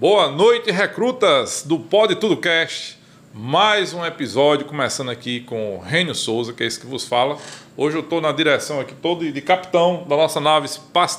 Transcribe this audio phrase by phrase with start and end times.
[0.00, 2.98] Boa noite, recrutas do Pode Tudo Cast.
[3.34, 7.36] Mais um episódio começando aqui com o Rênio Souza, que é esse que vos fala.
[7.76, 10.70] Hoje eu estou na direção aqui todo de capitão da nossa nave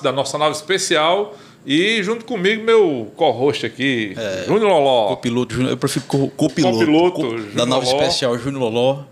[0.02, 5.10] da nossa nave especial e junto comigo meu co-host aqui, é, Júnior Loló.
[5.10, 6.80] Copiloto, eu prefiro copiloto.
[6.80, 8.00] Copiloto, co da nave Loló.
[8.00, 9.04] especial Júnior Loló.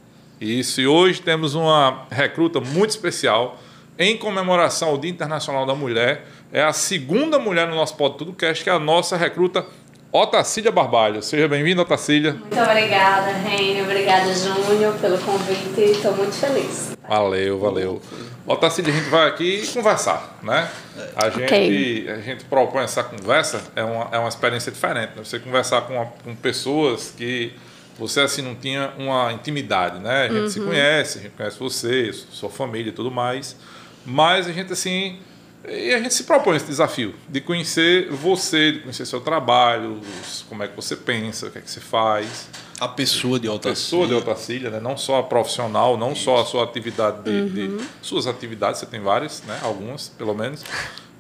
[0.42, 3.60] Isso, e hoje temos uma recruta muito especial
[4.00, 6.26] em comemoração ao Dia Internacional da Mulher.
[6.52, 9.68] É a segunda mulher no nosso Pode Tudo Cast, que é a nossa recruta
[10.12, 11.22] Otacília Barbalho.
[11.22, 12.34] Seja bem-vinda, Otacília.
[12.34, 13.84] Muito obrigada, Reine.
[13.84, 15.80] Obrigada, Júnior, pelo convite.
[15.80, 16.98] Estou muito feliz.
[17.08, 18.02] Valeu, valeu.
[18.48, 20.68] Otacília, a gente vai aqui conversar, né?
[21.16, 22.10] A gente, okay.
[22.10, 25.12] a gente propõe essa conversa, é uma, é uma experiência diferente.
[25.16, 25.24] Né?
[25.24, 27.54] Você conversar com, uma, com pessoas que
[28.00, 30.24] você assim não tinha uma intimidade, né?
[30.24, 30.50] A gente uhum.
[30.50, 33.56] se conhece, a gente conhece você, sua família e tudo mais.
[34.04, 35.20] Mas a gente assim.
[35.68, 40.00] E a gente se propõe esse desafio de conhecer você, de conhecer seu trabalho,
[40.48, 42.48] como é que você pensa, o que é que você faz.
[42.80, 43.72] A pessoa de Otacília.
[43.72, 44.80] A pessoa de Otacília, né?
[44.80, 46.24] não só a profissional, não Isso.
[46.24, 47.78] só a sua atividade, de, uhum.
[47.78, 49.60] de, suas atividades, você tem várias, né?
[49.62, 50.64] algumas pelo menos.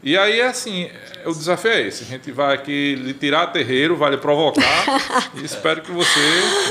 [0.02, 0.90] E aí, assim,
[1.26, 2.04] o desafio é esse.
[2.04, 4.64] A gente vai aqui lhe tirar terreiro, vai lhe provocar.
[5.36, 6.20] e espero que você,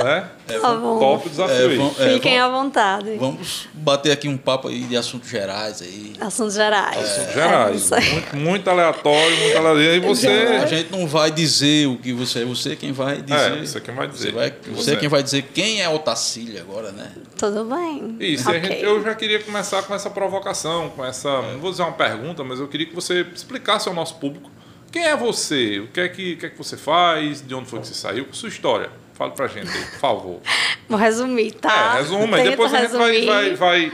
[0.02, 3.16] né, é, tá tope o desafio é, é, Fiquem à vontade.
[3.18, 6.14] Vamos bater aqui um papo aí de assuntos gerais aí.
[6.20, 6.96] Assuntos gerais.
[6.96, 7.90] É, assuntos gerais.
[7.90, 9.94] Muito, muito, aleatório, muito aleatório.
[9.94, 10.28] E você...
[10.28, 12.44] A gente não vai dizer o que você é.
[12.46, 13.52] Você quem vai dizer.
[13.52, 14.28] É, você quem vai dizer.
[14.28, 17.12] Você, vai, você, é quem vai dizer quem é Otacília agora, né?
[17.36, 18.16] Tudo bem.
[18.20, 18.48] Isso.
[18.48, 18.62] Okay.
[18.62, 21.42] Gente, eu já queria começar com essa provocação, com essa...
[21.42, 24.50] Não vou dizer uma pergunta, mas eu queria que você explicasse ao nosso público
[24.90, 27.68] quem é você, o que é que, o que, é que você faz, de onde
[27.68, 28.90] foi que você saiu, sua história.
[29.14, 30.40] Fale pra gente aí, por favor.
[30.88, 31.96] Vou resumir, tá?
[31.96, 33.92] É, resuma, e depois a gente vai, vai, vai,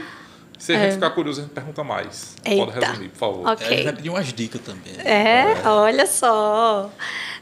[0.57, 0.91] Se a gente é.
[0.93, 2.35] ficar curioso, a gente pergunta mais.
[2.45, 2.65] Eita.
[2.65, 3.51] Pode resumir, por favor.
[3.53, 3.65] Okay.
[3.65, 4.93] É, a gente vai pedir umas dicas também.
[5.03, 5.67] É, é.
[5.67, 6.91] olha só.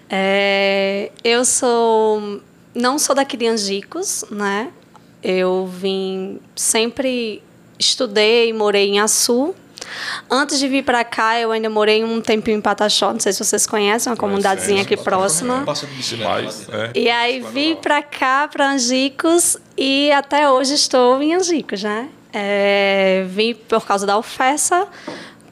[0.10, 2.42] É, eu sou.
[2.74, 4.72] Não sou daqui de Angicos, né?
[5.22, 6.40] Eu vim.
[6.56, 7.44] Sempre
[7.78, 9.54] estudei, morei em Açu,
[10.30, 13.44] Antes de vir para cá, eu ainda morei um tempinho em Pataxó, não sei se
[13.44, 15.64] vocês conhecem, uma comunidadezinha aqui próxima.
[16.72, 16.92] É.
[16.96, 22.10] E aí vim para cá, para Angicos, e até hoje estou em Angicos, né?
[22.36, 24.88] É, vim por causa da UFESA,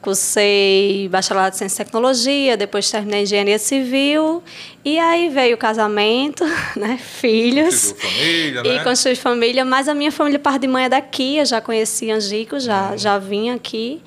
[0.02, 4.42] cursei bacharelado de ciência e tecnologia, depois terminei engenharia civil
[4.84, 6.44] e aí veio o casamento,
[6.76, 8.84] né, filhos família, e né?
[8.84, 9.64] construir família.
[9.64, 12.98] Mas a minha família parte de mãe é daqui, eu já conheci Angico, já uhum.
[12.98, 14.02] já vim aqui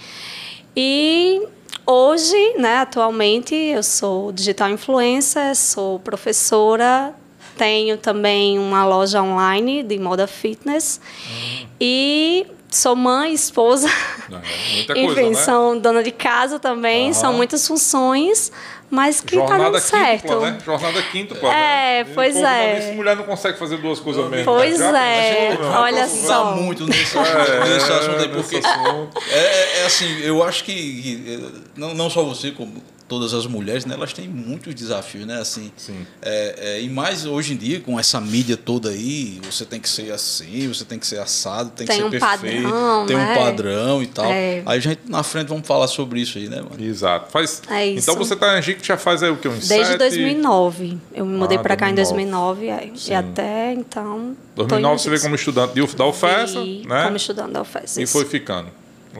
[0.76, 1.42] e
[1.88, 7.16] hoje, né, atualmente eu sou digital influencer, sou professora
[7.58, 11.00] tenho também uma loja online de moda fitness.
[11.30, 11.68] Uhum.
[11.80, 13.90] E sou mãe, esposa.
[14.26, 15.36] É, muita coisa, Enfim, né?
[15.36, 17.14] são dona de casa também, uhum.
[17.14, 18.52] são muitas funções,
[18.90, 20.40] mas que está dando certo.
[20.40, 20.58] Né?
[20.66, 22.12] Jornada quinta, É, né?
[22.14, 22.82] pois é.
[22.82, 24.46] Se mulher não consegue fazer duas coisas mesmo.
[24.46, 25.54] Pois né?
[25.54, 26.56] é, olha só.
[26.56, 29.22] muito nesse, é, nesse assunto aí, porque assunto.
[29.30, 33.94] É, é, assim, eu acho que não, não só você, como todas as mulheres, né,
[33.94, 35.40] elas têm muitos desafios, né?
[35.40, 36.06] Assim, Sim.
[36.22, 39.88] É, é, e mais hoje em dia, com essa mídia toda aí, você tem que
[39.88, 43.16] ser assim, você tem que ser assado, tem, tem que um ser perfeito, padrão, tem
[43.16, 43.36] um é?
[43.36, 44.26] padrão e tal.
[44.26, 44.64] É.
[44.66, 46.84] Aí a gente, na frente, vamos falar sobre isso aí, né, mano?
[46.84, 47.32] Exato.
[47.32, 47.62] Faz...
[47.70, 48.10] É isso.
[48.10, 49.48] Então você está em Angico já faz aí o que?
[49.48, 49.98] Uns Desde sete...
[49.98, 50.98] 2009.
[51.14, 52.66] Eu me mudei ah, para cá em 2009.
[53.08, 54.36] E até então.
[54.56, 56.56] 2009 você veio como estudante da UFES,
[56.86, 57.04] né?
[57.06, 57.98] Como estudante da UFES.
[57.98, 58.70] E foi ficando.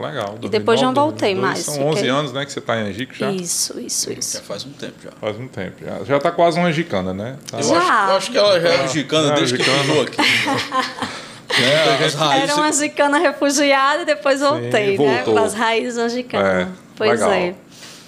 [0.00, 0.38] Legal.
[0.38, 1.64] 2009, e depois não voltei 2012, mais.
[1.64, 1.88] São fiquei...
[1.88, 3.30] 11 anos, né, que você está em Angico já?
[3.30, 4.36] Isso, isso, isso.
[4.38, 5.10] Já faz um tempo já.
[5.12, 6.04] Faz um tempo já.
[6.04, 7.36] Já está quase uma angicana, né?
[7.50, 7.68] Tá já.
[7.68, 10.16] Eu, acho, eu acho que ela já é angicana desde que pisou aqui.
[11.58, 15.22] É, Era uma angicana refugiada e depois voltei, Sim, né?
[15.22, 16.66] Para as raízes angicanas.
[16.66, 17.32] É, pois legal.
[17.32, 17.54] é.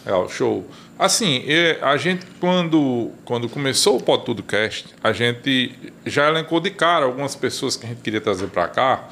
[0.05, 0.67] Legal, show.
[0.99, 1.45] Assim,
[1.81, 5.73] a gente, quando, quando começou o Pod Tudo Cast, a gente
[6.05, 9.09] já elencou de cara algumas pessoas que a gente queria trazer para cá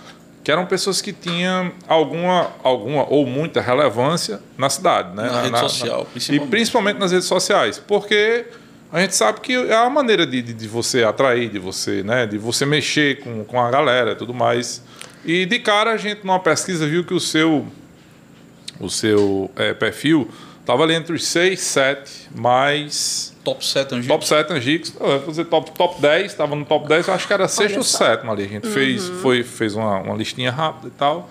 [0.46, 5.24] que eram pessoas que tinham alguma, alguma ou muita relevância na cidade, né?
[5.24, 6.46] Na, na rede na, social, na, principalmente.
[6.46, 8.46] E principalmente nas redes sociais, porque
[8.92, 12.26] a gente sabe que é a maneira de, de, de, você atrair, de você, né,
[12.26, 14.84] de você mexer com, com a galera e tudo mais.
[15.24, 17.66] E de cara a gente numa pesquisa viu que o seu
[18.78, 20.30] o seu é, perfil
[20.66, 24.08] estava ali entre os 6, 7 mais top 7 Angicos.
[24.08, 24.92] Top 7 Angicos.
[25.28, 28.32] Dizer top, top 10, estava no top 10, eu acho que era sexto ou sétimo
[28.32, 28.42] ali.
[28.42, 28.72] A gente uhum.
[28.72, 31.30] fez, foi, fez uma, uma listinha rápida e tal.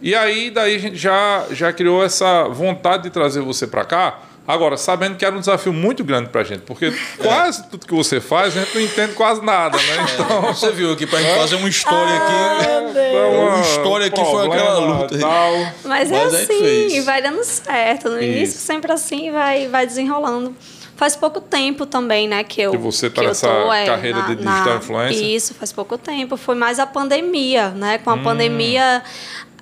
[0.00, 4.20] E aí, daí a gente já, já criou essa vontade de trazer você para cá.
[4.46, 7.94] Agora, sabendo que era um desafio muito grande para a gente, porque quase tudo que
[7.94, 10.06] você faz, a gente não entende quase nada, né?
[10.14, 12.32] Então, é, você viu aqui para a gente fazer uma história aqui.
[12.32, 15.18] Ah, uma história aqui foi aquela luta.
[15.18, 15.52] Tal.
[15.84, 18.08] Mas, é Mas é assim, e vai dando certo.
[18.08, 18.24] No Isso.
[18.24, 20.54] início, sempre assim, vai, vai desenrolando.
[20.96, 24.28] Faz pouco tempo também, né, que eu Que você tá nessa tô, é, carreira na,
[24.28, 25.26] de digital na, influencer?
[25.26, 26.38] Isso, faz pouco tempo.
[26.38, 27.98] Foi mais a pandemia, né?
[27.98, 28.22] Com a hum.
[28.22, 29.02] pandemia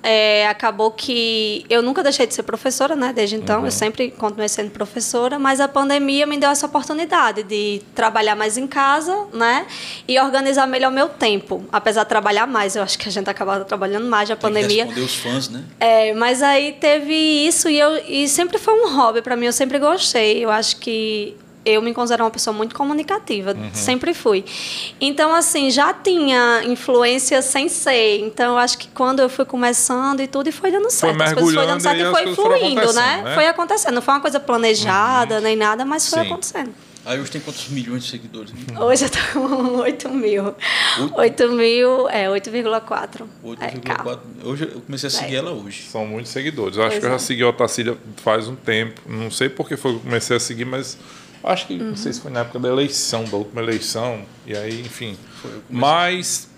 [0.07, 3.11] é, acabou que eu nunca deixei de ser professora, né?
[3.11, 3.65] Desde então, uhum.
[3.65, 8.55] eu sempre continuei sendo professora, mas a pandemia me deu essa oportunidade de trabalhar mais
[8.55, 9.65] em casa, né?
[10.07, 11.65] E organizar melhor meu tempo.
[11.71, 14.85] Apesar de trabalhar mais, eu acho que a gente acabava trabalhando mais na pandemia.
[14.85, 15.63] responder os fãs, né?
[15.79, 19.47] É, mas aí teve isso e eu e sempre foi um hobby para mim.
[19.47, 20.45] Eu sempre gostei.
[20.45, 23.69] Eu acho que eu me considero uma pessoa muito comunicativa, uhum.
[23.73, 24.45] sempre fui.
[25.01, 28.19] Então, assim, já tinha influência sem ser.
[28.19, 31.15] Então, eu acho que quando eu fui começando e tudo, e foi dando certo.
[31.15, 33.21] Foi as coisas foi dando certo e, foi fluindo, né?
[33.23, 33.33] né?
[33.33, 33.95] Foi acontecendo.
[33.95, 35.41] Não foi uma coisa planejada uhum.
[35.41, 36.27] nem nada, mas foi Sim.
[36.27, 36.73] acontecendo.
[37.05, 38.51] Aí hoje tem quantos milhões de seguidores?
[38.79, 40.55] Hoje eu tô com 8 mil.
[41.13, 43.27] 8 mil, é, 8,4.
[43.43, 44.19] 8,4.
[44.41, 45.37] É, hoje eu comecei a seguir é.
[45.37, 45.83] ela hoje.
[45.83, 46.77] São muitos seguidores.
[46.77, 47.19] Eu acho pois que eu já é.
[47.19, 49.01] segui a Otacília faz um tempo.
[49.05, 50.97] Não sei porque foi que eu comecei a seguir, mas
[51.45, 51.89] Acho que, uhum.
[51.89, 55.15] não sei se foi na época da eleição, da última eleição, e aí, enfim.
[55.69, 56.49] Mas,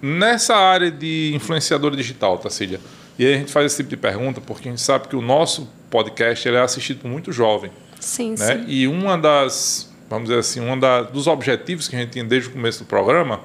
[0.00, 2.80] nessa área de influenciador digital, Tacília,
[3.18, 5.20] e aí a gente faz esse tipo de pergunta porque a gente sabe que o
[5.20, 7.70] nosso podcast ele é assistido por muito jovem.
[7.98, 8.36] Sim, né?
[8.36, 8.64] sim.
[8.66, 10.78] E uma das, vamos dizer assim, um
[11.12, 13.40] dos objetivos que a gente tinha desde o começo do programa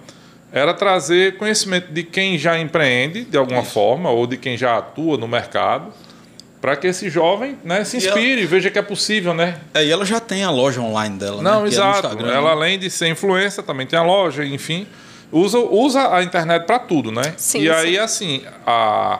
[0.51, 3.71] era trazer conhecimento de quem já empreende de alguma Isso.
[3.71, 5.91] forma ou de quem já atua no mercado
[6.65, 9.59] para que esse jovem né, se inspire, e veja que é possível, né?
[9.71, 11.67] É, e ela já tem a loja online dela, Não, né?
[11.67, 12.07] exato.
[12.25, 14.88] É ela, além de ser influência, também tem a loja, enfim.
[15.31, 17.35] Usa, usa a internet para tudo, né?
[17.38, 17.97] Sim, e aí, sim.
[18.00, 19.19] assim, a,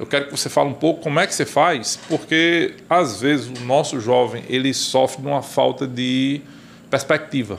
[0.00, 3.48] eu quero que você fale um pouco como é que você faz, porque às vezes
[3.48, 6.40] o nosso jovem ele sofre de uma falta de
[6.88, 7.58] perspectiva.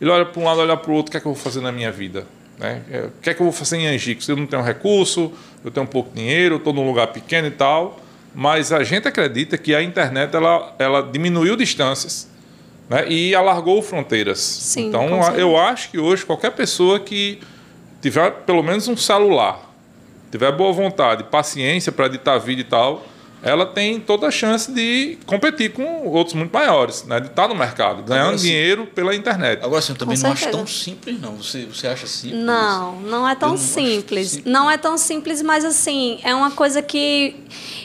[0.00, 1.42] Ele olha para um lado, olha para o outro, o que é que eu vou
[1.42, 2.26] fazer na minha vida?
[2.58, 2.80] Né?
[2.90, 4.24] É, o que é que eu vou fazer em Angico?
[4.24, 5.30] Se eu não tenho recurso,
[5.62, 9.08] eu tenho um pouco de dinheiro, estou num lugar pequeno e tal mas a gente
[9.08, 12.28] acredita que a internet ela, ela diminuiu distâncias
[12.88, 14.38] né, e alargou fronteiras.
[14.38, 17.38] Sim, então, eu acho que hoje qualquer pessoa que
[18.00, 19.60] tiver pelo menos um celular,
[20.30, 23.04] tiver boa vontade, paciência para editar vídeo e tal,
[23.42, 27.20] ela tem toda a chance de competir com outros muito maiores, né?
[27.20, 29.62] de estar no mercado, ganhando agora, dinheiro pela internet.
[29.62, 30.48] Agora, assim, eu também com não certeza.
[30.48, 31.36] acho tão simples, não.
[31.36, 32.40] Você, você acha simples?
[32.40, 34.30] Não, não é tão não simples.
[34.30, 34.52] simples.
[34.52, 37.36] Não é tão simples, mas assim, é uma coisa que.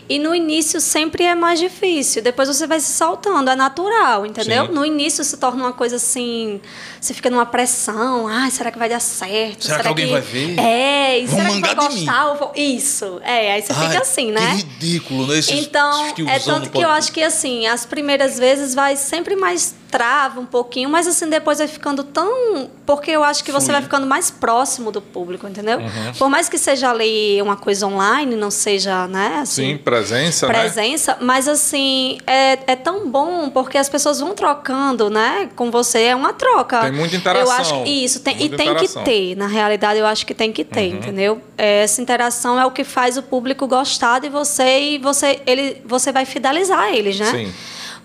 [0.09, 2.21] E no início sempre é mais difícil.
[2.21, 4.67] Depois você vai se saltando, é natural, entendeu?
[4.67, 4.73] Sim.
[4.73, 6.59] No início se torna uma coisa assim.
[6.99, 8.27] Você fica numa pressão.
[8.27, 9.63] Ah, será que vai dar certo?
[9.63, 10.11] Será, será que alguém que...
[10.11, 10.59] vai ver?
[10.59, 12.51] É, e será que vai gostar?
[12.55, 13.21] Isso.
[13.23, 14.51] É, aí você Ai, fica assim, né?
[14.51, 15.39] Que ridículo, né?
[15.51, 20.39] então, é tanto que eu acho que assim, as primeiras vezes vai sempre mais trava
[20.39, 24.07] um pouquinho, mas assim depois vai ficando tão, porque eu acho que você vai ficando
[24.07, 25.77] mais próximo do público, entendeu?
[25.77, 26.13] Uhum.
[26.17, 29.41] Por mais que seja ali uma coisa online, não seja, né?
[29.43, 30.53] Assim, Sim, presença, né?
[30.53, 31.17] presença, né?
[31.21, 35.47] mas assim é, é tão bom porque as pessoas vão trocando, né?
[35.55, 36.79] Com você é uma troca.
[36.81, 37.53] Tem muita interação.
[37.53, 40.51] Eu acho que isso tem e tem que ter, na realidade eu acho que tem
[40.51, 40.97] que ter, uhum.
[40.97, 41.41] entendeu?
[41.55, 46.11] Essa interação é o que faz o público gostar de você e você ele você
[46.11, 47.29] vai fidelizar eles, né?
[47.29, 47.53] Sim.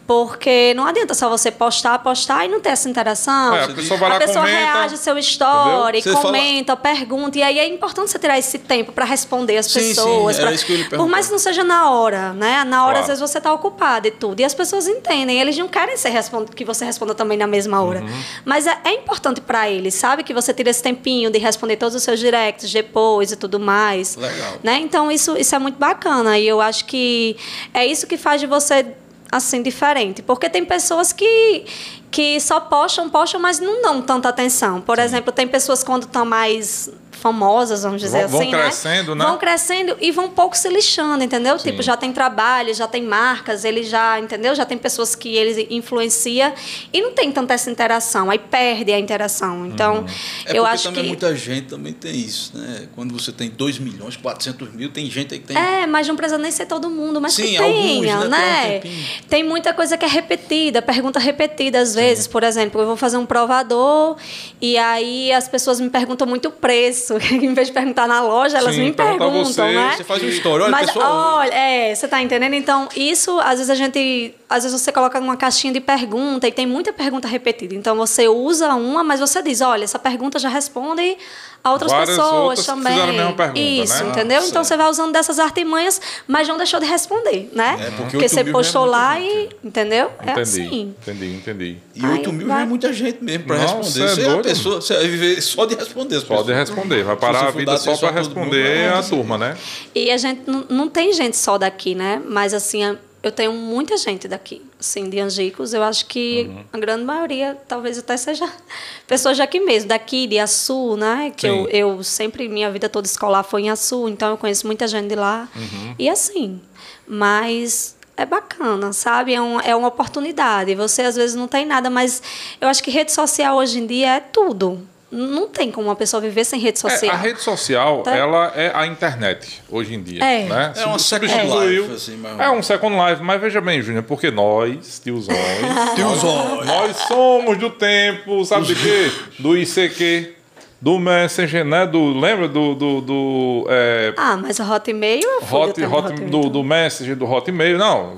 [0.08, 3.54] Porque não adianta só você postar, postar e não ter essa interação.
[3.54, 6.96] É, a pessoa, vai lá, a pessoa comenta, reage ao seu story, comenta, fala...
[6.96, 7.36] pergunta.
[7.36, 10.36] E aí é importante você tirar esse tempo para responder as sim, pessoas.
[10.36, 10.96] Sim, pra...
[10.96, 12.64] Por mais que não seja na hora, né?
[12.64, 13.00] Na hora, claro.
[13.00, 14.40] às vezes, você está ocupado e tudo.
[14.40, 15.38] E as pessoas entendem.
[15.38, 16.48] Eles não querem ser respond...
[16.54, 18.00] que você responda também na mesma hora.
[18.00, 18.22] Uhum.
[18.46, 20.22] Mas é, é importante para eles, sabe?
[20.22, 24.16] Que você tire esse tempinho de responder todos os seus directs depois e tudo mais.
[24.16, 24.54] Legal.
[24.62, 24.78] Né?
[24.78, 26.38] Então, isso, isso é muito bacana.
[26.38, 27.36] E eu acho que
[27.74, 28.86] é isso que faz de você
[29.30, 31.64] assim diferente, porque tem pessoas que
[32.10, 34.80] que só postam, postam, mas não dão tanta atenção.
[34.80, 35.02] Por Sim.
[35.04, 39.24] exemplo, tem pessoas quando estão mais famosas, vamos dizer vão, assim, vão crescendo, né?
[39.24, 41.58] Vão crescendo e vão um pouco se lixando, entendeu?
[41.58, 41.70] Sim.
[41.70, 44.54] Tipo, já tem trabalho, já tem marcas, ele já, entendeu?
[44.54, 46.54] Já tem pessoas que ele influencia
[46.92, 49.66] e não tem tanta essa interação, aí perde a interação.
[49.66, 50.06] Então,
[50.46, 52.88] é eu acho também que muita gente também tem isso, né?
[52.94, 56.16] Quando você tem 2 milhões, 400 mil, tem gente aí que tem É, mas não
[56.16, 58.80] precisa nem ser todo mundo, mas Sim, que tenha, alguns, né?
[58.84, 58.90] né?
[59.28, 62.30] Tem muita coisa que é repetida, pergunta repetida às vezes, Sim.
[62.30, 64.16] por exemplo, eu vou fazer um provador
[64.60, 68.58] e aí as pessoas me perguntam muito o preço em vez de perguntar na loja,
[68.58, 69.94] elas Sim, me perguntam, você, né?
[69.96, 70.96] Você faz uma história, olha, Mas.
[70.96, 72.54] Olha, é, você tá entendendo?
[72.54, 74.34] Então, isso, às vezes a gente.
[74.48, 77.74] Às vezes você coloca numa caixinha de pergunta e tem muita pergunta repetida.
[77.74, 81.18] Então você usa uma, mas você diz, olha, essa pergunta já responde
[81.62, 82.92] a outras Várias pessoas outras também.
[82.92, 84.10] Fizeram a mesma pergunta, Isso, né?
[84.10, 84.40] entendeu?
[84.42, 87.76] Ah, então você vai usando dessas artimanhas, mas não deixou de responder, né?
[87.80, 89.48] É, porque, porque você é postou é lá e.
[89.62, 90.10] Entendeu?
[90.22, 90.94] Entendi, é assim.
[91.02, 91.76] Entendi, entendi.
[91.94, 92.56] E 8 mil vai...
[92.58, 93.84] já é muita gente mesmo para responder.
[93.90, 94.42] Você é, você doido?
[94.42, 96.20] pessoa, você vai viver só de responder.
[96.20, 97.04] Só de responder.
[97.04, 99.56] Vai parar a vida só para responder mundo, a turma, né?
[99.94, 102.22] E a gente não tem gente só daqui, né?
[102.24, 105.74] Mas assim, eu tenho muita gente daqui, assim, de Angicos.
[105.74, 106.64] Eu acho que uhum.
[106.72, 108.48] a grande maioria, talvez até seja
[109.06, 111.32] pessoas daqui mesmo, daqui de Açu, né?
[111.36, 114.86] Que eu, eu sempre, minha vida toda escolar foi em Açu, então eu conheço muita
[114.86, 115.48] gente de lá.
[115.54, 115.94] Uhum.
[115.98, 116.60] E assim,
[117.06, 119.34] mas é bacana, sabe?
[119.34, 120.74] É, um, é uma oportunidade.
[120.76, 122.22] Você às vezes não tem nada, mas
[122.60, 126.20] eu acho que rede social hoje em dia é tudo não tem como uma pessoa
[126.20, 127.10] viver sem rede social.
[127.10, 128.14] É, a rede social, tá?
[128.14, 130.22] ela é a internet hoje em dia.
[130.22, 130.72] É, né?
[130.76, 131.92] é uma second life.
[131.92, 135.38] Assim, é um second life, mas veja bem, Júnior, porque nós, tiozões,
[135.96, 139.10] tiozões, nós somos do tempo, sabe de quê?
[139.38, 140.37] Do ICQ.
[140.80, 141.86] Do Messenger, né?
[141.86, 142.74] Do, lembra do.
[142.74, 144.14] do, do é...
[144.16, 148.16] Ah, mas o Hotmail é Hot, Hot, do, do Messenger, do Hotmail, não.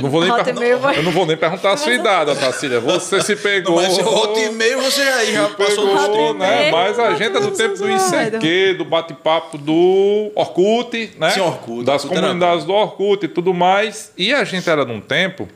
[0.00, 2.80] Não vou nem, perguntar, eu não vou nem perguntar a sua idade, Tacília.
[2.80, 3.80] Você se pegou.
[3.80, 6.70] Não, mas Hotmail você aí já passou pegou, né?
[6.70, 11.30] Mas a gente é do tempo do ICQ, do bate-papo do Orkut, né?
[11.30, 11.84] Sim, Orkut.
[11.84, 14.12] Das comunidades do Orkut e tudo mais.
[14.16, 15.48] E a gente era num tempo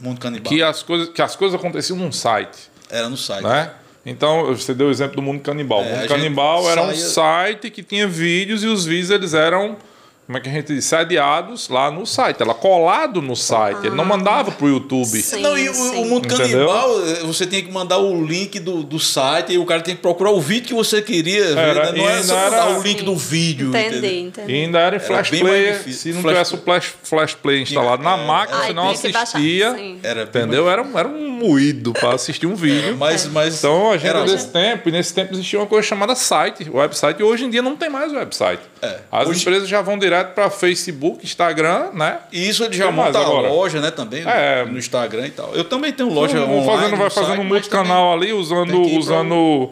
[0.00, 0.50] Mundo canibal.
[0.50, 2.70] que as coisas, que as coisas aconteciam num site.
[2.90, 3.44] Era no site.
[3.44, 3.70] Né?
[4.04, 5.82] Então, você deu o exemplo do Mundo Canibal.
[5.82, 6.92] É, o Mundo Canibal era saia...
[6.92, 9.76] um site que tinha vídeos e os vídeos eles eram
[10.26, 12.40] como é que a gente diz, sediados lá no site.
[12.40, 13.78] Ela colado no site.
[13.82, 13.86] Ah.
[13.86, 15.20] Ele não mandava pro YouTube.
[15.20, 16.28] Sim, não, e o, o, Mundo?
[16.28, 19.96] Canibal, eh, você tinha que mandar o link do, do site e o cara tem
[19.96, 21.92] que procurar o vídeo que você queria era, ver.
[21.92, 21.98] Né?
[21.98, 23.68] Não é só mandar o link do vídeo.
[23.70, 24.52] Entendi, entendi.
[24.52, 25.82] E ainda era em Flash era Player.
[25.92, 29.98] Se não flash tivesse o Flash, flash Play instalado na é, máquina, você não assistia.
[30.02, 30.70] Era entendeu?
[30.70, 32.96] Era, era um moído para assistir um vídeo.
[32.96, 36.14] mas, mas então a gente era desse tempo, e nesse tempo existia uma coisa chamada
[36.14, 38.71] site, website, e hoje em dia não tem mais website.
[38.82, 38.98] É.
[39.12, 39.40] As hoje...
[39.40, 42.18] empresas já vão direto para Facebook, Instagram, né?
[42.32, 44.64] E isso ele já tem monta a loja, né, também, é.
[44.64, 45.54] no Instagram e tal.
[45.54, 46.66] Eu também tenho loja online.
[46.66, 49.70] Fazendo, vai fazendo um multicanal ali, usando, usando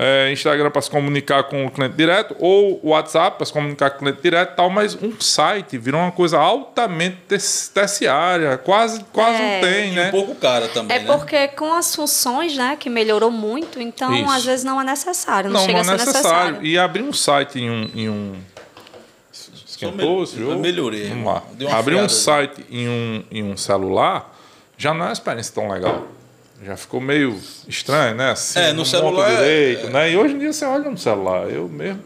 [0.00, 3.96] é, Instagram para se comunicar com o cliente direto, ou WhatsApp para se comunicar com
[3.96, 7.16] o cliente direto tal, mas um site virou uma coisa altamente
[7.74, 10.08] terciária, quase, quase é, não tem, né?
[10.08, 11.06] um pouco cara também, É né?
[11.06, 14.30] porque com as funções, né, que melhorou muito, então Isso.
[14.30, 16.38] às vezes não é necessário, não, não chega não é a ser necessário.
[16.52, 16.66] necessário.
[16.66, 17.90] E abrir um site em um...
[17.92, 18.36] Em um
[19.66, 21.08] esquentou, me, eu melhorei.
[21.08, 21.42] Vamos lá.
[21.76, 24.36] Abrir um site em um, em um celular
[24.76, 26.06] já não é uma experiência tão legal
[26.62, 28.30] já ficou meio estranho, né?
[28.30, 29.30] Assim, é, no celular.
[29.30, 29.90] Direito, é...
[29.90, 30.12] né?
[30.12, 31.48] E hoje em dia você olha no celular.
[31.48, 32.02] Eu mesmo,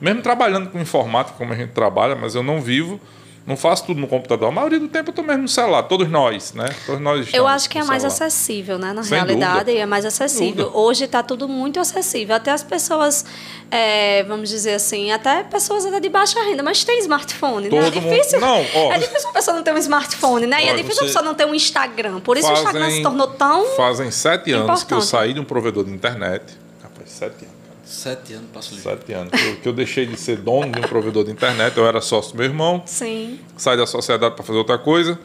[0.00, 3.00] mesmo trabalhando com informática, como a gente trabalha, mas eu não vivo
[3.46, 4.48] não faço tudo no computador.
[4.48, 6.68] A maioria do tempo eu estou mesmo no celular, todos nós, né?
[6.84, 8.92] Todos nós eu acho que é mais acessível, né?
[8.92, 9.78] Na Sem realidade, dúvida.
[9.78, 10.70] é mais acessível.
[10.74, 12.34] Hoje está tudo muito acessível.
[12.34, 13.24] Até as pessoas,
[13.70, 17.86] é, vamos dizer assim, até pessoas até de baixa renda, mas tem smartphone, Todo né?
[17.86, 18.40] É difícil.
[18.40, 18.50] Mundo...
[18.50, 20.64] Não, ó, é difícil uma pessoa não ter um smartphone, né?
[20.64, 22.18] E é difícil a pessoa não ter um Instagram.
[22.18, 23.64] Por isso fazem, o Instagram se tornou tão.
[23.76, 24.86] Fazem sete anos importante.
[24.86, 26.42] que eu saí de um provedor de internet.
[26.82, 27.55] Rapaz, sete anos.
[27.86, 29.30] Sete anos passou Sete anos.
[29.30, 32.32] Que, que eu deixei de ser dono de um provedor de internet, eu era sócio
[32.32, 32.82] do meu irmão.
[32.84, 33.38] Sim.
[33.56, 35.16] Saí da sociedade para fazer outra coisa.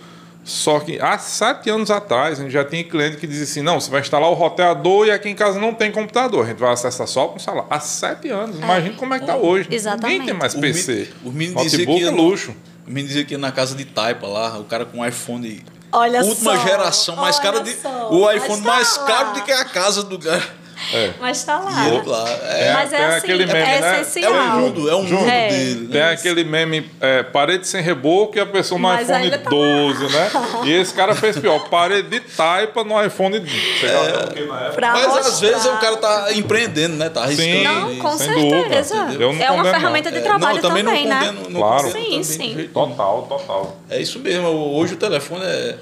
[0.44, 3.80] Só que há sete anos atrás, a gente já tinha cliente que dizia assim: não,
[3.80, 6.46] você vai instalar o roteador e aqui em casa não tem computador.
[6.46, 7.66] A gente vai acessar só com o celular.
[7.68, 8.60] Há sete anos.
[8.60, 8.64] É.
[8.64, 9.68] Imagina como é que está hoje.
[9.72, 10.20] Exatamente.
[10.20, 11.10] Ninguém tem mais PC.
[11.26, 12.56] O menino dizia que é luxo.
[12.88, 15.64] O menino dizia que ia na casa de Taipa lá, o cara com iPhone.
[15.92, 17.76] Olha última só, geração, mais caro de.
[18.12, 20.61] O iPhone mais caro do que a casa do cara.
[20.94, 21.12] É.
[21.20, 21.88] Mas está lá.
[21.88, 22.30] E lá.
[22.30, 24.02] É, Mas é assim, aquele meme, é né?
[24.02, 24.34] essencial.
[24.34, 25.50] É um mundo, é um mundo é.
[25.50, 25.82] dele.
[25.82, 25.90] Né?
[25.92, 30.08] Tem aquele meme, é, parede sem reboco e a pessoa no Mas iPhone tá 12,
[30.08, 30.32] né?
[30.66, 33.56] E esse cara fez pior, parede de taipa no iPhone 12.
[33.84, 34.46] É.
[34.48, 35.20] Mas mostrar.
[35.20, 37.10] às vezes o cara tá empreendendo, né?
[37.10, 37.52] Tá arriscando.
[37.52, 38.96] Sim, não, com certeza.
[39.40, 41.26] é uma ferramenta de trabalho não, também, também não né?
[41.28, 41.92] Condeno, não claro.
[41.92, 42.70] Sim, sim.
[42.74, 43.78] Total, total.
[43.90, 44.48] É isso mesmo.
[44.48, 45.76] Hoje o telefone é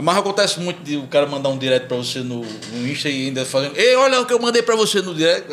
[0.00, 3.26] mas acontece muito de o cara mandar um direct pra você no, no Insta e
[3.26, 3.72] ainda fazer.
[3.74, 5.48] Ei, olha o que eu mandei pra você no direct.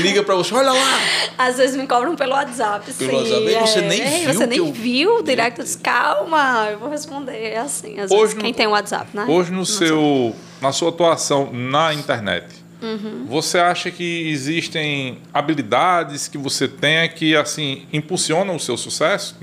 [0.00, 1.00] Liga pra você, olha lá.
[1.36, 2.90] Às vezes me cobram pelo WhatsApp.
[2.92, 3.50] Pelo sim, WhatsApp.
[3.50, 3.82] E você é.
[3.82, 4.34] nem Ei, viu.
[4.34, 4.72] Você nem eu...
[4.72, 5.58] viu o direct.
[5.58, 7.36] Eu disse, calma, eu vou responder.
[7.36, 8.00] É assim.
[8.00, 9.26] Às hoje vezes, no, quem tem o WhatsApp, né?
[9.28, 12.46] Hoje no, no seu, na sua atuação na internet,
[12.80, 13.26] uhum.
[13.28, 19.36] você acha que existem habilidades que você tenha que assim impulsionam o seu sucesso?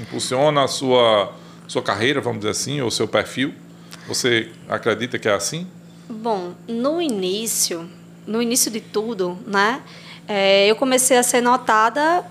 [0.00, 1.32] Impulsiona a sua,
[1.66, 3.52] sua carreira, vamos dizer assim, ou o seu perfil?
[4.10, 5.68] Você acredita que é assim?
[6.08, 7.88] Bom, no início,
[8.26, 9.80] no início de tudo, né?
[10.26, 12.24] É, eu comecei a ser notada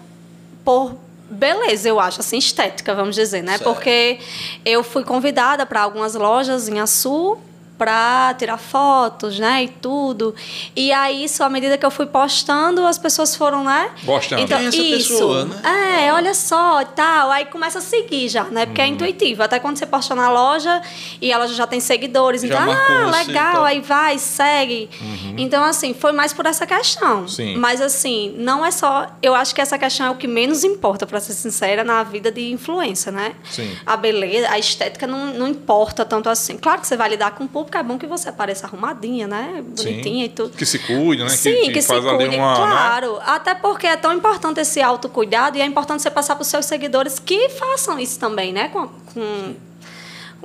[0.65, 0.93] por
[1.29, 3.53] beleza, eu acho, assim, estética, vamos dizer, né?
[3.53, 3.63] Certo.
[3.63, 4.19] Porque
[4.65, 7.37] eu fui convidada para algumas lojas em Açu
[7.79, 10.35] para tirar fotos, né, e tudo.
[10.75, 13.89] E aí, isso, à medida que eu fui postando, as pessoas foram, né?
[14.03, 14.41] Gostando.
[14.41, 15.13] Então, essa isso.
[15.13, 16.05] pessoa, né?
[16.05, 17.31] É, olha só, e tal.
[17.31, 18.65] Aí começa a seguir já, né?
[18.65, 18.91] Porque é Uhum.
[18.91, 19.41] intuitivo.
[19.43, 20.81] Até quando você posta na loja
[21.21, 24.89] e ela já tem seguidores, Já então, ah, legal, aí vai, segue.
[25.37, 27.21] Então, assim, foi mais por essa questão.
[27.21, 27.27] Uhum.
[27.27, 27.55] Sim.
[27.55, 29.07] Mas, assim, não é só.
[29.21, 32.29] Eu acho que essa questão é o que menos importa, para ser sincera, na vida
[32.31, 33.33] de influência, né?
[33.49, 33.71] Sim.
[33.85, 36.57] A beleza, a estética não, não importa tanto assim.
[36.57, 39.63] Claro que você vai lidar com o público, é bom que você apareça arrumadinha, né?
[39.63, 40.55] Bonitinha e tudo.
[40.57, 41.29] Que se cuide, né?
[41.29, 42.51] Sim, que, que se faz cuide, ali uma.
[42.51, 42.55] né?
[42.55, 43.19] claro.
[43.25, 46.65] Até porque é tão importante esse autocuidado e é importante você passar para os seus
[46.65, 48.69] seguidores que façam isso também, né?
[48.69, 49.55] Com, com...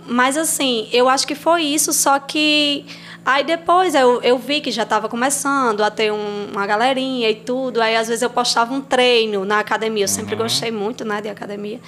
[0.06, 2.84] Mas assim, eu acho que foi isso, só que
[3.24, 7.34] aí depois eu, eu vi que já estava começando a ter um- uma galerinha e
[7.34, 7.80] tudo.
[7.80, 10.04] Aí às vezes eu postava um treino na academia.
[10.04, 10.42] Eu sempre Uhum.
[10.42, 11.80] gostei muito, né, de academia.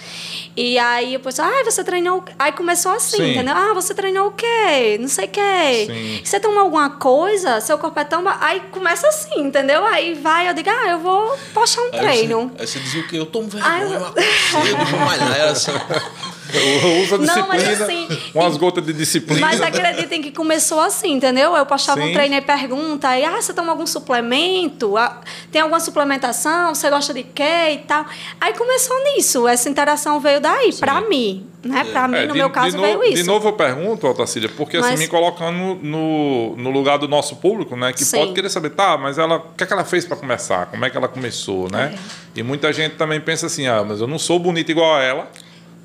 [0.57, 2.19] E aí eu postava, ah, você treinou.
[2.19, 3.31] o quê?" Aí começou assim, Sim.
[3.33, 3.55] entendeu?
[3.57, 4.97] Ah, você treinou o quê?
[5.01, 5.85] Não sei o quê.
[5.87, 6.21] Sim.
[6.25, 7.61] Você tomou alguma coisa?
[7.61, 8.25] Seu corpo é tão.
[8.41, 9.85] Aí começa assim, entendeu?
[9.85, 12.51] Aí vai, eu digo, ah, eu vou postar um Aí treino.
[12.57, 13.19] Você, aí você dizia o quê?
[13.19, 14.13] Eu tomo vergonha, eu- eu
[14.63, 15.49] cedo, vou malhar.
[15.51, 15.73] Assim.
[17.03, 19.41] Usa disciplina, Não, mas assim, umas gotas de disciplina.
[19.41, 21.57] Mas acreditem que começou assim, entendeu?
[21.57, 22.11] Eu postava Sim.
[22.11, 24.97] um treino e pergunta, aí, ah, você toma algum suplemento?
[24.97, 26.75] Ah, Tem alguma suplementação?
[26.75, 28.05] Você gosta de quê e tal?
[28.41, 31.85] Aí começou nisso, essa interação veio daí, pra mim, né?
[31.85, 33.15] Pra mim, É, no de- meu caso, de veio isso.
[33.15, 37.37] De novo eu pergunto, Otacília, porque assim, Mas- me colocando no, no lugar do nosso
[37.37, 37.93] público, né?
[37.93, 38.19] Que Sim.
[38.19, 40.67] pode querer saber, tá, mas ela, o que, é que ela fez para começar?
[40.67, 41.95] Como é que ela começou, né?
[42.37, 42.41] É.
[42.41, 45.29] E muita gente também pensa assim, ah, mas eu não sou bonita igual a ela.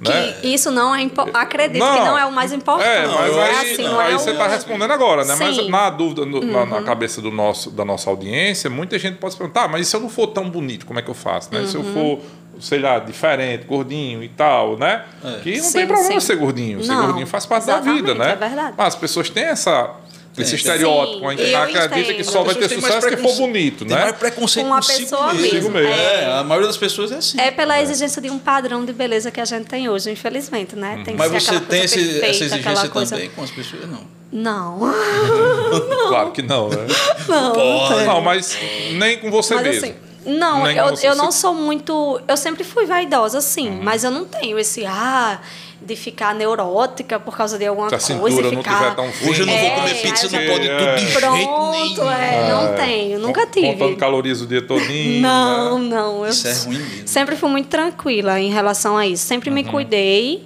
[0.01, 0.33] Né?
[0.41, 2.87] Que isso não é impo- acredito que não é o mais importante.
[2.89, 4.33] É, mas é aí, assim, não aí é você o...
[4.33, 5.35] está respondendo agora, né?
[5.37, 5.61] Mas Sim.
[5.63, 5.69] Uhum.
[5.69, 9.37] na dúvida, no- na, na cabeça do nosso, da nossa audiência, muita gente pode se
[9.37, 11.53] perguntar, "Ah, mas e se eu não for tão bonito, como é que eu faço?
[11.53, 11.65] Né?
[11.67, 11.93] Se eu Uhum.
[11.93, 15.03] for, sei lá, diferente, gordinho e tal, né?
[15.23, 15.39] É.
[15.43, 16.19] Que não Sim, tem problema sim.
[16.19, 16.83] ser gordinho.
[16.83, 18.31] Ser Não, gordinho faz parte da vida, né?
[18.31, 18.73] é verdade.
[18.75, 19.91] Mas as pessoas têm essa,
[20.37, 20.55] esse Tem.
[20.59, 24.13] estereótipo, Sim, a gente acredita que só vai ter sucesso se for bonito, Tem né?
[24.13, 25.71] preconceito Com uma pessoa mesmo.
[25.71, 25.77] Mesmo.
[25.79, 27.39] É, a maioria das pessoas é assim.
[27.39, 31.01] É pela exigência de um padrão de beleza que a gente tem hoje, infelizmente, né?
[31.03, 33.15] Tem que Mas ser você aquela tem esse- perfeita, essa exigência coisa...
[33.15, 33.83] também com as pessoas?
[33.89, 34.21] Não.
[34.31, 34.79] Não.
[36.07, 36.77] Claro que não, né?
[37.27, 38.05] Não, Pode.
[38.05, 38.57] Não, mas
[38.93, 39.85] nem com você Mas mesmo.
[39.85, 42.21] assim, não, Nem eu, você- eu não sou muito.
[42.27, 43.79] Eu sempre fui vaidosa, sim, Uhum.
[43.83, 45.39] mas eu não tenho esse ah
[45.83, 48.77] de ficar neurótica por causa de alguma Se coisa cintura não ficar.
[48.77, 49.31] tiver tão fina.
[49.31, 52.11] Hoje eu não vou É, comer pizza, aí não pode tudo de jeito Pronto, nenhum.
[52.11, 53.73] é, não tenho, nunca tive.
[53.73, 55.21] Contando calorias o dia todinho.
[55.21, 55.89] Não, né?
[55.95, 56.23] não.
[56.25, 57.07] Eu Isso é ruim mesmo.
[57.07, 59.25] sempre fui muito tranquila em relação a isso.
[59.25, 59.55] Sempre Uhum.
[59.55, 60.45] me cuidei,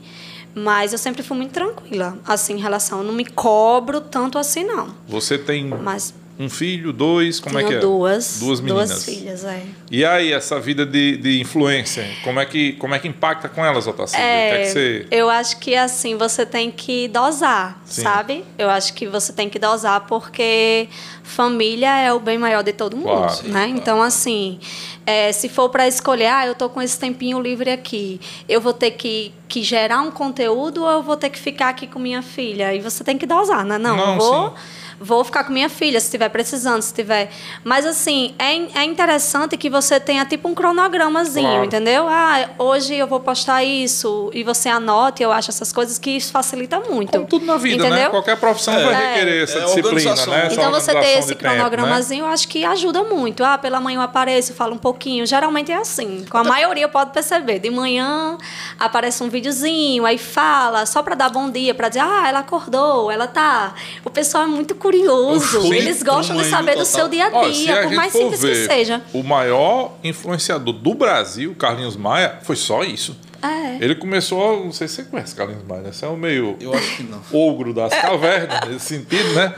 [0.54, 3.00] mas eu sempre fui muito tranquila, assim, em relação.
[3.00, 4.88] Eu não me cobro tanto assim, não.
[5.08, 7.80] Você tem Mas um filho, dois, como tenho é que é?
[7.80, 8.90] duas, Duas meninas.
[8.90, 9.64] duas filhas, é.
[9.90, 13.64] E aí, essa vida de, de influência, como é, que, como é que impacta com
[13.64, 14.26] elas, Otacília?
[14.26, 15.08] O que é que você...
[15.12, 18.02] Eu acho que assim, você tem que dosar, Sim.
[18.02, 18.44] sabe?
[18.58, 20.90] Eu acho que você tem que dosar porque
[21.24, 23.44] família é o bem maior de todo mundo, Claro.
[23.48, 23.52] né?
[23.52, 23.70] Claro.
[23.70, 24.60] Então, assim,
[25.06, 28.20] é, se for para escolher, ah, eu tô com esse tempinho livre aqui,
[28.50, 31.88] eu vou ter que, que gerar um conteúdo ou eu vou ter que ficar aqui
[31.88, 32.74] com minha filha?
[32.76, 33.78] E você tem que dosar, né?
[33.78, 34.50] Não, Não, eu vou...
[34.50, 34.56] sim.
[35.00, 37.30] Vou ficar com minha filha se estiver precisando, se tiver.
[37.64, 41.66] Mas assim, é, in- é interessante que você tenha tipo um cronogramazinho, Claro.
[41.66, 42.08] entendeu?
[42.08, 46.32] Ah, hoje eu vou postar isso e você anote, eu acho essas coisas que isso
[46.32, 47.12] facilita muito.
[47.12, 47.90] Como tudo na vida, né?
[47.90, 48.10] entendeu?
[48.12, 49.08] Qualquer profissão vai É.
[49.14, 50.46] requerer essa É disciplina, né?
[50.48, 51.56] Essa Então você ter esse tempo, né?
[51.56, 53.44] cronogramazinho, eu acho que ajuda muito.
[53.44, 55.26] Ah, pela manhã eu apareço, falo um pouquinho.
[55.26, 56.26] Geralmente é assim.
[56.30, 57.60] Com a maioria pode perceber.
[57.60, 58.38] De manhã
[58.80, 63.12] aparece um videozinho, aí fala, só para dar bom dia, para dizer, ah, ela acordou,
[63.12, 63.74] ela tá.
[64.04, 65.62] O pessoal é muito curioso.
[65.62, 68.12] Sim, Eles gostam de saber do seu dia a Olha, dia, a por gente mais
[68.14, 69.02] simples que ver seja.
[69.14, 73.18] O maior influenciador do Brasil, Carlinhos Maia, foi só isso.
[73.42, 73.78] É.
[73.84, 75.92] Ele começou, não sei se você conhece Carlinhos Maia, né?
[75.92, 77.20] Você é o meio Eu acho que não.
[77.34, 79.54] ogro das cavernas, nesse sentido, né?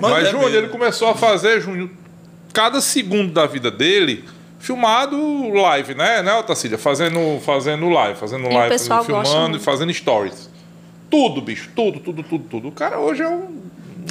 [0.00, 0.58] Mas, Mas é Júnior, mesmo.
[0.58, 1.90] ele começou a fazer, Júnior,
[2.52, 4.24] cada segundo da vida dele,
[4.58, 5.16] filmado
[5.52, 6.78] live, né, né, Otacília?
[6.78, 10.48] Fazendo, fazendo live, fazendo live, fazendo, filmando e fazendo stories.
[11.10, 12.68] Tudo, bicho, tudo, tudo, tudo, tudo.
[12.68, 13.60] O cara hoje é um-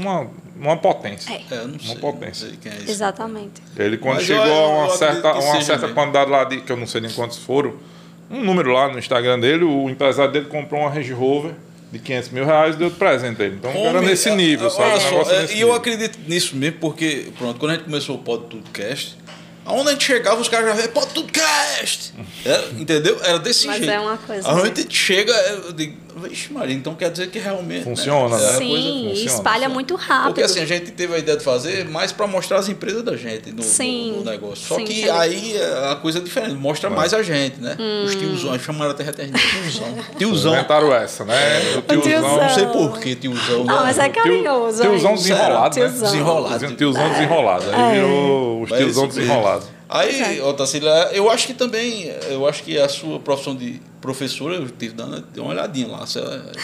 [0.01, 1.31] uma, uma potência.
[1.33, 1.53] É.
[1.53, 1.91] É, eu não sei.
[1.91, 2.47] Uma potência.
[2.47, 2.91] Não sei quem é.
[2.91, 3.61] Exatamente.
[3.77, 5.95] Ele, quando Mas chegou eu- a uma certa, uma certa mesmo.
[5.95, 7.73] quantidade lá, de, que eu não sei nem quantos foram,
[8.29, 11.53] um número lá no Instagram dele, o empresário dele comprou uma Range Rover
[11.91, 13.55] de 500 mil reais e deu de presente a ele.
[13.55, 14.83] Então, era Homem, nesse é, nível, é, sabe?
[14.83, 17.85] olha Um só, é, nesse E eu acredito nisso mesmo, porque, pronto, quando a gente
[17.85, 19.17] começou o podcast,
[19.65, 22.13] Aonde a gente chegava, os caras já vêm, pô, tudo cast!
[22.45, 23.19] Era, entendeu?
[23.23, 23.91] Era desse Mas jeito.
[23.91, 24.71] é uma coisa, Aonde né?
[24.77, 27.83] a gente chega, eu digo, vixe, Maria, então quer dizer que realmente.
[27.83, 28.43] Funciona, né?
[28.43, 28.49] né?
[28.49, 29.73] É, a Sim, coisa e funciona, espalha funciona.
[29.73, 30.25] muito rápido.
[30.27, 33.15] Porque assim, a gente teve a ideia de fazer mais para mostrar as empresas da
[33.17, 34.11] gente no, Sim.
[34.11, 34.65] no- no negócio.
[34.67, 35.09] Só Sim, que sim.
[35.09, 37.75] aí é, a coisa é diferente, mostra mais a gente, né?
[37.79, 38.05] Hum.
[38.05, 39.95] Os tiozões, chamaram até até de tiozão.
[40.17, 40.53] Tiozão.
[40.53, 41.35] Inventaram essa, né?
[41.77, 42.37] O tiozão.
[42.37, 43.65] Não sei por que tiozão.
[43.67, 44.09] Ah, mas é né?
[44.09, 44.81] carinhoso.
[44.81, 45.17] Tiozão hein?
[45.17, 45.87] desenrolado, né?
[45.87, 46.11] Tiozão.
[46.11, 46.75] Desenrolado.
[46.75, 47.65] Tiozão desenrolado.
[47.71, 49.67] Aí virou os tiozão desenrolados.
[49.87, 54.67] Aí, Otacília, eu acho que também, eu acho que a sua profissão de professora, eu
[54.69, 56.05] tive dando dei uma olhadinha lá.
[56.05, 56.21] Você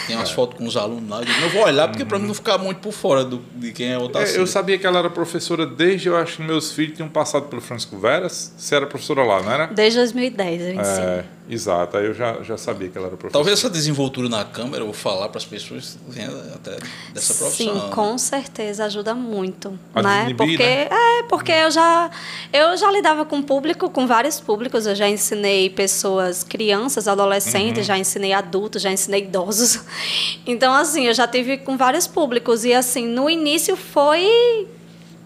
[0.08, 0.20] tem É.
[0.20, 1.20] umas fotos com os alunos lá.
[1.20, 3.72] Eu digo, eu vou olhar, porque para mim não ficar muito por fora do, de
[3.74, 4.40] quem é É, Otacília.
[4.40, 7.62] eu sabia que ela era professora desde, eu acho que meus filhos tinham passado pelo
[7.62, 8.54] Francisco Veras.
[8.58, 9.66] Você era professora lá, não era?
[9.68, 11.00] Desde 2010, eu ensino.
[11.06, 11.98] É, exato.
[11.98, 13.34] Aí eu já, já sabia que ela era professora.
[13.44, 16.78] Talvez essa desenvoltura na câmera, eu vou falar para as pessoas, venha até
[17.14, 17.74] dessa profissão.
[17.76, 17.90] Sim, né?
[17.94, 20.20] com certeza ajuda muito, A né?
[20.22, 20.88] desinibir, Porque né?
[20.90, 22.10] é, porque eu já
[22.54, 27.84] eu já lidava com público, com vários públicos, eu já ensinei pessoas, crianças, adolescentes, Uhum.
[27.84, 29.80] já ensinei adultos, já ensinei idosos.
[30.48, 34.68] Então assim, eu já tive com vários públicos e assim, no início foi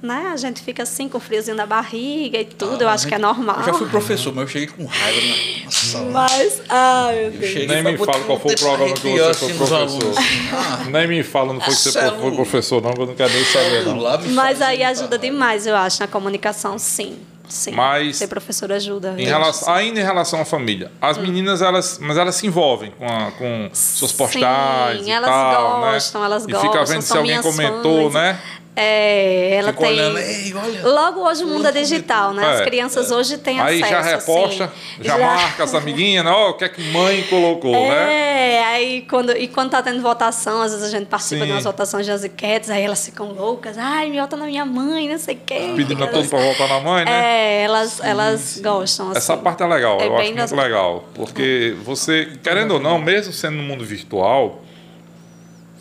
[0.05, 0.29] né?
[0.33, 3.17] A gente fica assim com friozinho na barriga e tudo, eu Ah, acho que é
[3.17, 3.57] gente, normal.
[3.59, 6.11] Eu já fui professor, mas eu cheguei com raiva na, na sala.
[6.11, 7.51] Mas, ai, meu Deus.
[7.51, 10.13] cheguei Nem me fala qual foi o programa que você foi assim professor.
[10.53, 13.33] Ah, Nem me fala, não foi que você foi professor, não, que eu não quero
[13.33, 14.31] nem saber, não.
[14.33, 17.17] Mas aí ajuda demais, eu acho, na comunicação, sim.
[17.47, 17.73] Sim.
[17.73, 19.13] Mas- Ser professor ajuda.
[19.19, 22.89] Em eu relação, ainda em relação à família, as meninas elas, mas elas se envolvem
[22.97, 26.25] com, a- com suas Sim, postais e elas tal, gostam, né?
[26.27, 26.71] elas e gostam.
[26.71, 28.13] fica vendo se alguém comentou, fãs.
[28.15, 28.39] né?
[28.75, 29.93] É, ela Fica tem.
[29.93, 30.87] olhando, ei, olha.
[30.87, 32.45] Logo hoje o mundo é digital, né?
[32.45, 33.89] As É, crianças hoje têm Aí acesso.
[33.91, 34.73] já reposta, assim.
[35.01, 36.31] já, marca as amiguinhas, né?
[36.31, 38.55] Ó, o que é que mãe colocou, né?
[38.57, 41.47] É, aí quando, e quando tá tendo votação, às vezes a gente participa Sim.
[41.47, 45.07] de umas votações das enquetes, aí elas ficam loucas, ai, me vota na minha mãe,
[45.07, 45.71] não sei o quê.
[45.75, 47.11] Pedindo a todos pra voltar na mãe, né?
[47.11, 49.07] É, elas, elas gostam.
[49.11, 49.17] Assim.
[49.17, 51.05] Essa parte é legal, É eu acho muito das- legal.
[51.13, 54.61] Porque você, querendo ou não, mesmo sendo no mundo virtual,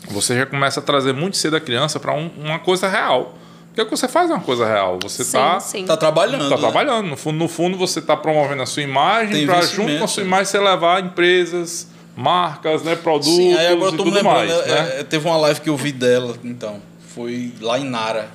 [0.09, 3.35] você já começa a trazer muito cedo a criança para uma coisa real.
[3.67, 4.99] Porque o que você faz é uma coisa real.
[5.03, 5.57] Você está.
[5.85, 6.47] Tá trabalhando.
[6.47, 6.61] tá né?
[6.61, 7.07] trabalhando.
[7.07, 10.23] No fundo, no fundo você está promovendo a sua imagem para junto com a sua
[10.23, 14.23] imagem você levar empresas, marcas, né, produtos Sim, aí agora eu e tô me tudo
[14.23, 14.51] lembrando, mais.
[14.51, 14.99] é, né?
[14.99, 16.81] é, teve uma live que eu vi dela, então.
[17.13, 18.29] Foi lá em Nara.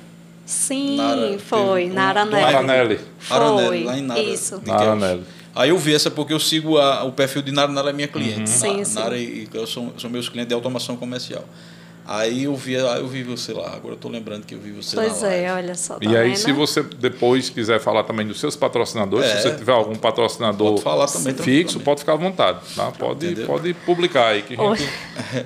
[0.45, 2.43] Sim, Nara, foi, teve na um- Aranelli.
[2.43, 2.99] Aranelli.
[3.19, 4.19] Foi, Aranelli, lá em Nara.
[4.19, 4.61] isso.
[4.65, 4.81] Nara.
[4.81, 5.23] Aranelli.
[5.55, 8.07] Aí eu vi essa porque eu sigo a- o perfil de Nara, Nara é minha
[8.07, 8.39] cliente.
[8.41, 8.47] Uhum.
[8.47, 8.95] Sim, Na- sim.
[8.95, 11.43] Nara e eu sou, são meus clientes de automação comercial.
[12.05, 14.95] Aí eu vi, eu vi você lá, agora eu tô lembrando que eu vi você
[14.95, 15.45] Pois na live.
[15.45, 15.93] é, olha só.
[15.93, 16.37] Tá E aí, vendo?
[16.37, 19.35] se você depois quiser falar também dos seus patrocinadores, É.
[19.37, 22.59] se você tiver algum patrocinador Pode falar também, fixo, pode ficar à vontade.
[22.75, 22.91] Tá?
[22.91, 23.45] Pode, Entendeu?
[23.47, 24.89] pode publicar aí, que a gente, Hoje-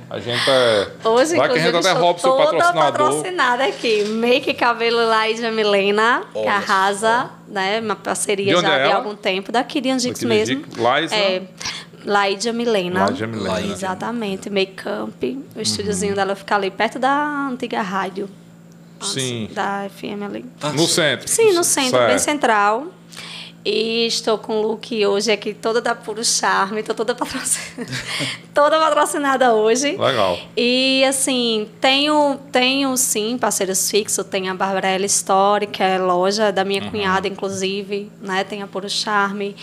[0.10, 0.88] a gente é.
[1.04, 2.92] Hoje, Vai que a gente até estou rouba seu patrocinador.
[3.12, 4.04] patrocinada aqui.
[4.06, 7.80] Make Cabelo Laídia Milena, que Olha arrasa, né?
[7.82, 8.96] Uma parceria já é de ela?
[8.96, 10.66] algum tempo, daqui de Angicos Daquele mesmo.
[11.00, 11.16] Liza.
[11.16, 11.42] É,
[12.06, 13.06] Laídia Milena.
[13.06, 13.60] Laídia Milena.
[13.68, 13.72] Uhum.
[13.74, 15.46] Exatamente, make-up.
[15.56, 18.30] O estúdiozinho dela fica ali perto da antiga rádio.
[19.02, 19.50] Sim.
[19.54, 20.46] Da FM ali.
[20.62, 20.88] Ah, No sim.
[20.88, 21.28] centro.
[21.28, 22.20] Sim, no centro, bem Certo.
[22.20, 22.88] central.
[23.68, 27.92] E estou com o look hoje aqui toda da Puro Charme, estou toda patrocinada,
[28.54, 29.98] toda patrocinada hoje.
[29.98, 30.38] Legal.
[30.56, 36.62] E assim, tenho, tenho sim parceiros fixos, tem a Barbarella Store, que é loja da
[36.62, 36.68] Uhum.
[36.68, 38.44] minha cunhada, inclusive, né?
[38.44, 39.56] Tem a Puro Charme,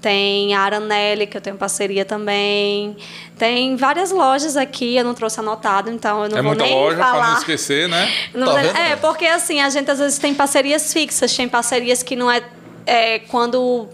[0.00, 2.96] tem a Aranelli, que eu tenho parceria também.
[3.36, 6.74] Tem várias lojas aqui, eu não trouxe anotado, então eu não é vou muita nem
[6.74, 7.18] loja falar.
[7.18, 8.12] para não esquecer, né?
[8.34, 12.16] Não Tá é, porque assim, a gente às vezes tem parcerias fixas, tem parcerias que
[12.16, 12.42] não é,
[12.86, 13.88] é quando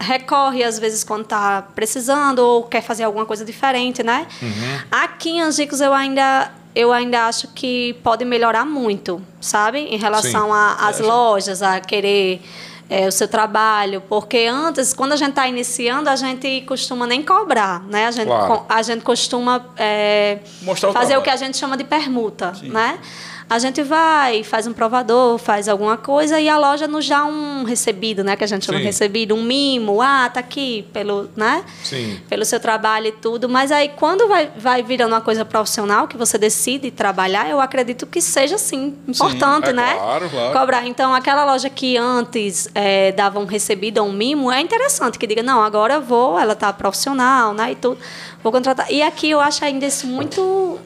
[0.00, 4.26] recorre às vezes quando está precisando ou quer fazer alguma coisa diferente, né?
[4.40, 4.80] Uhum.
[4.90, 9.78] Aqui em Angicos eu ainda eu ainda acho que pode melhorar muito, sabe?
[9.78, 12.42] Em relação às lojas, a querer
[12.88, 17.22] é, o seu trabalho, porque antes, quando a gente está iniciando, a gente costuma nem
[17.22, 18.06] cobrar, né?
[18.06, 18.64] A gente, Claro.
[18.68, 21.22] a gente costuma é, o fazer o trabalho.
[21.22, 22.98] que a gente chama de permuta, né?
[23.48, 27.62] A gente vai, faz um provador, faz alguma coisa e a loja nos dá um
[27.62, 28.34] recebido, né?
[28.34, 28.84] Que a gente chama Sim.
[28.84, 30.02] recebido, um mimo.
[30.02, 31.64] Ah, tá aqui pelo, né?
[31.84, 32.20] Sim.
[32.28, 33.48] Pelo seu trabalho e tudo.
[33.48, 38.04] Mas aí, quando vai, vai virando uma coisa profissional, que você decide trabalhar, eu acredito
[38.04, 39.94] que seja, sim, importante, é né?
[39.94, 40.58] claro, claro.
[40.58, 40.86] Cobrar.
[40.86, 45.26] Então, aquela loja que antes eh, dava um recebido ou um mimo, é interessante que
[45.26, 47.70] diga, não, agora eu vou, ela tá profissional, né?
[47.70, 47.98] E tudo,
[48.42, 48.90] vou contratar.
[48.90, 50.80] E aqui eu acho ainda isso muito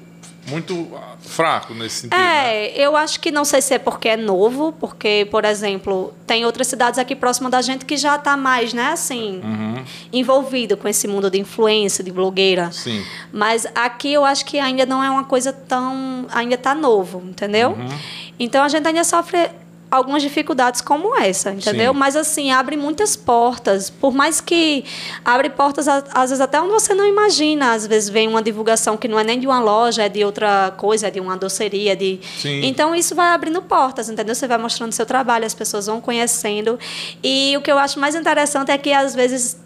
[0.51, 2.19] Muito ah, fraco nesse sentido.
[2.19, 2.67] né?
[2.67, 6.45] é, eu acho que não sei se é porque é novo, porque, por exemplo, tem
[6.45, 9.85] outras cidades aqui próximas da gente que já está mais, né, assim, Uhum.
[10.13, 12.71] envolvido com esse mundo de influência, de blogueira.
[12.73, 13.05] Sim.
[13.33, 16.27] Mas aqui eu acho que ainda não é uma coisa tão.
[16.33, 17.71] ainda está novo, entendeu?
[17.71, 17.99] Uhum.
[18.39, 19.51] Então a gente ainda sofre
[19.91, 21.93] algumas dificuldades como essa, entendeu?
[21.93, 21.99] Sim.
[21.99, 23.91] Mas assim, abre muitas portas.
[23.91, 24.85] Por mais que
[25.25, 27.73] abre portas, às vezes até onde você não imagina.
[27.73, 30.73] Às vezes vem uma divulgação que não é nem de uma loja, é de outra
[30.77, 31.97] coisa, é de uma doceria.
[31.97, 32.21] De...
[32.39, 32.65] Sim.
[32.65, 34.35] Então isso vai abrindo portas, entendeu?
[34.35, 36.79] Você vai mostrando seu trabalho, as pessoas vão conhecendo.
[37.23, 39.59] E o que eu acho mais interessante é que às vezes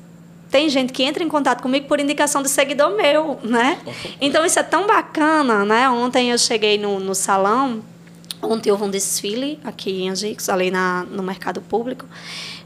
[0.50, 3.78] tem gente que entra em contato comigo por indicação de seguidor meu, né?
[4.20, 5.90] Então isso é tão bacana, né?
[5.90, 7.82] Ontem eu cheguei no, no salão
[8.42, 12.06] Ontem houve um desfile aqui em Angicos, ali na, no mercado público,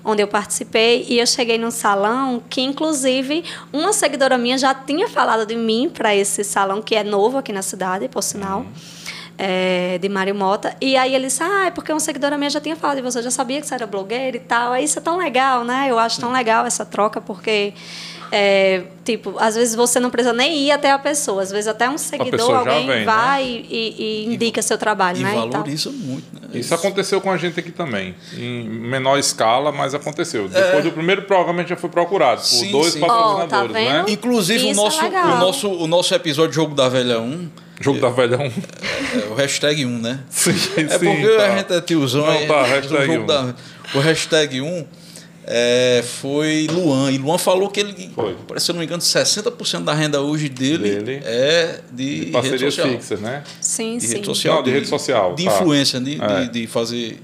[0.04, 5.08] onde eu participei, e eu cheguei num salão que, inclusive, uma seguidora minha já tinha
[5.08, 8.60] falado de mim para esse salão, que é novo aqui na cidade, por sinal.
[8.60, 8.98] Uhum.
[9.40, 10.76] É, de Mário Mota.
[10.80, 13.20] E aí ele disse, ah, é porque uma seguidora minha já tinha falado de você,
[13.20, 14.72] eu já sabia que você era blogueira e tal.
[14.72, 15.86] Aí isso é tão legal, né?
[15.88, 17.72] Eu acho tão legal essa troca, porque
[18.30, 21.88] é, tipo, às vezes você não precisa nem ir até a pessoa, às vezes até
[21.88, 23.04] um seguidor, alguém vem, né?
[23.04, 23.64] vai né?
[23.68, 25.34] e, e, indica e, seu trabalho, e né?
[25.34, 26.40] valoriza muito, né?
[26.54, 30.46] Isso aconteceu com a gente aqui também, em menor escala, mas aconteceu.
[30.52, 30.62] É.
[30.62, 33.00] Depois do primeiro programa a gente já foi procurado por sim, dois sim.
[33.00, 34.04] patrocinadores, oh, tá né?
[34.08, 37.48] Inclusive o é nosso, é o nosso, o nosso episódio Jogo da Velha 1
[37.80, 38.42] Jogo da Velha 1.
[38.42, 40.20] É, é, o hashtag 1, né?
[40.28, 41.46] Sim, é porque tá.
[41.46, 42.26] a gente é tiozão.
[42.26, 43.26] Não, tá, hashtag 1.
[43.26, 43.54] Da,
[43.94, 44.86] o hashtag 1
[45.50, 47.10] é, foi Luan.
[47.10, 48.36] E Luan falou que ele, foi.
[48.58, 52.76] se eu não me engano, 60% da renda hoje dele, dele é de, de parcerias
[52.76, 53.42] fixas, né?
[53.58, 54.14] Sim, de sim.
[54.16, 55.34] Rede social, não, de, rede social.
[55.34, 55.50] De tá.
[55.50, 56.44] influência, de, é.
[56.44, 57.18] de, de, fazer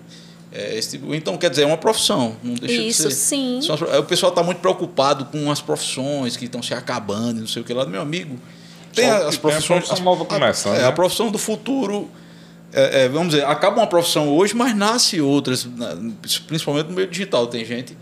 [0.50, 1.14] é, esse tipo.
[1.14, 2.34] Então, quer dizer, é uma profissão.
[2.42, 3.36] Não deixa Isso, de ser.
[3.36, 3.60] sim.
[3.98, 7.64] O pessoal está muito preocupado com as profissões que estão se acabando, não sei o
[7.64, 7.84] que lá.
[7.84, 8.40] Meu amigo,
[8.94, 9.86] tem Só as profissões.
[9.86, 10.76] Tem a nova começando.
[10.76, 10.86] É, né?
[10.86, 12.08] a profissão do futuro.
[12.72, 15.68] É, é, vamos dizer, acaba uma profissão hoje, mas nasce outras,
[16.46, 17.46] principalmente no meio digital.
[17.46, 17.94] Tem gente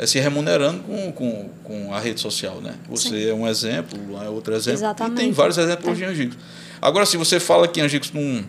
[0.00, 2.58] é se remunerando com, com, com a rede social.
[2.62, 2.74] Né?
[2.88, 3.28] Você Sim.
[3.28, 4.78] é um exemplo, é outro exemplo.
[4.78, 5.18] Exatamente.
[5.18, 6.38] E tem vários exemplos de Angicos.
[6.80, 8.42] Agora, se você fala que Angicos não,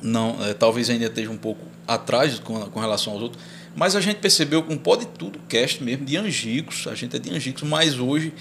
[0.00, 3.42] não é, talvez ainda esteja um pouco atrás com, com relação aos outros,
[3.74, 7.34] mas a gente percebeu com Pode Tudo Cast mesmo, de Angicos, a gente é de
[7.34, 8.32] Angicos, mas hoje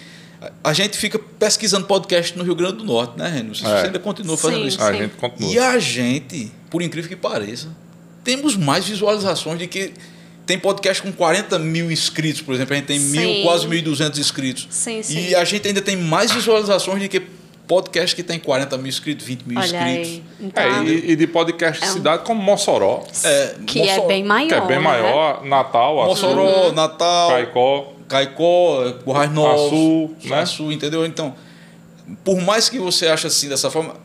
[0.63, 3.56] a gente fica pesquisando podcast no Rio Grande do Norte, né, Renio?
[3.56, 3.86] Você é.
[3.86, 4.78] ainda continua fazendo sim, isso.
[4.78, 4.84] Sim.
[4.84, 5.52] A gente continua.
[5.52, 7.69] E a gente, por incrível que pareça,
[8.23, 9.91] temos mais visualizações de que
[10.48, 12.74] tem podcast com 40 mil inscritos, por exemplo.
[12.74, 14.68] A gente tem mil, quase 1.200 inscritos.
[14.70, 15.28] Sim, sim.
[15.28, 17.22] E a gente ainda tem mais visualizações do que
[17.68, 20.22] podcast que tem 40 mil inscritos, 20 mil Olha inscritos.
[20.40, 23.04] Então, é, e, e, de podcast de é cidade como Mossoró.
[23.26, 24.48] É, que Mossoró, é bem maior.
[24.48, 24.84] Que é bem né?
[24.84, 25.46] maior.
[25.46, 27.30] Natal, Mossoró, Natal.
[27.30, 27.94] Caicó.
[28.08, 29.66] Caicó, Borrais Novos.
[29.68, 30.40] Açu, né?
[30.40, 31.06] Açu, entendeu?
[31.06, 31.36] Então,
[32.24, 33.96] por mais que você ache assim dessa forma,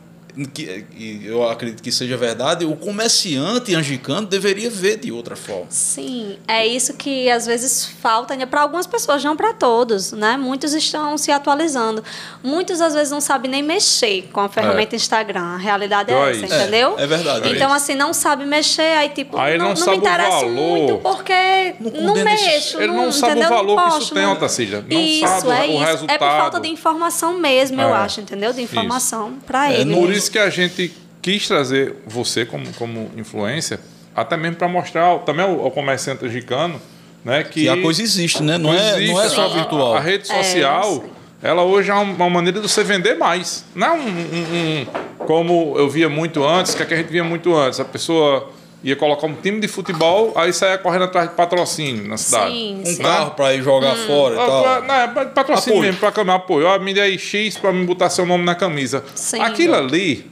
[0.53, 0.85] que,
[1.23, 5.65] eu acredito que seja verdade, o comerciante angicano deveria ver de outra forma.
[5.69, 10.37] Sim, é isso que às vezes falta né, para algumas pessoas, não para todos, né?
[10.37, 12.03] Muitos estão se atualizando.
[12.43, 14.97] Muitos às vezes não sabem nem mexer com a ferramenta é.
[14.97, 15.55] Instagram.
[15.55, 16.95] A realidade é, essa, é, entendeu?
[16.97, 17.49] É, verdade.
[17.49, 21.75] Então assim, não sabe mexer, aí tipo, aí não, não, não me interessa muito porque
[21.79, 23.51] não, não mexo, Ele não, sabe entendeu?
[23.51, 24.85] o valor posto, que isso tem, Otacília.
[24.89, 25.85] Não isso, sabe é o isso.
[25.85, 26.15] resultado.
[26.15, 28.53] É por falta de informação mesmo, eu acho, entendeu?
[28.53, 29.93] De informação para é, ele.
[29.93, 33.79] Por isso que a gente quis trazer você como, como influência,
[34.15, 36.81] até mesmo para mostrar também ao, ao comerciante gicano
[37.23, 38.57] né, que, que, a coisa existe, né?
[38.57, 39.93] Não, é, existe, não é só virtual.
[39.93, 41.05] A, a rede social,
[41.41, 43.63] é, ela hoje é uma maneira de você vender mais.
[43.73, 44.85] Não é um, um, um,
[45.19, 47.79] como eu via muito antes, que, é que a gente via muito antes.
[47.79, 48.51] A pessoa
[48.83, 52.51] ia colocar um time de futebol, aí saia correndo atrás de patrocínio na cidade.
[52.51, 53.01] Sim, um sim.
[53.01, 54.07] carro para ir jogar hum.
[54.07, 54.83] fora e ah, tal.
[54.83, 55.81] Não, é patrocínio apoio.
[55.81, 56.67] mesmo, para caminhar apoio.
[56.67, 59.03] Ó, me dê aí X para me botar seu nome na camisa.
[59.15, 59.39] Sim.
[59.39, 60.29] Aquilo ali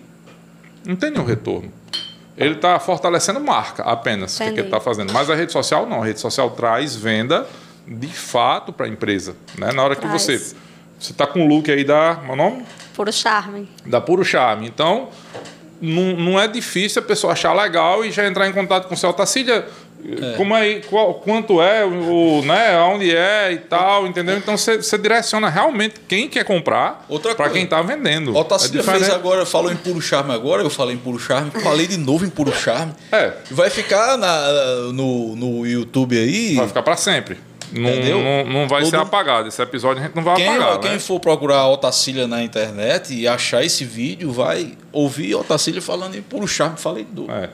[0.86, 1.72] não tem nenhum retorno.
[2.38, 5.14] Ele está fortalecendo marca apenas, o que ele está fazendo.
[5.14, 6.02] Mas a rede social não.
[6.02, 7.48] A rede social traz venda
[7.88, 9.36] de fato para a empresa.
[9.58, 9.72] Né?
[9.72, 10.12] Na hora traz.
[10.12, 10.56] que você.
[11.00, 12.20] Você está com o look aí da.
[12.26, 12.64] Meu nome?
[12.94, 13.68] Puro Charme.
[13.86, 14.68] Da Puro Charme.
[14.68, 15.10] Então,
[15.82, 18.98] não, não é difícil a pessoa achar legal e já entrar em contato com o
[18.98, 19.66] seu Tacília.
[20.04, 20.36] É.
[20.36, 24.36] Como é, qual, quanto é, o, né, onde é e tal, entendeu?
[24.36, 27.06] Então você direciona realmente quem quer comprar
[27.38, 28.36] para quem está vendendo.
[28.36, 31.52] O Tacília é fez agora, falou em puro charme agora, eu falei em puro charme,
[31.52, 32.94] falei de novo em puro charme.
[33.12, 33.34] É.
[33.52, 34.52] Vai ficar na,
[34.92, 36.56] no, no YouTube aí.
[36.56, 37.38] Vai ficar para sempre.
[37.72, 37.90] Não,
[38.22, 38.90] não, não, vai Todo...
[38.90, 39.48] ser apagado.
[39.48, 40.80] Esse episódio a gente não vai quem, apagar.
[40.80, 41.00] Quem né?
[41.00, 46.48] for procurar Otacília na internet e achar esse vídeo, vai ouvir Otacília falando em puro
[46.48, 47.30] charme, falei do.
[47.32, 47.50] É.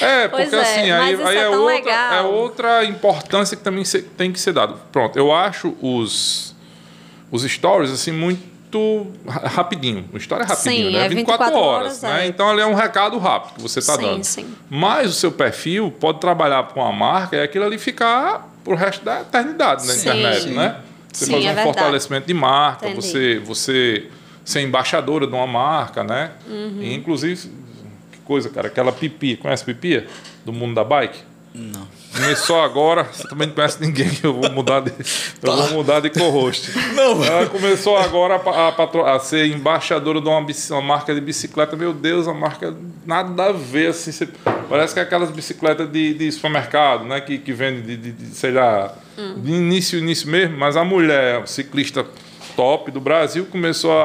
[0.24, 3.84] é, porque é, assim, aí, aí é, é, outra, é outra importância que também
[4.16, 4.80] tem que ser dado.
[4.90, 6.54] Pronto, eu acho os,
[7.30, 10.04] os stories assim muito muito rapidinho.
[10.10, 11.06] Uma história é rapidinho, sim, né?
[11.06, 12.24] É 24, 24 horas, horas né?
[12.24, 12.28] É.
[12.28, 14.24] Então ali é um recado rápido que você está dando.
[14.24, 14.54] Sim.
[14.70, 19.04] Mas o seu perfil pode trabalhar com a marca e aquilo ali ficar pro resto
[19.04, 20.00] da eternidade na sim.
[20.00, 20.76] internet, né?
[21.12, 23.06] Você sim, fazer é um fortalecimento de marca, Entendi.
[23.06, 24.08] você, você
[24.44, 26.32] ser embaixadora de uma marca, né?
[26.48, 26.78] Uhum.
[26.80, 27.50] E, inclusive
[28.24, 28.68] coisa, cara.
[28.68, 29.36] Aquela Pipi.
[29.36, 30.06] Conhece Pipia?
[30.44, 31.18] Do mundo da bike?
[31.54, 31.86] Não.
[32.14, 35.56] Começou agora, você também não conhece ninguém, eu vou mudar de, eu Tá.
[35.56, 36.70] vou mudar de co-host.
[36.94, 40.38] Não, Ela começou agora a, a a ser embaixadora de uma,
[40.70, 41.74] uma marca de bicicleta.
[41.74, 42.74] Meu Deus, a marca
[43.06, 43.88] nada a ver.
[43.90, 44.28] Assim, você-
[44.68, 47.20] parece que é aquelas bicicletas de, de supermercado, né?
[47.20, 48.94] Que, que vende de, de- de, sei lá,
[49.36, 50.56] de início, início mesmo.
[50.58, 52.04] Mas a mulher, ciclista
[52.54, 54.04] top do Brasil, começou a,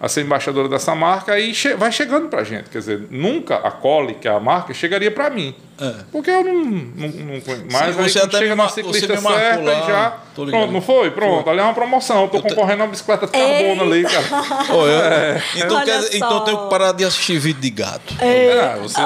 [0.00, 2.70] a, a ser embaixadora dessa marca e che- vai chegando pra gente.
[2.70, 5.52] Quer dizer, nunca a Cole, que é a marca, chegaria pra mim.
[5.82, 5.94] É.
[6.12, 7.66] Porque eu não, não, não conheço.
[7.72, 10.18] Mas aí você quando até chega na ciclista certa lá, e já.
[10.34, 11.10] Pronto, não foi?
[11.10, 12.22] Pronto, ali é uma promoção.
[12.22, 14.24] Eu tô Eu te- concorrendo a uma bicicleta de carbono ali, cara.
[14.72, 16.16] Ô, eu- então, Olha quer- só.
[16.16, 18.14] então eu tenho que parar de assistir vídeo de gato.
[18.20, 19.00] É, você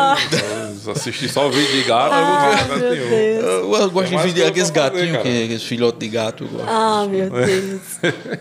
[0.85, 3.13] não assistir só o vídeo de gato, eu não Ah, tenho nenhum.
[3.41, 6.49] Eu, eu gosto de vídeo daqueles fazer, gatinhos, aqueles filhotes de gato.
[6.67, 7.81] Ah, meu Deus.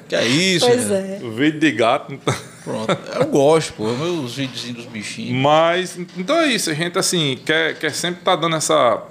[0.07, 1.19] Que é isso, Pois né?
[1.21, 1.25] é.
[1.25, 2.19] O vídeo de gato.
[2.65, 3.19] Tá- Pronto.
[3.19, 3.83] Eu gosto, pô.
[3.93, 5.31] Meus videozinhos dos bichinhos.
[5.41, 6.69] Mas, então é isso.
[6.69, 9.01] A gente, assim, quer, quer sempre estar dando essa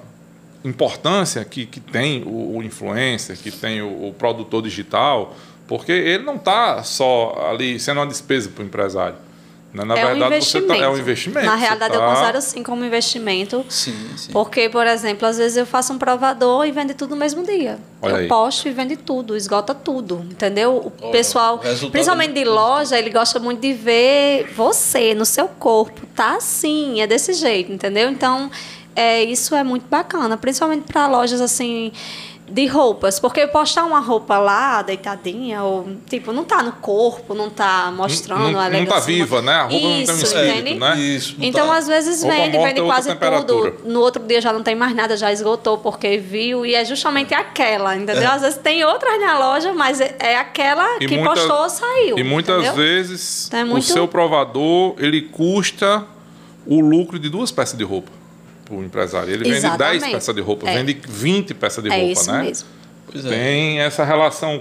[0.64, 5.34] importância que, que tem o, o influencer, que tem o, o produtor digital,
[5.68, 9.16] porque ele não está só ali sendo uma despesa para o empresário.
[9.74, 9.84] Né?
[9.84, 10.68] Na é um verdade, você investimento.
[10.68, 11.46] tá, é um investimento.
[11.46, 13.64] Na Você realidade, eu tá- considero sim como investimento.
[13.68, 14.32] Sim, sim.
[14.32, 17.78] Porque, por exemplo, às vezes eu faço um provador e vende tudo no mesmo dia.
[18.00, 18.28] Olha eu aí.
[18.28, 20.76] posto e vende tudo, esgota tudo, entendeu?
[20.76, 25.12] O Olha, pessoal, o principalmente é de muito loja, ele gosta muito de ver você
[25.14, 26.06] no seu corpo.
[26.14, 28.08] Tá assim, é desse jeito, entendeu?
[28.10, 28.50] Então,
[28.94, 31.90] é, isso é muito bacana, principalmente para lojas assim
[32.46, 37.48] de roupas, porque postar uma roupa lá deitadinha ou tipo não tá no corpo, não
[37.48, 39.52] tá mostrando Não- a não tá viva, né?
[39.54, 40.74] A roupa não tem um Isso, espírito, entende?
[40.78, 40.96] né?
[41.00, 41.34] Isso.
[41.38, 43.14] não Então, tá- às vezes Roupa vende, vende é outra quase
[43.46, 43.74] tudo.
[43.86, 46.66] No outro dia já não tem mais nada, já esgotou porque viu.
[46.66, 48.22] E é justamente aquela, entendeu?
[48.24, 48.26] É.
[48.26, 52.18] Às vezes tem outras na loja, mas é, é aquela E que muita- postou, saiu.
[52.18, 52.74] E muitas entendeu?
[52.74, 56.04] vezes Então é muito- o seu provador ele custa
[56.66, 58.10] o lucro de duas peças de roupa
[58.64, 59.32] para o empresário.
[59.32, 60.00] Ele vende Exatamente.
[60.00, 60.78] 10 peças de roupa, É.
[60.78, 62.42] vende 20 peças de É roupa, isso né?
[62.42, 62.68] mesmo.
[63.10, 63.28] Pois é.
[63.28, 64.60] Tem essa relação.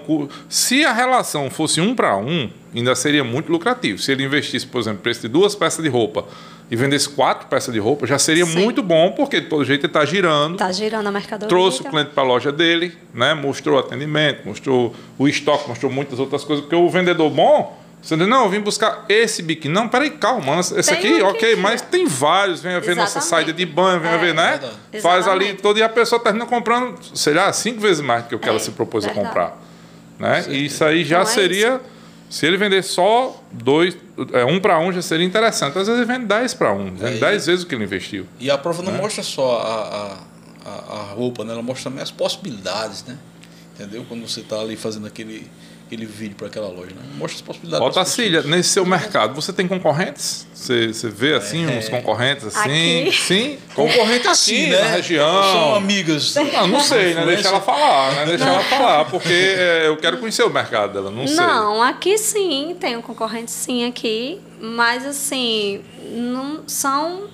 [0.50, 3.98] Se a relação fosse um para um, ainda seria muito lucrativo.
[3.98, 6.26] Se ele investisse, por exemplo, preço de duas peças de roupa
[6.70, 8.60] e vendesse quatro peças de roupa, já seria Sim.
[8.60, 10.58] muito bom, porque de todo jeito ele está girando.
[10.58, 11.48] Tá girando a mercadoria.
[11.50, 13.34] Trouxe o cliente para a loja dele, né?
[13.34, 16.63] mostrou o atendimento, mostrou o estoque, mostrou muitas outras coisas.
[16.63, 19.74] Porque o vendedor bom, você diz, não, eu vim buscar esse biquíni.
[19.74, 22.62] Não, peraí, calma, esse Tem aqui, ok, mas tem vários.
[22.62, 23.30] Vem a ver nossa Exatamente.
[23.30, 24.50] saída de banho, vem a É, ver, né?
[24.60, 24.76] verdade.
[25.02, 25.62] Faz ali Exatamente.
[25.62, 28.48] todo e a pessoa termina comprando, sei lá, cinco vezes mais do que o que
[28.50, 29.28] ela É, se propôs a verdade.
[29.28, 29.58] comprar.
[30.20, 30.46] Né?
[30.50, 31.82] E isso aí já Então é seria.
[32.30, 33.96] Se ele vender só dois,
[34.34, 35.78] é, um para um já seria interessante.
[35.78, 38.26] Às vezes ele vende 10 para um, vende É, 10 vezes o que ele investiu.
[38.39, 38.98] E a prova não Né?
[38.98, 41.54] mostra só a, a, a, a roupa, né?
[41.54, 43.18] Ela mostra também as possibilidades, né?
[43.76, 44.04] Entendeu?
[44.10, 45.48] Quando você está ali fazendo aquele,
[45.94, 47.02] aquele vídeo para aquela loja, né?
[47.18, 47.88] Mostra as possibilidades.
[47.88, 50.48] Ó, Tacília, nesse seu mercado, você tem concorrentes?
[50.54, 53.02] Você, você vê assim, uns concorrentes assim?
[53.02, 53.12] Aqui?
[53.12, 53.58] Sim?
[53.76, 54.92] Concorrente aqui, assim, na né?
[54.92, 55.44] região.
[55.44, 56.36] São amigas.
[56.36, 57.26] Não, não sei, né?
[57.26, 58.26] Deixa ela falar, né?
[58.26, 61.38] Deixa ela falar, porque é, eu quero conhecer o mercado dela, não sei.
[61.38, 67.28] Não, aqui sim, tem um concorrente sim aqui, mas assim, não são.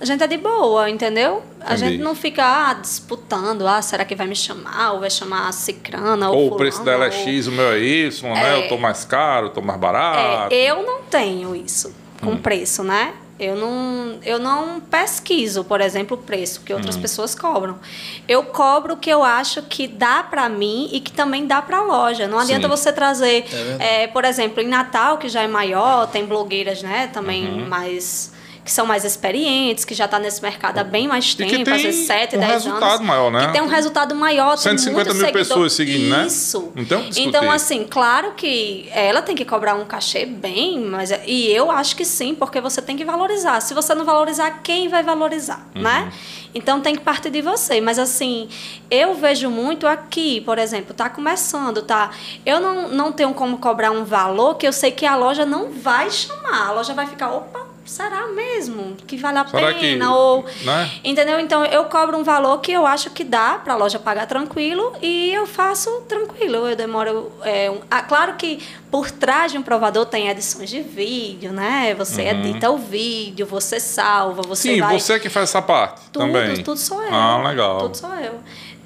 [0.00, 1.42] A gente é de boa, entendeu?
[1.60, 4.92] A gente não fica ah, disputando, ah, será que vai me chamar?
[4.92, 6.30] Ou vai chamar a Cicrana?
[6.30, 8.54] Ou, Ou o preço fulano, dela é ou- X, o meu é Y, né?
[8.60, 8.64] É.
[8.64, 10.54] Eu tô mais caro, eu tô mais barato.
[10.54, 12.36] É, eu não tenho isso com Hum.
[12.38, 13.12] preço, né?
[13.40, 17.00] Eu não, eu não pesquiso, por exemplo, o preço que outras Hum.
[17.00, 17.78] pessoas cobram.
[18.26, 21.78] Eu cobro o que eu acho que dá para mim e que também dá para
[21.78, 22.26] a loja.
[22.28, 22.68] Não adianta Sim.
[22.68, 23.44] você trazer,
[23.80, 27.08] É é, por exemplo, em Natal, que já é maior, tem blogueiras, né?
[27.12, 27.68] Também Uhum.
[27.68, 28.32] mais
[28.68, 31.64] que são mais experientes, que já está nesse mercado há bem mais E que tempo,
[31.64, 33.06] tem às vezes 7, um 10 resultado anos.
[33.06, 33.46] maior, né?
[33.46, 35.32] Que tem um resultado maior, tem 150 muito mil seguidor.
[35.48, 36.26] pessoas seguindo, né?
[36.26, 36.70] Isso.
[36.74, 37.28] Não tem o que discutir.
[37.30, 41.96] Então, assim, claro que ela tem que cobrar um cachê bem, mas e eu acho
[41.96, 43.58] que sim, porque você tem que valorizar.
[43.60, 45.80] Se você não valorizar, quem vai valorizar, Uhum.
[45.80, 46.12] né?
[46.54, 47.80] Então tem que partir de você.
[47.80, 48.50] Mas assim,
[48.90, 52.10] eu vejo muito aqui, por exemplo, tá começando, tá?
[52.44, 55.70] Eu não, não tenho como cobrar um valor que eu sei que a loja não
[55.70, 56.68] vai chamar.
[56.68, 60.04] A loja vai ficar, opa, será mesmo que vale a Será pena?
[60.04, 60.90] que- Ou né?
[61.02, 61.40] Entendeu?
[61.40, 64.92] Então eu cobro um valor que eu acho que dá para a loja pagar tranquilo
[65.02, 66.68] e eu faço tranquilo.
[66.68, 67.32] Eu demoro.
[67.42, 71.94] É, um- ah, claro que por trás de um provador tem edições de vídeo, né?
[71.98, 74.74] Você edita o vídeo, você salva, você Uhum.
[74.76, 74.98] Sim, vai.
[75.00, 76.62] você que faz essa parte Tudo, também.
[76.62, 77.12] tudo sou eu.
[77.14, 77.78] Ah, legal.
[77.78, 78.34] Tudo sou eu.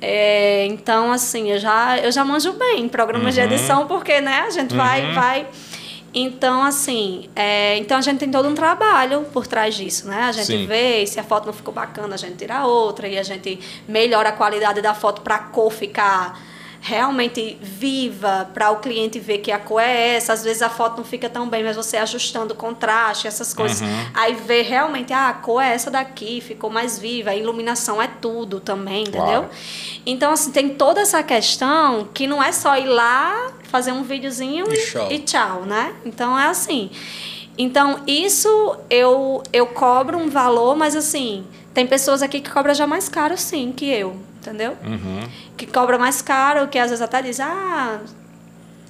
[0.04, 3.46] É, então, assim, eu já, eu já manjo bem em programas Uhum.
[3.46, 5.46] de edição, porque, né, a gente vai, vai.
[6.14, 10.24] Então, assim, é, então a gente tem todo um trabalho por trás disso, né?
[10.24, 10.66] A gente Sim.
[10.66, 13.58] vê se a foto não ficou bacana, a gente tira outra e a gente
[13.88, 16.38] melhora a qualidade da foto para a cor ficar
[16.84, 20.32] realmente viva para o cliente ver que a cor é essa.
[20.32, 23.80] Às vezes a foto não fica tão bem, mas você ajustando o contraste, essas coisas.
[23.80, 24.06] Uhum.
[24.12, 27.30] Aí ver realmente, ah, a cor é essa daqui, ficou mais viva.
[27.30, 29.22] A iluminação é tudo também, entendeu?
[29.22, 29.50] Claro.
[30.04, 34.66] Então, assim, tem toda essa questão que não é só ir lá, fazer um videozinho
[34.70, 35.12] e, e, tchau.
[35.12, 35.94] e tchau, né?
[36.04, 36.90] Então, é assim.
[37.58, 41.44] Então, isso eu, eu cobro um valor, mas assim,
[41.74, 44.76] tem pessoas aqui que cobram já mais caro, sim, que eu entendeu?
[44.84, 45.28] Uhum.
[45.56, 48.00] Que cobra mais caro, que às vezes até diz, ah,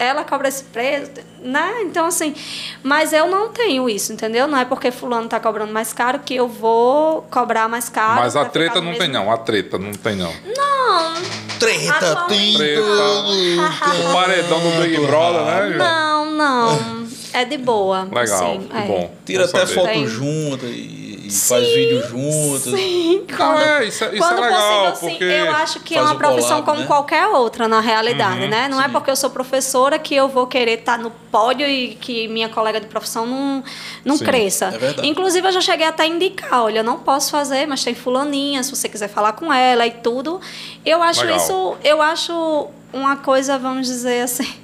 [0.05, 1.11] ela cobra esse preço,
[1.42, 1.82] né?
[1.82, 2.34] Então, assim,
[2.82, 4.46] mas eu não tenho isso, entendeu?
[4.46, 8.20] Não é porque fulano está cobrando mais caro que eu vou cobrar mais caro.
[8.20, 8.98] Mas a treta não mesmo...
[8.98, 10.32] tem não, a treta não tem não.
[10.57, 11.14] Não.
[11.59, 12.57] Treta tem.
[12.57, 12.82] Treta.
[12.82, 15.76] o paredão do Big Brother, né?
[15.76, 17.03] Não, não.
[17.32, 18.09] É de boa.
[18.12, 18.86] Legal, assim, é.
[18.86, 19.14] bom.
[19.24, 20.07] Tira até foto tem.
[20.07, 21.01] junto e
[21.33, 22.62] sim, faz vídeo juntos.
[22.64, 25.24] Sim, quando, é, isso, é, isso quando é legal, possível, sim.
[25.24, 26.87] Eu acho que é uma profissão collab, como né?
[26.87, 28.68] qualquer outra, na realidade, uhum, né?
[28.68, 28.89] Não é sim.
[28.89, 32.49] é porque eu sou professora que eu vou querer estar no pódio e que minha
[32.49, 33.64] colega de profissão não,
[34.05, 34.72] não sim, cresça.
[35.01, 37.95] É Inclusive, eu já cheguei até a indicar, olha, eu não posso fazer, mas tem
[37.95, 40.41] fulaninha, se você quiser falar com ela e tudo.
[40.85, 41.37] Eu acho legal.
[41.37, 44.62] isso, eu acho uma coisa, vamos dizer assim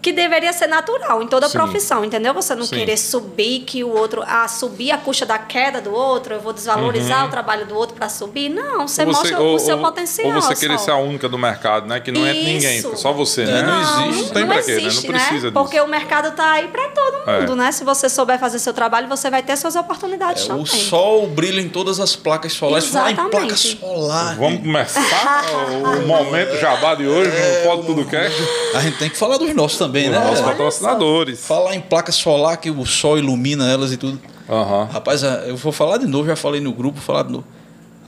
[0.00, 1.58] que deveria ser natural em toda Sim.
[1.58, 2.32] profissão, entendeu?
[2.34, 2.76] Você não Sim.
[2.76, 6.52] querer subir que o outro, ah, subir a custa da queda do outro, eu vou
[6.52, 7.28] desvalorizar uhum.
[7.28, 8.48] o trabalho do outro para subir.
[8.48, 10.28] Não, você, você mostra ou, o seu ou, potencial.
[10.28, 11.98] Ou você querer ser a única do mercado, né?
[11.98, 13.62] Que não é ninguém, só você, né?
[13.62, 14.22] Não, não existe.
[14.22, 14.94] Não tem não existe, quê, né?
[14.94, 15.52] Não precisa né?
[15.52, 17.56] Porque o mercado tá aí para todo mundo, é.
[17.56, 17.72] né?
[17.72, 20.62] Se você souber fazer seu trabalho, você vai ter suas oportunidades é, também.
[20.62, 22.88] O sol brilha em todas as placas solares.
[22.88, 23.16] Exatamente.
[23.16, 24.36] Falar em placa solar.
[24.36, 25.44] Vamos começar
[25.96, 28.34] o momento jabá de hoje, é, no Pode Tudo Cash.
[28.74, 30.18] A gente tem que falar dos nossos também, né?
[30.18, 31.46] Nossos patrocinadores.
[31.46, 34.20] Falar em placa solar que o sol ilumina elas e tudo.
[34.48, 34.84] Uhum.
[34.84, 37.44] Rapaz, eu vou falar de novo, já falei no grupo, falar de novo.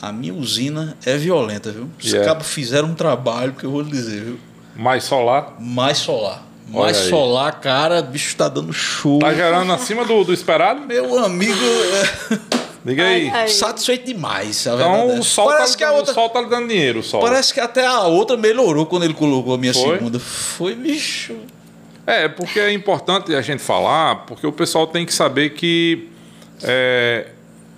[0.00, 1.88] A minha usina é violenta, viu?
[1.98, 2.26] Os yeah.
[2.26, 4.38] cabos fizeram um trabalho que eu vou dizer, viu?
[4.74, 5.56] Mais solar?
[5.58, 6.46] Mais solar.
[6.68, 9.26] Mais solar, cara, bicho tá dando chuva.
[9.26, 10.80] Tá gerando acima do, do esperado?
[10.86, 11.52] Meu amigo.
[11.52, 12.60] É...
[12.84, 13.28] Diga aí.
[13.28, 13.48] Ai, ai.
[13.48, 14.66] Satisfeito demais.
[14.66, 17.00] então o sol, Parece tá, que a outra, o sol tá dando dinheiro.
[17.00, 17.20] O sol.
[17.20, 19.98] Parece que até a outra melhorou quando ele colocou a minha Foi?
[19.98, 20.18] segunda.
[20.18, 21.36] Foi, bicho.
[22.06, 26.08] É, porque é importante a gente falar, porque o pessoal tem que saber que
[26.62, 27.28] é,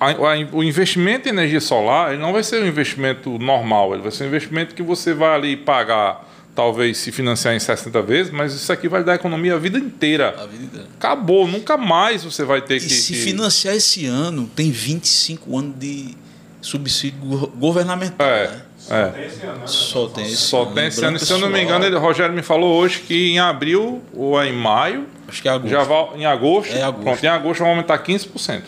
[0.01, 4.11] a, a, o investimento em energia solar não vai ser um investimento normal, ele vai
[4.11, 8.53] ser um investimento que você vai ali pagar, talvez se financiar em 60 vezes, mas
[8.53, 10.35] isso aqui vai dar economia a vida inteira.
[10.39, 10.87] A vida inteira.
[10.97, 12.91] Acabou, nunca mais você vai ter e que.
[12.91, 13.21] Se que...
[13.21, 16.17] financiar esse ano, tem 25 anos de
[16.61, 17.19] subsídio
[17.57, 18.27] governamental.
[18.27, 18.49] É.
[18.49, 18.63] Né?
[18.91, 19.07] É.
[19.07, 19.59] Só tem esse ano.
[19.59, 19.67] Né?
[19.67, 20.75] Só tem esse Só ano.
[20.75, 21.19] Tem esse ano.
[21.19, 24.53] Se eu não me engano, ele, Rogério me falou hoje que em abril ou em
[24.53, 25.07] maio.
[25.29, 25.71] Acho que é agosto.
[25.71, 26.73] Já vai, em agosto.
[26.73, 27.03] É agosto.
[27.03, 28.63] Pronto, em agosto vai aumentar 15%.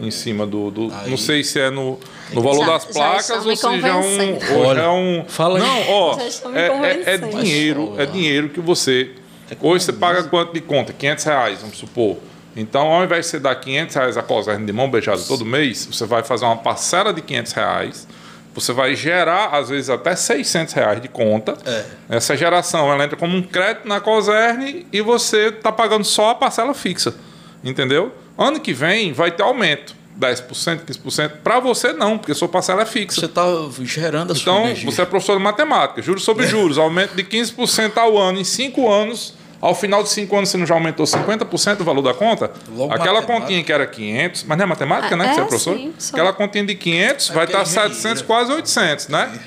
[0.00, 0.70] Em, em cima do.
[0.70, 1.98] do não sei se é no,
[2.32, 4.74] no valor das placas ou se já é um.
[4.74, 6.18] Já é um fala Não, ó.
[6.54, 7.94] É, é, é, dinheiro.
[7.98, 9.12] É dinheiro que você.
[9.50, 10.92] É hoje você paga quanto de conta?
[10.92, 12.18] 500 reais, vamos supor.
[12.56, 15.86] Então, ao invés de você dar 500 reais a COSERN de mão beijada todo mês,
[15.86, 18.08] você vai fazer uma parcela de 500 reais
[18.54, 21.56] você vai gerar, às vezes, até 600 reais de conta.
[21.64, 21.84] É.
[22.16, 26.34] Essa geração ela entra como um crédito na COSERN e você está pagando só a
[26.34, 27.14] parcela fixa.
[27.62, 28.12] Entendeu?
[28.36, 29.94] Ano que vem vai ter aumento.
[30.18, 31.30] 10%, 15%.
[31.42, 33.20] Para você, não, porque sua parcela é fixa.
[33.20, 33.44] Você está
[33.80, 36.02] gerando a então, sua Então, você é professor de matemática.
[36.02, 36.48] Juros sobre é.
[36.48, 36.76] juros.
[36.76, 40.66] Aumento de 15% ao ano em 5 anos ao final de cinco anos, você não
[40.66, 42.50] já aumentou 50% o valor da conta?
[42.70, 43.40] Logo Aquela matemática.
[43.40, 45.24] continha que era 500, mas não é matemática, né?
[45.24, 45.76] É, que você é professor?
[45.76, 49.38] Sim, Aquela continha de 500 é vai estar 700, quase 800, né?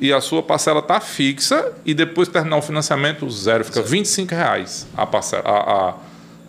[0.00, 3.64] E a sua parcela está fixa e depois terminar o financiamento, zero.
[3.64, 5.94] Fica 25 reais a, parcela, a, a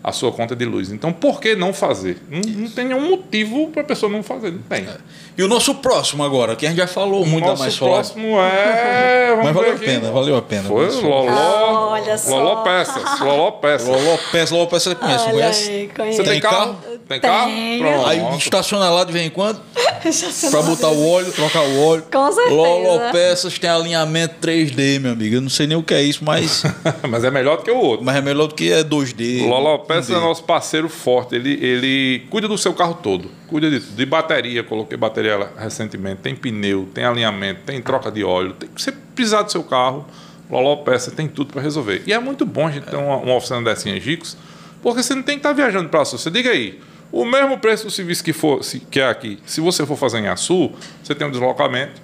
[0.04, 0.92] a sua conta de luz.
[0.92, 2.18] Então, por que não fazer?
[2.28, 4.50] Não, não tem nenhum motivo para a pessoa não fazer.
[4.50, 4.80] Não tem.
[4.80, 4.98] É.
[5.38, 7.94] E o nosso próximo agora, que a gente já falou o muito da Mais Solar.
[7.94, 9.34] O próximo é.
[9.42, 10.68] Mas valeu a pena, valeu a pena.
[10.68, 11.26] Foi Loló.
[11.30, 12.36] Ah, olha só.
[12.36, 13.20] Loló Peças.
[13.20, 13.88] Loló Peças.
[13.88, 14.50] Loló Peças.
[14.50, 15.70] Loló Peças você conhece, olha conhece?
[15.70, 16.16] Aí, conhece?
[16.18, 16.76] Você tem carro?
[17.08, 17.50] Tem carro?
[17.78, 18.06] Pronto.
[18.06, 19.58] Aí estaciona lá de vez em quando.
[20.50, 22.04] para botar o óleo, trocar o óleo.
[22.12, 22.54] Com certeza.
[22.54, 25.36] Loló Peças tem alinhamento 3D, meu amigo.
[25.36, 26.62] Eu não sei nem o que é isso, mas.
[27.08, 28.04] mas é melhor do que o outro.
[28.04, 29.48] Mas é melhor do que é 2D.
[29.48, 31.34] Loló Peças é nosso parceiro forte.
[31.34, 33.30] Ele, ele cuida do seu carro todo.
[33.46, 34.62] Cuida de, de bateria.
[34.62, 36.20] Coloquei bateria recentemente.
[36.22, 38.52] Tem pneu, tem alinhamento, tem troca de óleo.
[38.54, 40.06] Tem, você precisar do seu carro,
[40.50, 42.02] Loló Peça tem tudo para resolver.
[42.06, 44.36] E é muito bom a gente ter uma, uma oficina dessa em Angicos,
[44.82, 46.18] porque você não tem que estar tá viajando para a Sul.
[46.18, 46.80] Você diga aí,
[47.10, 50.28] o mesmo preço do serviço que, for, que é aqui, se você for fazer em
[50.28, 50.72] Açu,
[51.02, 52.00] você tem um deslocamento,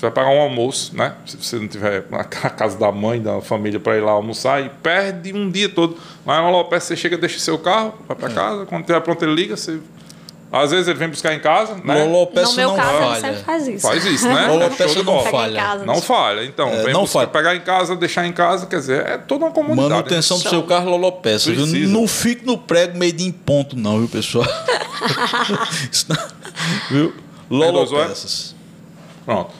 [0.00, 1.14] você vai pagar um almoço, né?
[1.26, 4.70] Se você não tiver na casa da mãe, da família para ir lá almoçar, e
[4.82, 5.98] perde um dia todo.
[6.26, 8.34] Lá na Lopes você chega, deixa seu carro, vai para é.
[8.34, 9.78] casa, quando tiver pronto ele liga, você
[10.50, 12.02] Às vezes ele vem buscar em casa, né?
[12.02, 13.20] No Lolopeça meu não caso, ele falha.
[13.20, 13.86] sempre faz isso.
[13.86, 14.46] Faz isso, né?
[14.48, 15.62] Lolopeça Show de não falha.
[15.62, 15.84] casa.
[15.84, 16.44] Não falha.
[16.46, 17.28] Então, É, vem não buscar, falha.
[17.30, 19.90] pegar em casa, deixar em casa, quer dizer, é toda uma comunidade.
[19.90, 21.52] Manutenção do seu carro Lolopeça.
[21.52, 21.60] viu?
[21.62, 21.92] Precisa.
[21.92, 24.46] Não fique no prego meio de em ponto, não, viu, pessoal?
[26.08, 26.16] Não-
[26.90, 27.14] viu?
[27.50, 28.54] Lolopeças.
[29.26, 29.59] Pronto.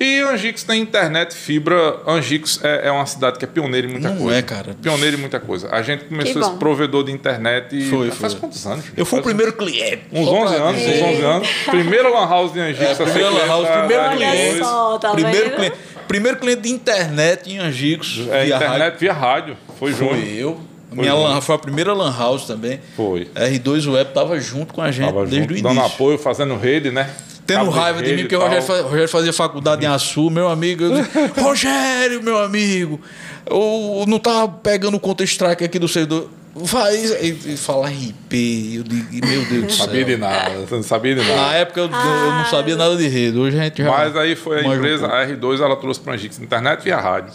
[0.00, 1.96] E Angicos tem internet, fibra.
[2.06, 4.38] Angicos é, é uma cidade que é pioneira em muita Não coisa.
[4.38, 4.76] é, cara.
[4.80, 5.68] Pioneira em muita coisa.
[5.72, 8.40] A gente começou esse provedor de internet Foi, faz foi.
[8.40, 8.84] quantos anos?
[8.96, 10.02] Eu fui o primeiro cliente.
[10.12, 11.04] Uns Só 11 pra anos, uns dizer.
[11.04, 11.48] 11 anos.
[11.66, 12.86] Primeira lan house de Angicos.
[12.86, 14.58] É, a ser primeira lan house, primeiro cliente.
[14.60, 14.64] R2.
[14.64, 15.56] só, tá primeiro, vendo?
[15.56, 15.76] cliente,
[16.06, 18.20] primeiro cliente de internet em Angicos.
[18.30, 18.98] É, via internet rádio.
[19.00, 19.56] via rádio.
[19.78, 20.26] Foi Foi junto.
[20.26, 20.60] eu.
[20.90, 22.80] Foi Minha lan, foi a primeira lan house também.
[22.96, 23.26] Foi.
[23.34, 25.94] R2 Web tava junto com a gente Tava desde junto, o dando início.
[25.94, 27.10] apoio, fazendo rede, né?
[27.48, 28.40] Tendo Cabo raiva de mim, e porque o.
[28.40, 30.84] Rogério, fa- o Rogério fazia faculdade em Açu, meu amigo.
[30.84, 33.00] Eu disse, Rogério, meu amigo,
[33.48, 36.28] eu não tava pegando o Counter-Strike aqui do servidor.
[36.54, 38.74] Vai e, e falar IP.
[38.76, 39.86] Eu digo, meu Deus do céu.
[39.86, 41.54] Sabia de nada, não sabia de Na nada.
[41.56, 41.90] época eu, eu
[42.32, 43.38] não sabia nada de rede.
[43.38, 43.90] Hoje a gente já.
[43.90, 45.14] Mas aí foi a um empresa, pouco.
[45.14, 47.32] a R2, ela trouxe para a Angix internet via rádio.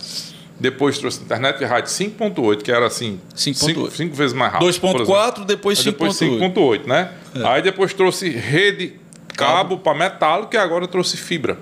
[0.60, 3.92] Depois trouxe internet via rádio 5.8, que era assim, 5.8.
[3.92, 4.80] 5 vezes mais rápido.
[4.80, 5.06] por exemplo.
[5.16, 6.54] 2.4, depois Aí depois 5.8.
[6.54, 7.10] 5.8, né?
[7.46, 8.94] Aí depois trouxe rede
[9.36, 11.58] cabo para metálico e agora trouxe fibra.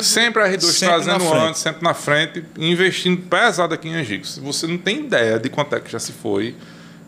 [0.00, 4.38] Sempre a R2 Sempre trazendo antes, sempre na frente, investindo pesado aqui em Angix.
[4.38, 6.54] Você não tem ideia de quanto é que já se foi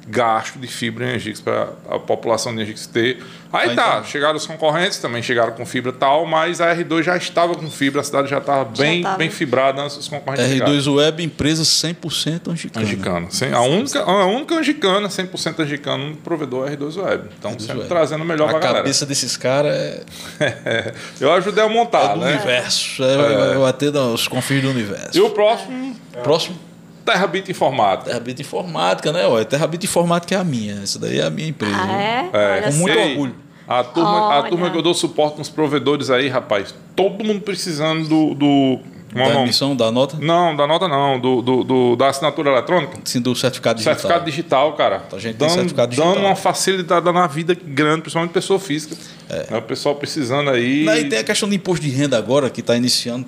[0.09, 3.23] gasto de fibra em Angix para a população de Angix ter.
[3.53, 4.05] Aí Ah, tá, então.
[4.05, 7.69] chegaram os concorrentes, também chegaram com fibra e tal, mas a R2 já estava com
[7.71, 9.17] fibra, a cidade já estava bem, tava.
[9.19, 10.79] bem fibrada antes dos concorrentes chegarem.
[10.79, 12.85] R2 Web, empresa 100% angicana.
[12.87, 13.27] Angicana.
[13.31, 17.29] Sim, a, única, a única angicana, 100% angicana, no provedor é R2 Web.
[17.39, 17.89] Então, R2 sempre Web.
[17.89, 18.79] trazendo o melhor A pra galera.
[18.79, 20.03] cabeça desses caras é,
[21.21, 22.33] Eu ajudei a é montar, do né?
[22.35, 23.03] universo.
[23.03, 25.17] É, Vai bater nos confins do universo.
[25.17, 26.59] E o próximo, Próximo,
[27.07, 28.11] Terrabit Informática.
[28.11, 29.27] Terrabit Informática, né?
[29.27, 30.81] Olha, Terrabit Informática é a minha.
[30.83, 31.75] Essa daí é a minha empresa.
[31.77, 32.31] Ah, é?
[32.33, 32.99] É, com muito.
[32.99, 33.35] Ei, orgulho.
[33.69, 38.09] A turma, a turma que eu dou suporte nos provedores aí, rapaz, todo mundo precisando
[38.09, 38.35] do.
[38.35, 38.79] do
[39.15, 39.45] é Da nome?
[39.45, 42.99] emissão, da nota, Não, da nota não, do, do, do- da assinatura eletrônica.
[43.05, 43.95] sim, do certificado digital.
[43.95, 45.05] Certificado digital, cara.
[45.11, 46.15] A gente tem dando, certificado digital.
[46.15, 48.95] dando uma facilidade na vida grande, principalmente pessoa física.
[49.31, 49.57] É.
[49.57, 50.85] O pessoal precisando aí.
[50.85, 53.27] Não, E tem a questão do imposto de renda agora, que está iniciando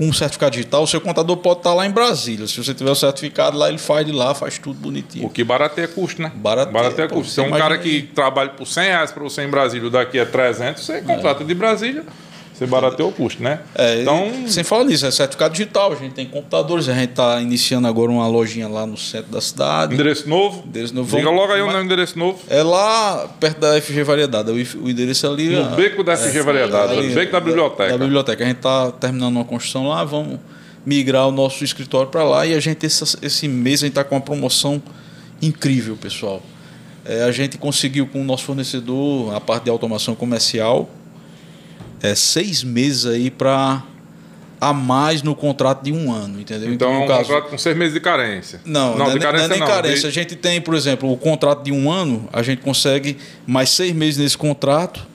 [0.00, 0.82] com o certificado digital.
[0.82, 2.46] O seu contador pode estar lá em Brasília.
[2.46, 5.26] Se você tiver o certificado lá, ele faz de lá, faz tudo bonitinho.
[5.26, 6.32] O que barateia custo, né?
[6.36, 7.34] Barateia, pô, custo.
[7.34, 10.24] Se é um cara que trabalha por 100 reais para você em Brasília, daqui é
[10.24, 12.02] 300, você contrata de Brasília,
[12.60, 13.60] você barateia o custo, né?
[13.74, 15.92] É, então, e sem falar nisso, é certificado digital.
[15.92, 19.40] A gente tem computadores, a gente está iniciando agora uma lojinha lá no centro da
[19.40, 19.94] cidade.
[19.94, 20.62] endereço novo.
[20.66, 21.16] Endereço novo.
[21.16, 22.38] Diga logo aí onde é o endereço novo.
[22.50, 24.50] É lá perto da FG Variedade.
[24.50, 25.56] O O endereço ali.
[25.56, 27.92] No ah, beco da FG Variedade, ali, no beco da biblioteca.
[27.92, 28.44] Da biblioteca.
[28.44, 30.38] A gente está terminando uma construção lá, vamos
[30.84, 34.04] migrar o nosso escritório para lá e a gente, esse, esse mês, a gente está
[34.04, 34.82] com uma promoção
[35.40, 36.42] incrível, pessoal.
[37.06, 40.90] É, a gente conseguiu com o nosso fornecedor, a parte de automação comercial,
[42.02, 43.82] é, seis meses aí para
[44.60, 46.70] a mais no contrato de um ano, entendeu?
[46.72, 48.60] Então, é no um contrato com seis meses de carência.
[48.64, 49.66] não, não não, de é- carência não é nem não.
[49.66, 50.06] carência.
[50.06, 53.70] A De- gente tem, por exemplo, o contrato de um ano, a gente consegue mais
[53.70, 55.06] seis meses nesse contrato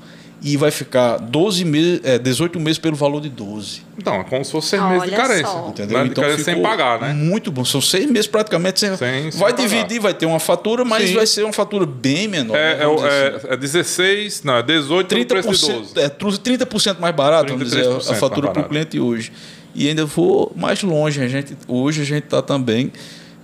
[0.41, 3.81] e vai ficar 12 meses, é, 18 meses pelo valor de 12.
[3.97, 5.47] Então, é como se fosse seis meses de carência.
[5.47, 5.67] só.
[5.69, 5.97] Entendeu?
[5.99, 6.03] Né?
[6.09, 7.13] De carência sem pagar, né?
[7.13, 7.63] Muito bom.
[7.65, 8.95] São seis meses praticamente sem.
[8.97, 9.67] Sem- sem vai pagar.
[9.67, 11.15] dividir, vai ter uma fatura, mas Sim.
[11.15, 12.53] vai ser uma fatura bem menor.
[12.53, 12.59] né?
[12.59, 13.47] É, é, assim.
[13.49, 15.93] é, é 16, não, é 18 pelo preço de 12.
[15.93, 18.69] 30%, é, tru- 30% mais barato, vamos dizer, 33% a fatura mais para o barato.
[18.69, 19.31] cliente hoje.
[19.73, 21.21] E ainda vou mais longe.
[21.21, 22.91] A gente, hoje a gente está também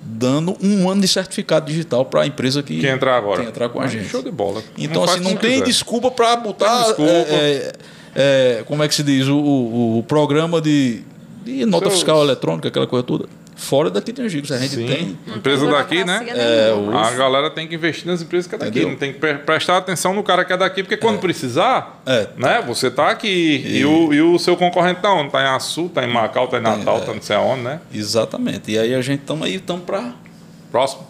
[0.03, 3.43] dando um ano de certificado digital para a empresa que, Que entrar agora.
[3.43, 4.09] que entrar com a Mas gente.
[4.09, 4.61] Show de bola.
[4.77, 5.65] Então, faz assim, não tem quiser.
[5.65, 6.83] desculpa para botar.
[6.85, 7.03] Desculpa.
[7.11, 7.73] é,
[8.15, 9.27] é, é, como é que se diz?
[9.27, 11.01] O, o- o programa de,
[11.45, 13.25] de nota fiscal eletrônica, aquela coisa toda.
[13.61, 14.51] Fora daqui tem Angicos.
[14.51, 14.87] A gente Sim.
[14.87, 15.19] tem.
[15.35, 16.25] Empresa daqui, tem né?
[16.29, 16.73] É.
[16.95, 18.71] A galera tem que investir nas empresas que é daqui.
[18.71, 18.89] Entendeu?
[18.89, 22.27] Não tem que pre- prestar atenção no cara que é daqui, porque quando precisar, É.
[22.35, 22.63] né?
[22.65, 23.61] Você tá aqui.
[23.63, 25.29] E, o, e o seu concorrente tá onde?
[25.31, 27.01] Tá em Açu, tá em Macau, tá em Natal, é.
[27.01, 27.79] tá não sei aonde, né?
[27.93, 28.71] Exatamente.
[28.71, 30.11] E aí a gente estamos aí, estamos para.
[30.71, 31.07] Próximo.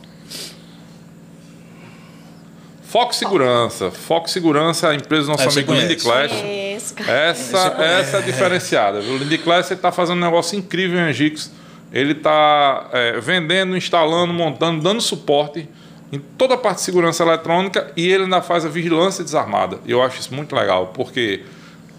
[2.83, 3.89] Foco Segurança.
[3.91, 5.95] Foco Segurança, a empresa do nosso você amigo Lindy.
[5.95, 6.33] Clash.
[6.75, 6.93] Isso.
[7.09, 8.99] Essa, essa é diferenciada.
[8.99, 11.49] O Lindy Class ele está fazendo um negócio incrível em Angix.
[11.91, 12.89] Ele está
[13.21, 15.67] vendendo, instalando, montando, dando suporte
[16.11, 19.79] em toda a parte de segurança eletrônica e ele ainda faz a vigilância desarmada.
[19.85, 21.43] Eu acho isso muito legal, porque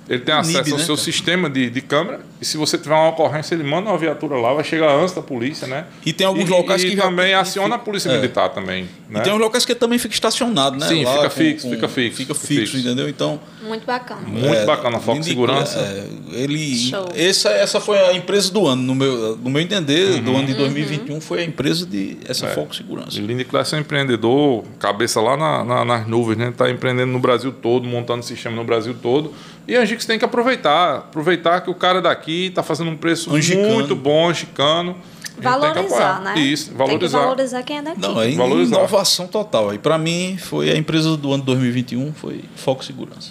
[0.08, 1.04] ele tem acesso ao né, seu cara?
[1.04, 4.52] sistema de, de câmera e se você tiver uma ocorrência, ele manda uma viatura lá,
[4.52, 5.86] vai chegar antes da polícia, né?
[6.04, 7.40] E tem alguns e, locais e que também já...
[7.40, 8.16] aciona a polícia é.
[8.16, 8.88] militar também.
[9.08, 9.20] Né?
[9.20, 10.88] E tem uns locais que também fica estacionado, né?
[10.88, 12.76] Sim, lá fica, com, fixo, com, fica fixo, fica fixo.
[12.76, 13.08] Fica entendeu?
[13.08, 14.22] Então muito bacana.
[14.26, 15.78] Muito é, bacana, foco de segurança.
[15.78, 17.08] É, ele, Show.
[17.14, 20.22] essa, essa foi a empresa do ano, no meu, no meu entender, uhum.
[20.24, 21.20] do ano de 2021 uhum.
[21.20, 22.54] foi a empresa de essa é.
[22.54, 23.16] foco segurança.
[23.16, 26.48] E Lindy Class é um empreendedor, cabeça lá na, na, nas nuvens, né?
[26.48, 29.32] Está empreendendo no Brasil todo, montando sistema no Brasil todo.
[29.66, 33.34] E a gente tem que aproveitar, aproveitar que o cara daqui está fazendo um preço
[33.34, 33.74] Angicano.
[33.74, 34.96] muito bom, chicano.
[35.38, 36.38] Valorizar, né?
[36.38, 36.98] Isso, valorizar.
[36.98, 38.00] Tem que valorizar quem é daqui.
[38.00, 38.76] Não, é valorizar.
[38.76, 39.72] inovação total.
[39.72, 43.30] E para mim, foi a empresa do ano 2021, foi Foco Segurança.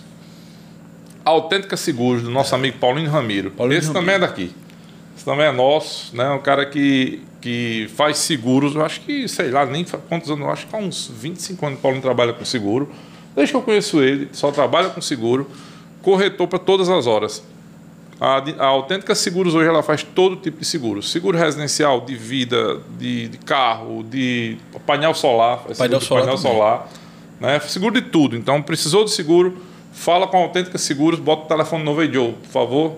[1.24, 2.58] Autêntica Seguros, do nosso é.
[2.58, 3.52] amigo Paulinho Ramiro.
[3.52, 4.06] Paulinho Esse Ramiro.
[4.06, 4.52] também é daqui.
[5.16, 6.30] Esse também é nosso, né?
[6.32, 10.52] Um cara que, que faz seguros, eu acho que, sei lá, nem quantos anos, eu
[10.52, 12.90] acho que há uns 25 anos o Paulinho trabalha com seguro.
[13.36, 15.48] Desde que eu conheço ele, só trabalha com seguro
[16.02, 17.44] corretor para todas as horas.
[18.20, 21.02] A, a Autêntica Seguros hoje ela faz todo tipo de seguro.
[21.02, 25.64] Seguro residencial, de vida, de, de carro, de painel solar.
[25.78, 26.24] Painel solar.
[26.24, 26.88] Painel solar
[27.42, 27.60] né?
[27.62, 28.38] Seguro de tudo.
[28.38, 29.58] Então, precisou de seguro,
[29.92, 32.98] fala com a Autêntica Seguros, bota o telefone no Joe, por favor.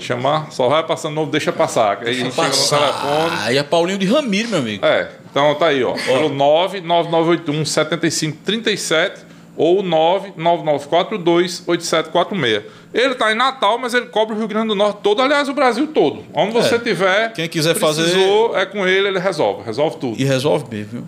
[0.00, 1.98] Chamar, só vai passando novo, deixa passar.
[1.98, 2.52] Aí deixa a gente passar.
[2.52, 3.36] chega no telefone.
[3.42, 4.84] Aí é Paulinho de Ramiro, meu amigo.
[4.84, 5.92] É, então tá aí, ó.
[5.92, 9.23] Pelo 99981 7537
[9.56, 12.62] ou 999428746.
[12.92, 15.54] Ele está em Natal, mas ele cobre o Rio Grande do Norte todo, aliás, o
[15.54, 16.24] Brasil todo.
[16.32, 16.78] Onde você é.
[16.78, 20.20] tiver, quem quiser precisou, fazer, é com ele, ele resolve, resolve tudo.
[20.20, 21.04] E resolve bem, viu?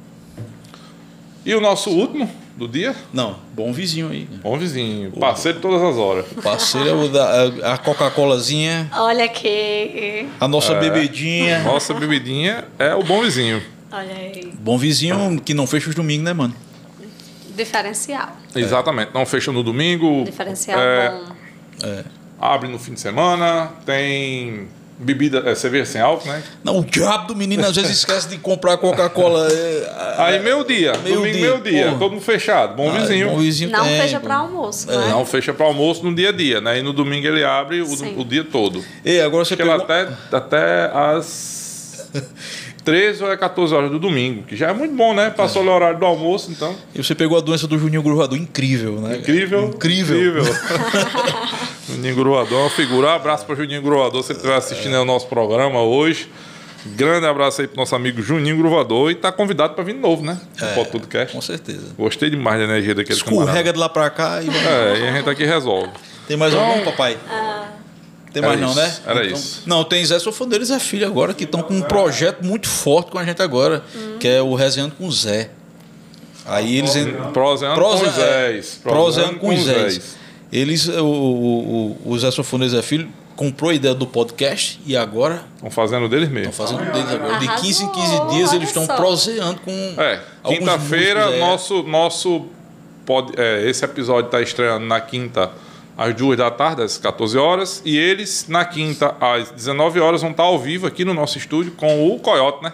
[1.44, 2.92] E o nosso último do dia?
[3.12, 4.26] Não, bom vizinho aí.
[4.42, 6.26] Bom vizinho, parceiro todas as horas.
[6.42, 8.90] Parceiro é o da a Coca-Colazinha.
[8.92, 10.26] Olha aqui.
[10.40, 11.60] A nossa é, bebedinha.
[11.60, 13.62] Nossa bebedinha é o bom vizinho.
[13.92, 14.52] Olha aí.
[14.58, 16.65] Bom vizinho que não fecha os domingos, né, mano?
[17.56, 18.36] Diferencial.
[18.54, 19.10] Exatamente.
[19.14, 20.24] Não fecha no domingo.
[20.24, 21.86] Diferencial é, bom.
[21.86, 22.04] É.
[22.38, 23.70] Abre no fim de semana.
[23.84, 26.42] Tem bebida, é, cerveja sem álcool, né?
[26.64, 29.48] Não, o diabo do menino às vezes esquece de comprar Coca-Cola.
[29.50, 31.98] É, Aí meio dia, meio domingo dia, meio dia, porra.
[31.98, 33.30] todo mundo fechado, bom vizinho.
[33.30, 34.96] Bom vizinho não tem, fecha para almoço, é.
[34.96, 35.08] né?
[35.08, 36.78] Não fecha para almoço no dia a dia, né?
[36.78, 38.82] E no domingo ele abre o, o dia todo.
[39.04, 39.74] E agora você pegou...
[39.74, 42.08] até até as
[42.86, 45.28] 13 ou é 14 horas do domingo, que já é muito bom, né?
[45.28, 45.66] Passou é.
[45.66, 46.72] o horário do almoço, então.
[46.94, 49.16] E você pegou a doença do Juninho Gruvador, incrível, né?
[49.16, 49.64] Incrível.
[49.64, 50.16] Incrível.
[50.16, 50.54] incrível.
[51.90, 53.08] Juninho Gruvador, uma figura.
[53.08, 54.98] Um abraço para Juninho Gruvador, se ele estiver assistindo é.
[54.98, 56.30] ao nosso programa hoje.
[56.94, 60.24] Grande abraço aí pro nosso amigo Juninho Gruvador e tá convidado para vir de novo,
[60.24, 60.40] né?
[60.60, 61.34] No é, Podcast.
[61.34, 61.86] Com certeza.
[61.98, 63.72] Gostei demais da energia daquele Escorrega camarada.
[63.72, 65.90] de lá para cá e É, e a gente aqui resolve.
[66.28, 67.16] Tem mais então, algum, papai?
[67.28, 67.45] Ah.
[68.36, 68.94] Tem mais não, né?
[69.06, 69.62] Era então, isso.
[69.64, 73.10] Não, tem Zé Sofoneiro e Zé Filho agora, que estão com um projeto muito forte
[73.10, 74.18] com a gente agora, hum.
[74.20, 75.48] que é o Resenhando com Zé.
[76.44, 76.92] Aí eles.
[77.32, 78.60] Proseando com Zé.
[78.82, 79.98] Proseando com Zé.
[80.52, 84.94] Eles, o, o, o Zé Sofoneiro e Zé Filho comprou a ideia do podcast e
[84.94, 85.42] agora.
[85.54, 86.50] Estão fazendo deles mesmo.
[86.50, 87.38] Estão fazendo deles agora.
[87.38, 89.72] De 15 em 15 dias eles estão proseando com.
[89.96, 91.82] É, quinta-feira, nosso.
[91.84, 92.44] nosso
[93.06, 95.50] pod, é, esse episódio está estreando na quinta
[95.96, 100.30] às duas da tarde, às 14 horas, e eles, na quinta, às 19 horas, vão
[100.30, 102.72] estar ao vivo aqui no nosso estúdio com o Coyote, né?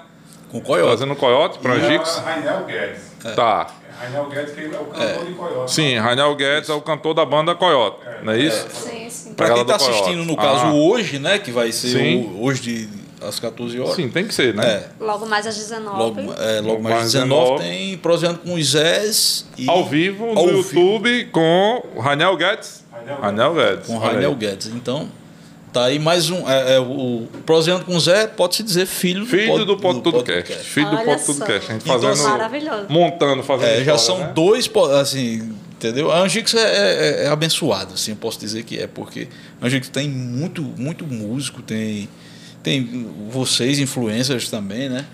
[0.51, 0.91] Com o Coyote.
[0.91, 2.17] Fazendo o Coyote para Angicos.
[2.19, 3.13] Rainel Guedes.
[3.25, 3.31] É.
[3.33, 3.67] Tá.
[3.99, 5.25] Rainel Guedes, que é o cantor é.
[5.25, 5.73] de Coyote.
[5.73, 8.25] Sim, Rainel Guedes é o cantor da banda Coyote, é.
[8.25, 8.67] não é isso?
[8.71, 9.35] Sim, sim.
[9.35, 10.75] Para quem está assistindo, no caso, ah.
[10.75, 13.95] hoje, né, que vai ser o, hoje de às 14 horas.
[13.95, 14.67] Sim, tem que ser, né?
[14.67, 14.89] É.
[14.99, 15.97] Logo mais às 19.
[15.97, 19.47] Logo, é, logo, logo mais às 19, 19 tem Proseando com os Zés.
[19.69, 21.31] Ao vivo no YouTube vivo.
[21.31, 22.82] com Rainel Guedes.
[23.21, 23.87] Rainel Guedes.
[23.87, 24.67] Com Rainel Guedes.
[24.69, 25.09] Então,
[25.73, 26.49] tá aí mais um.
[26.49, 30.55] É, é, o Proseando com Zé, pode-se dizer filho, filho do Pod Tudo Cast.
[30.65, 31.71] Filho do Pod Tudo Cast.
[31.71, 32.29] A gente então, fazendo.
[32.29, 32.87] Maravilhoso.
[32.89, 33.69] Montando, fazendo.
[33.69, 34.33] É, já são né?
[34.35, 35.55] dois, assim.
[35.83, 36.13] Entendeu?
[36.13, 39.27] A Angix é, é, é, abençoado, assim, eu posso dizer que é, porque
[39.61, 42.09] a Angix tem muito, muito músico, tem,
[42.63, 45.05] tem vocês, influencers também, né?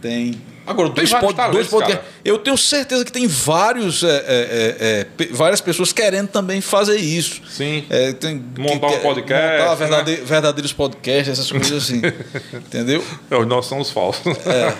[0.00, 2.04] Tem Agora, dois, pod, dois podcasts.
[2.24, 6.96] Eu tenho certeza que tem vários, é, é, é, é várias pessoas querendo também fazer
[6.96, 7.42] isso.
[7.48, 7.84] Sim.
[7.90, 9.62] É, tem, montar que, um podcast.
[9.62, 10.22] Montar verdade, né?
[10.24, 12.00] verdadeiros podcasts, essas coisas assim.
[12.54, 13.04] entendeu?
[13.30, 14.22] É, nós somos falsos.
[14.46, 14.74] É.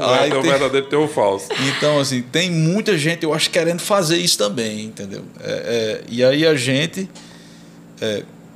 [0.20, 1.48] Aí tem o verdadeiro tem o falso.
[1.76, 5.24] Então, assim, tem muita gente, eu acho, querendo fazer isso também, entendeu?
[6.08, 7.08] e aí a gente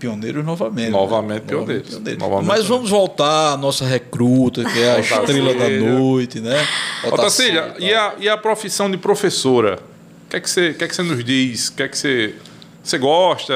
[0.05, 0.91] pioneiros novamente.
[0.91, 1.49] Novamente né?
[1.49, 1.89] pioneiros.
[1.89, 2.23] pioneiros.
[2.23, 6.67] Novamente Mas vamos voltar à nossa recruta, que é a estrela da noite, né?
[7.11, 9.79] Otacília, e a, e a profissão de professora?
[10.27, 11.69] O que é que você, que é que você nos diz?
[11.69, 12.35] O que é que você,
[12.83, 13.55] você gosta?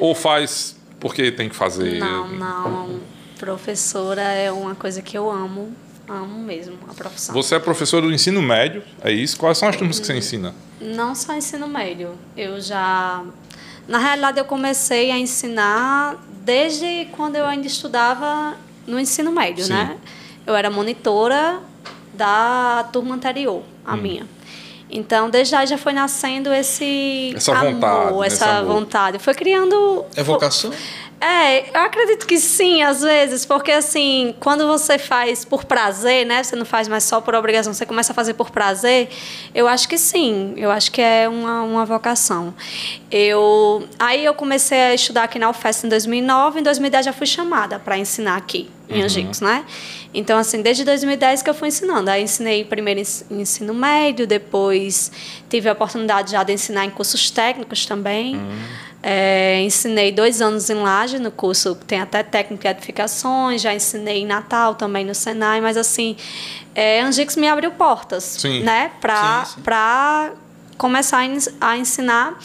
[0.00, 1.98] Ou faz porque tem que fazer?
[1.98, 3.00] Não, não.
[3.38, 5.72] Professora é uma coisa que eu amo.
[6.08, 7.34] Amo mesmo a profissão.
[7.34, 9.36] Você é professora do ensino médio, é isso?
[9.36, 10.54] Quais são as turmas que você ensina?
[10.80, 12.12] Não só ensino médio.
[12.34, 13.22] Eu já
[13.88, 18.54] Na realidade, eu comecei a ensinar desde quando eu ainda estudava
[18.86, 19.72] no ensino médio, Sim.
[19.72, 19.96] né?
[20.46, 21.58] Eu era monitora
[22.12, 23.96] da turma anterior, a hum.
[23.96, 24.26] minha.
[24.90, 29.18] Então, desde aí já foi nascendo esse essa amor, vontade, essa vontade.
[29.18, 30.04] Foi criando.
[30.14, 30.70] É vocação?
[31.20, 36.42] É, eu acredito que sim, às vezes, porque assim, quando você faz por prazer, né?
[36.42, 39.08] Você não faz mais só por obrigação, você começa a fazer por prazer,
[39.52, 42.54] eu acho que sim, eu acho que é uma, uma vocação.
[43.10, 47.26] Eu, aí eu comecei a estudar aqui na UFES em 2009, em 2010 já fui
[47.26, 49.04] chamada para ensinar aqui em uhum.
[49.04, 49.64] Angicos, né?
[50.14, 52.10] Então, assim, desde 2010 que eu fui ensinando.
[52.10, 55.12] Aí ensinei primeiro ensino médio, depois
[55.50, 58.36] tive a oportunidade já de ensinar em cursos técnicos também.
[58.36, 58.87] Uhum.
[59.02, 64.22] É, ensinei dois anos em Laje, no curso tem até técnica de edificações, já ensinei
[64.22, 66.16] em Natal também no Senai, mas assim,
[66.74, 68.62] é, Angix me abriu portas, sim.
[68.62, 70.32] né, para
[70.78, 71.24] começar
[71.60, 72.38] a ensinar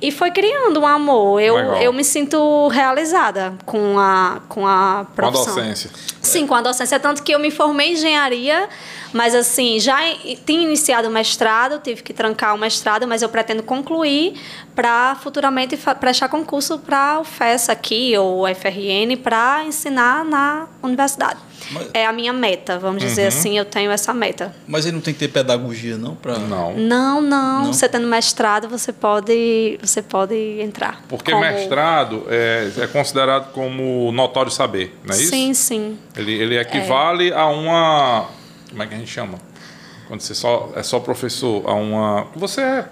[0.00, 1.40] e foi criando um amor.
[1.40, 5.44] Eu, eu me sinto realizada com a, com a profissão.
[5.44, 5.90] Com a docência.
[6.22, 7.00] Sim, com a docência.
[7.00, 8.68] Tanto que eu me formei em engenharia
[9.12, 9.98] mas, assim, já
[10.46, 14.34] tinha iniciado o mestrado, tive que trancar o mestrado, mas eu pretendo concluir
[14.74, 21.38] para futuramente prestar concurso para o FES aqui, ou o FRN, para ensinar na universidade.
[21.70, 21.90] Mas...
[21.92, 23.08] É a minha meta, vamos uhum.
[23.08, 24.54] dizer assim, eu tenho essa meta.
[24.66, 26.14] Mas ele não tem que ter pedagogia, não?
[26.14, 26.38] Pra...
[26.38, 26.74] Não.
[26.74, 27.20] não.
[27.20, 27.72] Não, não.
[27.72, 31.02] Você tendo mestrado, você pode, você pode entrar.
[31.08, 31.42] Porque como...
[31.44, 35.30] mestrado é, é considerado como notório saber, não é isso?
[35.30, 35.98] Sim, sim.
[36.16, 37.34] Ele, ele equivale é.
[37.34, 38.28] a uma
[38.70, 39.38] como é que a gente chama?
[40.08, 42.26] Quando você só, é só professor, a uma.
[42.34, 42.88] Você é, é?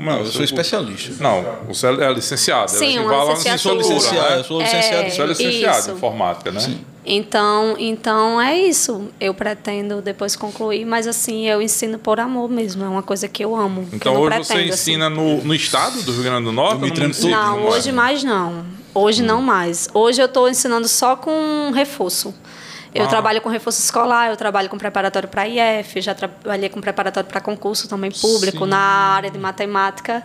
[0.00, 1.22] Não, eu sou especialista.
[1.22, 2.70] Não, você é licenciado.
[2.70, 3.58] Sim, uma licenciatura.
[3.58, 4.38] Sou licenciado, né?
[4.38, 5.06] eu sou licenciado.
[5.06, 6.60] É, você é licenciado em informática, né?
[6.60, 6.80] Sim.
[7.04, 9.08] Então, então é isso.
[9.20, 12.84] Eu pretendo depois concluir, mas assim, eu ensino por amor mesmo.
[12.84, 13.88] É uma coisa que eu amo.
[13.92, 15.16] Então eu hoje pretendo, você ensina assim.
[15.16, 17.28] no, no estado do Rio Grande do Norte?
[17.28, 18.64] Não, não hoje mais não.
[18.94, 19.26] Hoje hum.
[19.26, 19.88] não mais.
[19.92, 22.34] Hoje eu estou ensinando só com reforço.
[22.94, 23.08] Eu ah.
[23.08, 27.40] trabalho com reforço escolar, eu trabalho com preparatório para IF, já trabalhei com preparatório para
[27.40, 28.70] concurso também público, Sim.
[28.70, 30.24] na área de matemática.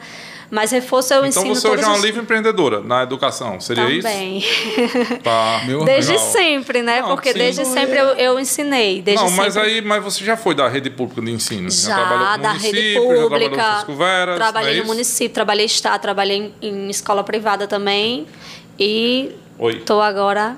[0.50, 2.04] Mas reforço eu então ensino Então você hoje é uma os...
[2.04, 4.38] livre empreendedora na educação, seria Também.
[4.38, 4.48] isso?
[4.78, 5.20] Também.
[5.20, 5.62] Tá.
[5.86, 6.32] desde legal.
[6.32, 7.02] sempre, né?
[7.02, 9.02] Não, Porque sim, desde sempre eu, eu ensinei.
[9.02, 9.70] Desde não, mas sempre.
[9.70, 11.70] aí mas você já foi da rede pública de ensino?
[11.70, 13.86] Já, já da rede pública.
[13.88, 18.28] Já trabalhei é no município, trabalhei Estado, trabalhei em, em escola privada também.
[18.78, 20.56] E estou agora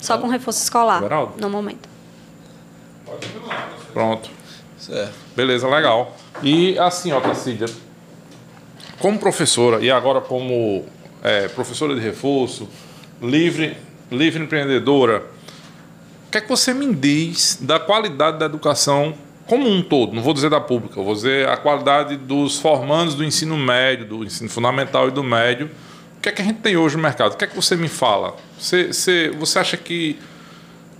[0.00, 1.34] só com reforço escolar, Geraldo?
[1.38, 1.88] no momento.
[3.92, 4.30] Pronto.
[4.78, 5.14] Certo.
[5.36, 6.16] Beleza, legal.
[6.42, 7.66] E assim, ó, Cacília,
[8.98, 10.84] como professora e agora como
[11.22, 12.68] é, professora de reforço,
[13.20, 13.76] livre,
[14.10, 15.24] livre empreendedora,
[16.26, 19.14] o que é que você me diz da qualidade da educação
[19.46, 20.14] como um todo?
[20.14, 24.24] Não vou dizer da pública, vou dizer a qualidade dos formandos do ensino médio, do
[24.24, 25.68] ensino fundamental e do médio
[26.20, 27.32] o que é que a gente tem hoje no mercado?
[27.32, 28.36] O que é que você me fala?
[28.58, 30.18] Você, você, você acha que,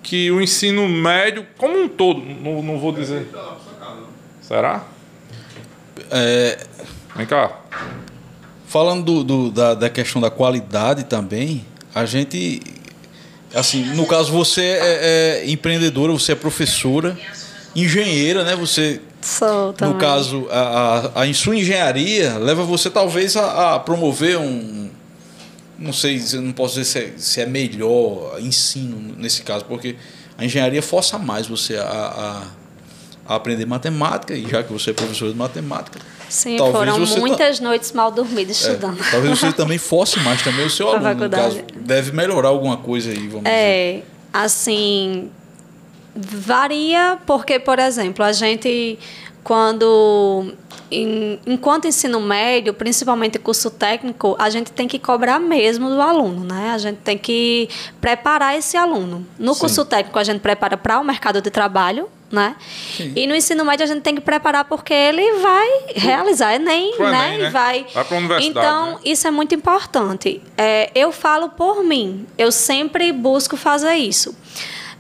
[0.03, 3.29] que o ensino médio, como um todo, não, não vou dizer.
[4.41, 4.83] Será?
[6.11, 6.59] É,
[7.15, 7.61] Vem cá.
[8.67, 12.63] Falando do, do, da, da questão da qualidade também, a gente.
[13.55, 17.19] Assim, no caso, você é, é empreendedora, você é professora,
[17.77, 18.57] engenheira, né?
[18.57, 24.39] Você Sou, no caso, a, a, a, sua engenharia leva você talvez a, a promover
[24.39, 24.90] um,
[25.81, 29.97] não sei, eu não posso dizer se é, se é, melhor ensino nesse caso, porque
[30.37, 34.93] a engenharia força mais você a, a, a aprender matemática, e já que você é
[34.93, 35.99] professor de matemática.
[36.29, 37.65] Sim, foram muitas ta...
[37.65, 39.01] noites mal dormidas é, estudando.
[39.01, 41.57] É, talvez você também force mais também o seu aluno, faculdade.
[41.57, 41.81] no caso.
[41.81, 44.05] Deve melhorar alguma coisa aí, vamos é, dizer.
[44.33, 45.31] assim,
[46.15, 48.99] varia porque, por exemplo, a gente
[49.43, 50.53] quando
[50.91, 56.45] em, enquanto ensino médio, principalmente curso técnico, a gente tem que cobrar mesmo do aluno,
[56.45, 56.71] né?
[56.73, 57.69] A gente tem que
[58.01, 59.27] preparar esse aluno.
[59.39, 59.61] No Sim.
[59.61, 62.57] curso técnico, a gente prepara para o mercado de trabalho, né?
[62.97, 63.13] Sim.
[63.17, 67.11] E no ensino médio a gente tem que preparar porque ele vai realizar Enem, Pro
[67.11, 67.29] né?
[67.29, 67.51] Enem, né?
[67.51, 67.87] Vai.
[67.93, 68.67] vai para a universidade.
[68.67, 68.99] Então, né?
[69.05, 70.43] isso é muito importante.
[70.57, 74.35] É, eu falo por mim, eu sempre busco fazer isso.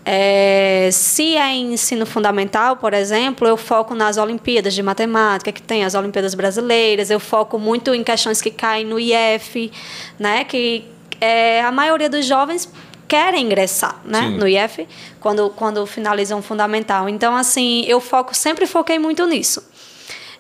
[0.04, 5.60] É, se é em ensino fundamental, por exemplo, eu foco nas Olimpíadas de Matemática, que
[5.60, 9.70] tem as Olimpíadas Brasileiras, eu foco muito em questões que caem no IF,
[10.18, 10.84] né, que
[11.20, 12.70] é, a maioria dos jovens
[13.06, 14.88] querem ingressar né, no IF
[15.18, 17.08] quando, quando finalizam o fundamental.
[17.08, 19.62] Então, assim, eu foco, sempre foquei muito nisso,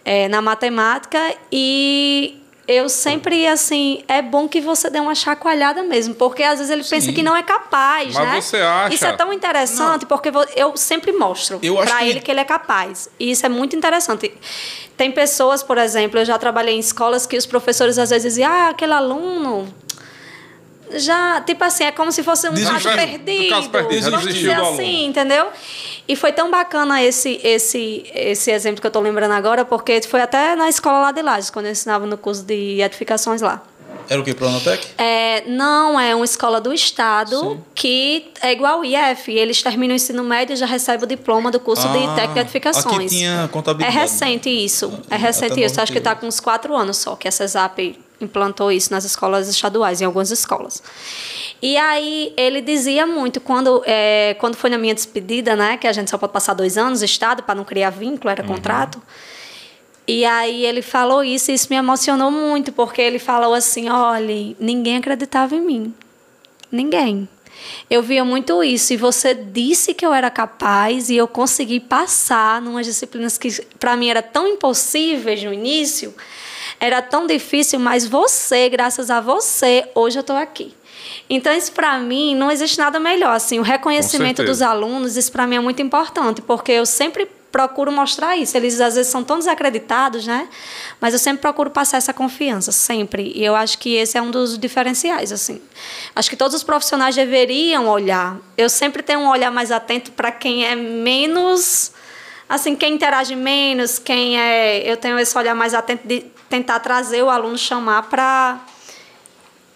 [0.04, 2.39] é, na matemática e
[2.72, 6.84] eu sempre, assim, é bom que você dê uma chacoalhada mesmo, porque às vezes ele
[6.84, 7.12] pensa Sim.
[7.12, 8.40] que não é capaz, Mas né?
[8.40, 12.30] você acha- Isso é tão interessante, porque vo- eu sempre mostro para que- ele que
[12.30, 13.08] ele é capaz.
[13.18, 14.32] E isso é muito interessante.
[14.96, 18.50] Tem pessoas, por exemplo, eu já trabalhei em escolas que os professores às vezes diziam,
[18.52, 19.66] ah, aquele aluno
[20.98, 22.74] já, tipo assim, é como se fosse um Desistiu.
[22.74, 23.48] caso Um perdido.
[23.50, 25.48] caso perdido, vamos dizer assim, entendeu?
[26.08, 30.20] E foi tão bacana esse, esse, esse exemplo que eu estou lembrando agora, porque foi
[30.20, 33.62] até na escola lá de Lages, quando eu ensinava no curso de edificações lá.
[34.08, 34.88] Era o que, Pronatec?
[34.98, 39.30] É, não, é uma escola do Estado que é igual ao IF.
[39.30, 42.34] Eles terminam o ensino médio e já recebem o diploma do curso Ah, de técnico
[42.34, 42.96] de edificações.
[42.96, 43.96] aqui tinha contabilidade.
[43.96, 44.92] É recente isso.
[45.08, 45.80] É recente isso.
[45.80, 46.08] Acho que 98.
[46.08, 50.04] está com uns quatro anos só que a CESAP implantou isso nas escolas estaduais, em
[50.04, 50.82] algumas escolas.
[51.62, 55.92] E aí ele dizia muito, quando, é, quando foi na minha despedida, né, que a
[55.92, 59.00] gente só pode passar dois anos, Estado, para não criar vínculo, era contrato.
[60.06, 64.56] E aí ele falou isso e isso me emocionou muito, porque ele falou assim, olha,
[64.58, 65.94] ninguém acreditava em mim.
[66.72, 67.28] Ninguém.
[67.88, 72.60] Eu via muito isso e você disse que eu era capaz e eu consegui passar
[72.62, 76.14] numas disciplinas que para mim era tão impossíveis no início,
[76.80, 80.74] era tão difícil, mas você, graças a você, hoje eu estou aqui.
[81.28, 85.46] Então isso para mim não existe nada melhor assim, o reconhecimento dos alunos, isso para
[85.46, 88.56] mim é muito importante, porque eu sempre procuro mostrar isso.
[88.56, 90.48] Eles às vezes são tão desacreditados, né?
[91.00, 93.32] Mas eu sempre procuro passar essa confiança, sempre.
[93.34, 95.60] E eu acho que esse é um dos diferenciais, assim.
[96.14, 98.36] Acho que todos os profissionais deveriam olhar.
[98.56, 101.92] Eu sempre tenho um olhar mais atento para quem é menos
[102.48, 107.22] assim, quem interage menos, quem é, eu tenho esse olhar mais atento de tentar trazer
[107.22, 108.60] o aluno chamar para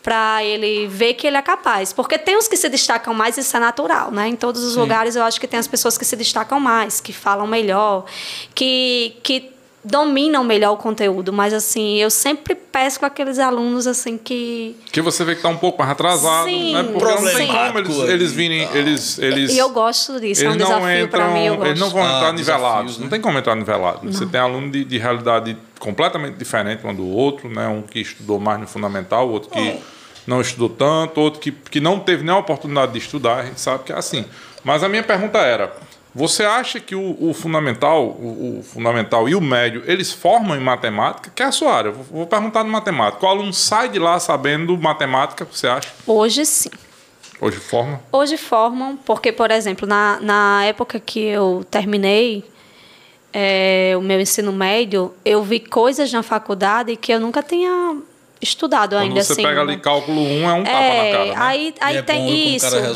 [0.02, 1.90] para ele ver que ele é capaz.
[1.94, 4.28] Porque tem os que se destacam mais, isso é natural, né?
[4.28, 7.10] Em todos os lugares eu acho que tem as pessoas que se destacam mais, que
[7.10, 8.04] falam melhor,
[8.54, 9.50] que, que
[9.82, 11.32] dominam melhor o conteúdo.
[11.32, 14.76] Mas, assim, eu sempre peço com aqueles alunos, assim, que...
[14.92, 16.82] Que você vê que tá um pouco mais atrasado, Sim, né?
[16.82, 17.52] Porque não tem sim.
[17.52, 21.08] como eles, eles virem, eles, eles E eu gosto disso, é um eles não desafio
[21.08, 21.68] para mim, eu gosto.
[21.68, 22.98] eles não vão Ah, entrar desafios, nivelados.
[22.98, 23.02] né?
[23.04, 24.12] Não tem como entrar nivelado.
[24.12, 27.68] Você tem aluno de, de realidade completamente diferente um do outro, né?
[27.68, 29.80] Um que estudou mais no fundamental, outro que
[30.26, 33.40] não estudou tanto, outro que, que não teve nem a oportunidade de estudar.
[33.40, 34.24] A gente sabe que é assim.
[34.62, 35.74] Mas a minha pergunta era:
[36.14, 40.60] você acha que o, o fundamental, o, o fundamental e o médio, eles formam em
[40.60, 41.30] matemática?
[41.34, 41.88] Que é a sua área.
[41.88, 43.24] Eu Vou, vou perguntar no matemática.
[43.26, 45.44] O aluno sai de lá sabendo matemática?
[45.44, 45.90] Você acha?
[46.06, 46.70] Hoje, sim.
[47.40, 48.00] Hoje forma?
[48.12, 52.44] Hoje formam, porque, por exemplo, na, na época que eu terminei
[53.36, 57.96] é, o meu ensino médio, eu vi coisas na faculdade que eu nunca tinha
[58.40, 59.42] estudado Quando ainda você assim.
[59.42, 59.72] pega né?
[59.72, 61.24] ali cálculo 1, é um tapa É, na cara.
[61.30, 61.34] Né?
[61.38, 62.70] aí, aí é tem isso.
[62.70, 62.94] coisa.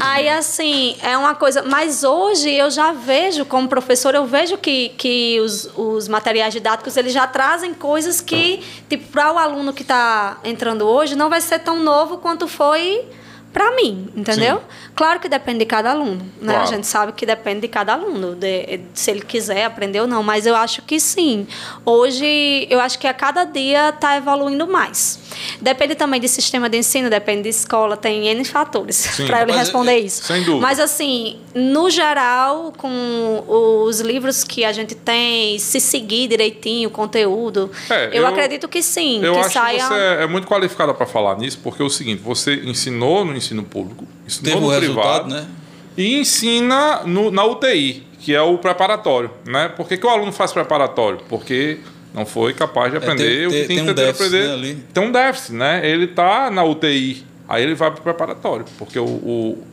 [0.00, 0.36] Aí, né?
[0.36, 1.62] assim, é uma coisa.
[1.62, 6.96] Mas hoje eu já vejo, como professor, eu vejo que, que os, os materiais didáticos
[6.96, 11.40] eles já trazem coisas que, tipo, para o aluno que está entrando hoje, não vai
[11.40, 13.04] ser tão novo quanto foi
[13.52, 14.60] para mim, entendeu?
[14.94, 16.52] Claro que depende de cada aluno, né?
[16.52, 16.62] Claro.
[16.62, 20.22] A gente sabe que depende de cada aluno, de- se ele quiser aprender ou não,
[20.22, 21.46] mas eu acho que sim.
[21.84, 25.18] Hoje, eu acho que a cada dia está evoluindo mais.
[25.60, 29.92] Depende também de sistema de ensino, depende de escola, tem N fatores para Mas, responder
[29.92, 30.24] é, isso.
[30.24, 30.60] sem dúvida.
[30.62, 33.44] Mas assim, no geral, com
[33.86, 38.68] os livros que a gente tem, se seguir direitinho o conteúdo, É, eu, eu- acredito
[38.68, 39.78] que sim, Eu que acho saia.
[39.78, 43.36] que você é muito qualificada para falar nisso, porque é o seguinte: você ensinou no
[43.36, 45.46] ensino público, ensinou Teve no o privado, resultado, né?
[45.96, 49.30] e ensina no- na UTI, que é o preparatório.
[49.46, 49.68] Né?
[49.68, 51.20] Por que, que o aluno faz preparatório?
[51.28, 51.78] Porque
[52.14, 54.46] não foi capaz de aprender tem- o que tem- tem, que um déficit, aprender.
[54.48, 54.74] né, ali.
[54.94, 55.80] Tem um déficit, né?
[55.88, 59.64] Ele está na UTI, aí ele vai para o preparatório, porque o, o,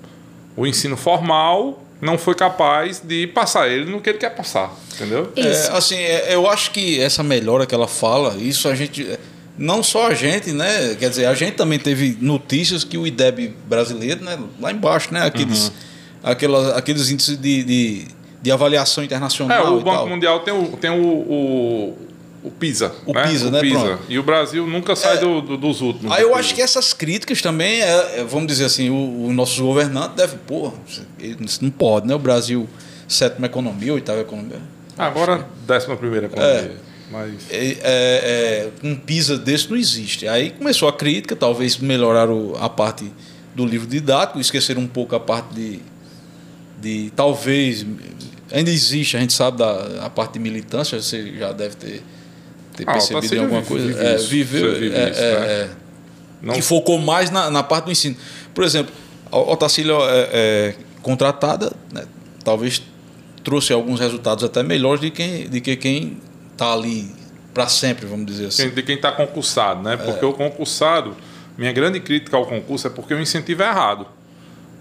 [0.57, 5.31] o ensino formal não foi capaz de passar ele no que ele quer passar, entendeu?
[5.35, 5.71] Isso.
[5.71, 9.07] É, assim, é, eu acho que essa melhora que ela fala, isso a gente.
[9.57, 10.95] Não só a gente, né?
[10.99, 14.37] Quer dizer, a gente também teve notícias que o IDEB brasileiro, né?
[14.59, 15.25] Lá embaixo, né?
[15.25, 15.73] Aqueles, Uhum.
[16.23, 18.07] aquelas, aqueles índices de, de,
[18.41, 19.75] de avaliação É, internacional.
[19.77, 20.07] o e Banco tal.
[20.09, 21.97] Mundial tem o, tem o, o,
[22.47, 22.93] o PISA.
[23.05, 23.59] O PISA, né?
[23.59, 23.99] Pronto.
[24.07, 25.19] E o Brasil nunca sai É.
[25.19, 26.11] do, do- dos últimos.
[26.11, 26.39] Aí eu PISA.
[26.39, 30.37] acho que essas críticas também, é, é, vamos dizer assim, o, o nossos governantes devem,
[30.45, 30.71] pô,
[31.19, 32.15] isso não pode, né?
[32.15, 32.67] O Brasil,
[33.07, 34.59] sétima economia, oitava economia.
[34.97, 36.75] Agora, décima primeira economia.
[37.11, 37.33] Mas.
[37.51, 40.27] É, é, é, um PISA desse não existe.
[40.27, 43.11] Aí começou a crítica, talvez melhoraram a parte
[43.53, 45.79] do livro didático, esqueceram um pouco a parte de,
[46.81, 47.85] de talvez
[48.51, 52.03] ainda existe, a gente sabe da a parte de militância, você já deve ter,
[52.75, 53.87] ter Ah, percebido em alguma coisa.
[53.87, 55.69] vive é, isso, viveu, vive é, isso, é, né?
[56.47, 56.53] é.
[56.53, 58.15] Que focou mais na, na parte do ensino.
[58.53, 58.93] Por exemplo,
[59.31, 62.03] a Otacília é, é contratada, né,
[62.43, 62.81] talvez
[63.43, 66.17] trouxe alguns resultados até melhores de, quem, de que quem
[66.51, 67.11] está ali
[67.53, 68.69] para sempre, vamos dizer assim.
[68.69, 69.95] De quem está concursado, né?
[69.95, 70.27] Porque é.
[70.27, 71.15] o concursado,
[71.57, 74.07] minha grande crítica ao concurso é porque o incentivo é errado.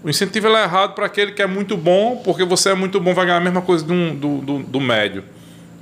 [0.03, 3.13] O incentivo é errado para aquele que é muito bom, porque você é muito bom,
[3.13, 5.23] vai ganhar a mesma coisa do, do, do, do médio.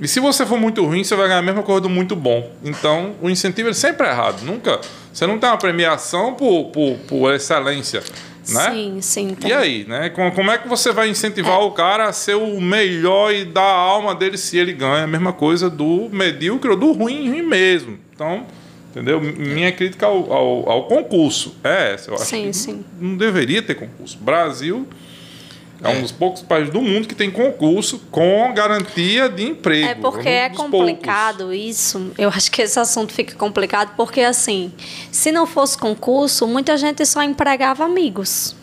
[0.00, 2.50] E se você for muito ruim, você vai ganhar a mesma coisa do muito bom.
[2.64, 4.42] Então, o incentivo ele sempre é errado.
[4.42, 4.80] Nunca.
[5.12, 8.02] Você não tem uma premiação por, por, por excelência.
[8.48, 8.70] Né?
[8.70, 9.36] Sim, sim.
[9.44, 10.10] E aí, né?
[10.10, 11.64] Como é que você vai incentivar é.
[11.64, 15.06] o cara a ser o melhor e dar a alma dele se ele ganha a
[15.06, 17.98] mesma coisa do medíocre ou do ruim, ruim mesmo?
[18.12, 18.44] Então,
[18.90, 19.20] entendeu?
[19.20, 22.10] Minha crítica ao, ao, ao concurso é essa.
[22.10, 22.84] Eu acho sim, sim.
[23.00, 24.18] não deveria ter concurso.
[24.18, 24.86] Brasil
[25.90, 29.88] é, um dos poucos países do mundo que tem concurso com garantia de emprego.
[29.88, 31.56] É porque é complicado poucos.
[31.56, 32.12] isso.
[32.16, 34.72] Eu acho que esse assunto fica complicado porque, assim,
[35.10, 38.56] se não fosse concurso, muita gente só empregava amigos.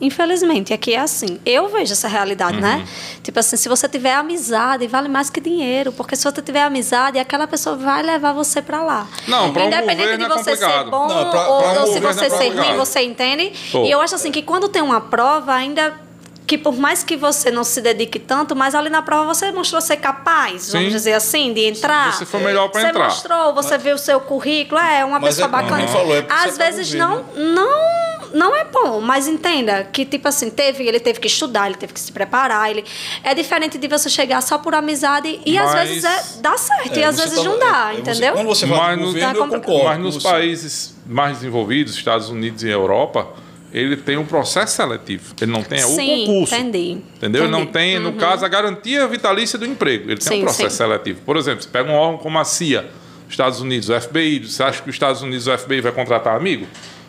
[0.00, 1.38] Infelizmente, aqui é assim.
[1.46, 2.74] Eu vejo essa realidade, né?
[2.74, 2.78] uhum.
[2.78, 2.88] né?
[3.22, 5.92] Tipo assim, se você tiver amizade, vale mais que dinheiro.
[5.92, 9.08] Porque se você tiver amizade, aquela pessoa vai levar você para lá.
[9.28, 12.00] Não, pra Independente um de você é ser bom não, pra, ou, pra ou se
[12.00, 13.52] você é ser ruim, você entende?
[13.72, 16.03] E eu acho assim que quando tem uma prova, ainda
[16.46, 19.80] que por mais que você não se dedique tanto, mas ali na prova você mostrou
[19.80, 20.72] ser capaz, Sim.
[20.72, 22.12] vamos dizer assim, de entrar.
[22.12, 23.10] Você foi melhor para entrar.
[23.10, 25.88] Você mostrou, você mas, viu o seu currículo, é uma pessoa é, bacana.
[25.88, 27.24] Falou, é Às tá vezes não, né?
[27.34, 31.76] não não é bom, mas entenda que tipo assim, teve, ele teve que estudar, ele
[31.76, 32.84] teve que se preparar, ele
[33.22, 36.96] é diferente de você chegar só por amizade e mas, às vezes é, dá certo
[36.96, 38.32] é, e às vezes tá, não dá, é, entendeu?
[38.32, 42.28] Você, quando você fala mas, governo, tá eu concordo, mas nos países mais desenvolvidos, Estados
[42.28, 43.28] Unidos e Europa,
[43.74, 45.34] ele tem um processo seletivo.
[45.40, 46.54] Ele não tem sim, o concurso.
[46.54, 46.78] Entendi.
[46.92, 47.02] Entendeu?
[47.16, 47.38] Entendi.
[47.38, 48.16] Ele não tem, no uhum.
[48.16, 50.04] caso, a garantia vitalícia do emprego.
[50.04, 50.76] Ele tem sim, um processo sim.
[50.76, 51.20] seletivo.
[51.22, 52.88] Por exemplo, você pega um órgão como a CIA,
[53.28, 56.68] Estados Unidos, o FBI, você acha que os Estados Unidos, o FBI vai contratar amigo?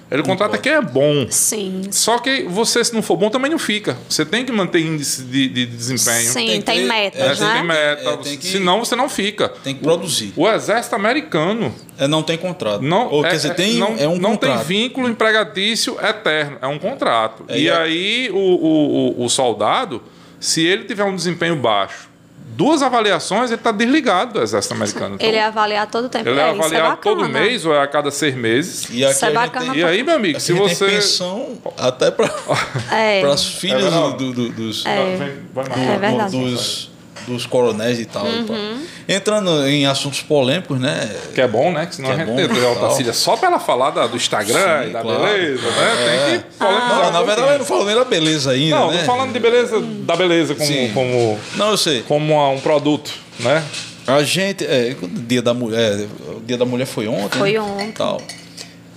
[0.09, 1.27] Ele contrata quem é bom.
[1.29, 1.83] Sim.
[1.91, 3.97] Só que você, se não for bom, também não fica.
[4.07, 6.31] Você tem que manter índice de, de desempenho.
[6.31, 7.53] Sim, tem, tem metas, é, né?
[7.53, 8.09] Tem meta.
[8.09, 9.49] É, tem que, Senão você não fica.
[9.49, 10.31] Tem que produzir.
[10.35, 11.73] O, o exército americano.
[11.97, 12.81] É, não tem contrato.
[12.81, 14.57] Não, Ou, é, quer dizer, tem, não, é um não contrato.
[14.59, 16.57] tem vínculo empregatício eterno.
[16.61, 17.43] É um contrato.
[17.47, 17.75] É, e é.
[17.75, 20.03] aí o, o, o, o soldado,
[20.39, 22.14] se ele tiver um desempenho baixo
[22.55, 25.15] duas avaliações, ele está desligado do Exército Americano.
[25.15, 26.27] Então, ele é avaliado todo o tempo.
[26.27, 28.89] Ele é, é avaliado é todo mês ou é a cada seis meses.
[28.89, 30.85] E, aqui isso é bacana tem, e aí, meu amigo, se você.
[30.85, 32.33] Tem pensão até para
[32.91, 33.23] é.
[33.27, 34.85] as filhas é do, do, dos.
[34.85, 36.31] É, é verdade.
[36.31, 36.91] Dos,
[37.27, 38.25] dos coronéis e tal.
[38.25, 38.85] Uhum.
[39.07, 41.09] Entrando em assuntos polêmicos, né?
[41.33, 41.85] Que é bom, né?
[41.85, 44.15] Que senão que a é gente tem a Otacília só para ela falar da, do
[44.15, 45.23] Instagram Sim, e da claro.
[45.23, 45.93] beleza, né?
[45.93, 46.29] É.
[46.29, 47.01] Tem que ah.
[47.03, 48.75] Não, na verdade, eu não falo nem da beleza ainda.
[48.75, 48.97] Não, né?
[48.99, 51.39] não falando de beleza, da beleza como, como.
[51.55, 52.03] Não, eu sei.
[52.03, 53.63] Como um produto, né?
[54.07, 54.65] A gente.
[54.65, 56.07] É, o dia da mulher.
[56.27, 57.37] O dia da mulher foi ontem.
[57.37, 57.91] Foi ontem.
[57.91, 58.21] Tal.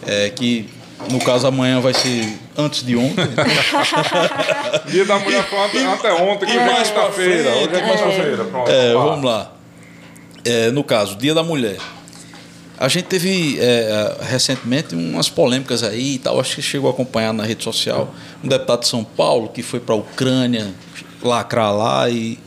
[0.07, 0.69] É que
[1.11, 3.25] no caso, amanhã vai ser antes de ontem.
[4.91, 7.51] Dia da mulher foi até, até ontem, que é mais para feira.
[7.51, 8.45] Hoje é mais para feira.
[8.45, 8.71] Pronto.
[8.71, 9.53] É, vamos lá.
[10.45, 11.79] É, no caso, Dia da Mulher.
[12.79, 17.33] A gente teve é, recentemente umas polêmicas aí e tal, acho que chegou a acompanhar
[17.33, 18.15] na rede social.
[18.43, 20.73] Um deputado de São Paulo que foi para a Ucrânia
[21.21, 22.39] lacrar lá e,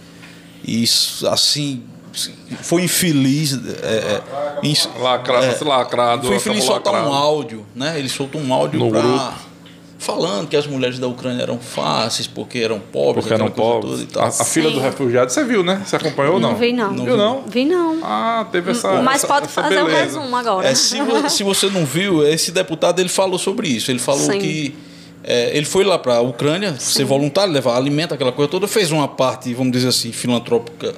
[0.64, 0.86] e
[1.30, 1.84] assim
[2.62, 3.54] foi infeliz.
[3.54, 3.58] É,
[3.88, 4.22] é,
[4.64, 5.00] in, é,
[5.64, 6.28] lacrado.
[6.28, 7.14] Foi infeliz soltar lacrado.
[7.14, 7.98] um áudio, né?
[7.98, 9.34] Ele soltou um áudio no pra, grupo.
[9.98, 13.26] falando que as mulheres da Ucrânia eram fáceis porque eram pobres.
[13.26, 14.08] Porque eram pobres.
[14.16, 15.82] A, a fila do refugiado, você viu, né?
[15.86, 16.52] Você acompanhou ou não?
[16.52, 16.92] Não vi, não.
[16.92, 17.44] não viu, não?
[17.48, 18.00] Vi, não.
[18.04, 19.02] Ah, teve essa.
[19.02, 20.18] Mas essa, pode essa fazer beleza.
[20.18, 20.68] um resumo agora.
[20.68, 20.98] É, se,
[21.30, 23.90] se você não viu, esse deputado ele falou sobre isso.
[23.90, 24.40] Ele falou Sim.
[24.40, 24.76] que.
[25.24, 26.94] É, ele foi lá para a Ucrânia Sim.
[26.94, 30.96] ser voluntário, levar alimento, aquela coisa toda, fez uma parte, vamos dizer assim, filantrópica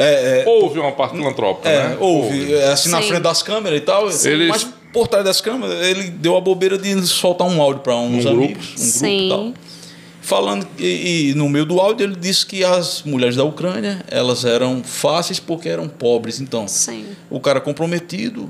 [0.00, 1.96] é, é, houve uma parte filantrópica, é, né?
[1.98, 2.54] Houve, houve.
[2.54, 2.94] É, assim Sim.
[2.94, 4.08] na frente das câmeras e tal.
[4.08, 4.48] Eles...
[4.48, 8.24] Mas por trás das câmeras, ele deu a bobeira de soltar um áudio para uns
[8.24, 8.80] um amigos, grupo.
[8.80, 9.28] um Sim.
[9.28, 9.54] grupo e tal.
[10.22, 14.44] Falando, e, e, no meio do áudio ele disse que as mulheres da Ucrânia elas
[14.44, 16.38] eram fáceis porque eram pobres.
[16.38, 17.06] Então, Sim.
[17.30, 18.48] o cara comprometido,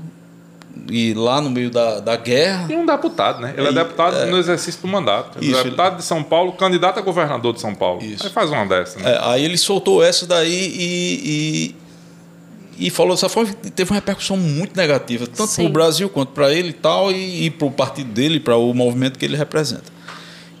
[0.89, 2.67] e lá no meio da, da guerra.
[2.69, 3.53] E um deputado, né?
[3.57, 5.43] Ele é, é deputado é, no exercício do mandato.
[5.43, 5.97] Isso, deputado ele...
[5.97, 8.03] de São Paulo, candidato a governador de São Paulo.
[8.03, 8.25] Isso.
[8.25, 9.13] Aí faz uma dessa, né?
[9.13, 11.75] É, aí ele soltou essa daí e,
[12.79, 16.31] e, e falou dessa forma teve uma repercussão muito negativa, tanto para o Brasil quanto
[16.31, 19.35] para ele e tal, e, e para o partido dele, para o movimento que ele
[19.35, 19.99] representa.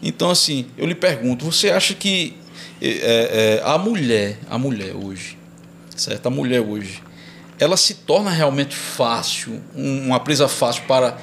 [0.01, 2.35] Então, assim, eu lhe pergunto, você acha que
[2.81, 5.37] é, é, a mulher, a mulher hoje,
[5.95, 6.27] certo?
[6.27, 7.03] A mulher hoje,
[7.59, 11.17] ela se torna realmente fácil, uma presa fácil para,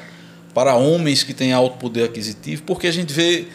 [0.55, 3.49] para homens que têm alto poder aquisitivo, porque a gente vê,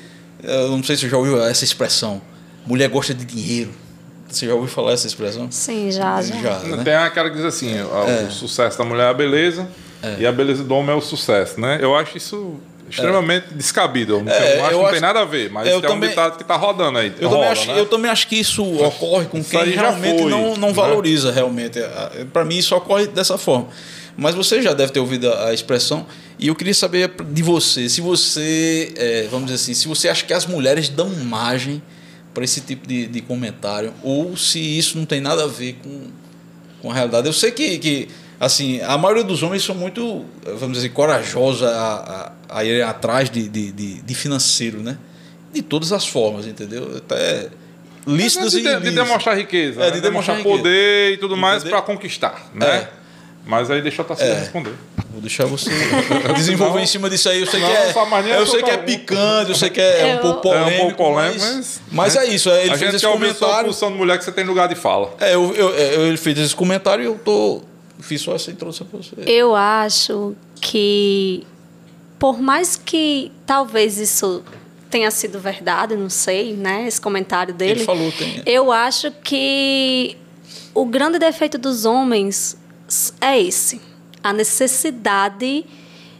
[0.44, 2.22] eh, eu não sei se você já ouviu essa expressão,
[2.66, 3.72] mulher gosta de dinheiro.
[4.28, 5.52] Você já ouviu falar essa expressão?
[5.52, 6.22] Sim, já.
[6.22, 6.36] já.
[6.42, 6.84] já né?
[6.84, 7.84] Tem aquela que diz assim: é.
[7.84, 9.68] o sucesso da mulher é a beleza
[10.02, 10.18] é.
[10.20, 11.80] e a beleza do homem é o sucesso, né?
[11.82, 12.56] Eu acho isso
[12.92, 13.56] extremamente é.
[13.56, 14.14] descabido.
[14.14, 16.38] Eu é, acho que não acho, tem nada a ver, mas é também, um ditado
[16.38, 17.14] que está rodando aí.
[17.20, 17.80] Eu, rola, também acho, né?
[17.80, 20.74] eu também acho que isso ocorre com quem realmente não, não né?
[20.74, 21.80] valoriza realmente.
[22.32, 23.68] Para mim, isso ocorre dessa forma.
[24.18, 26.06] Mas você já deve ter ouvido a expressão
[26.38, 30.26] e eu queria saber de você, se você, é, vamos dizer assim, se você acha
[30.26, 31.82] que as mulheres dão margem
[32.34, 36.08] para esse tipo de, de comentário ou se isso não tem nada a ver com,
[36.82, 37.28] com a realidade.
[37.28, 38.08] Eu sei que, que
[38.42, 40.26] assim, a maioria dos homens são muito,
[40.58, 44.98] vamos dizer, corajosos a, a, a ir atrás de, de, de, de, financeiro, né?
[45.54, 46.98] De todas as formas, entendeu?
[46.98, 47.50] Até
[48.08, 50.02] lícitas de, e de, demonstrar riqueza, é, de né?
[50.02, 52.68] demonstrar, demonstrar poder e tudo mais para conquistar, né?
[52.68, 52.88] É.
[53.46, 54.40] Mas aí deixa o Tarcísio é.
[54.40, 54.74] responder.
[55.12, 55.70] Vou deixar você
[56.36, 57.42] desenvolver não, em cima disso aí.
[57.42, 60.20] Eu sei não, que é, eu sei que é picante, eu sei que é, um
[60.20, 60.72] pouco polêmico.
[60.72, 62.50] É um pouco polêmico, mas, mas, mas é isso.
[62.50, 63.72] Ele a fez esse comentário.
[63.72, 65.14] A de mulher que você tem lugar de fala.
[65.20, 67.64] É, eu, eu, eu, ele fez esse comentário e eu tô
[68.02, 69.16] fiz só essa introdução para você.
[69.26, 71.46] Eu acho que
[72.20, 74.44] por mais que talvez isso
[74.92, 76.86] tenha sido verdade, não sei, né?
[76.88, 77.80] Esse comentário dele.
[77.80, 78.44] Ele falou, tem.
[78.46, 80.18] Eu acho que
[80.74, 82.58] o grande defeito dos homens
[83.20, 83.82] é esse:
[84.24, 85.66] a necessidade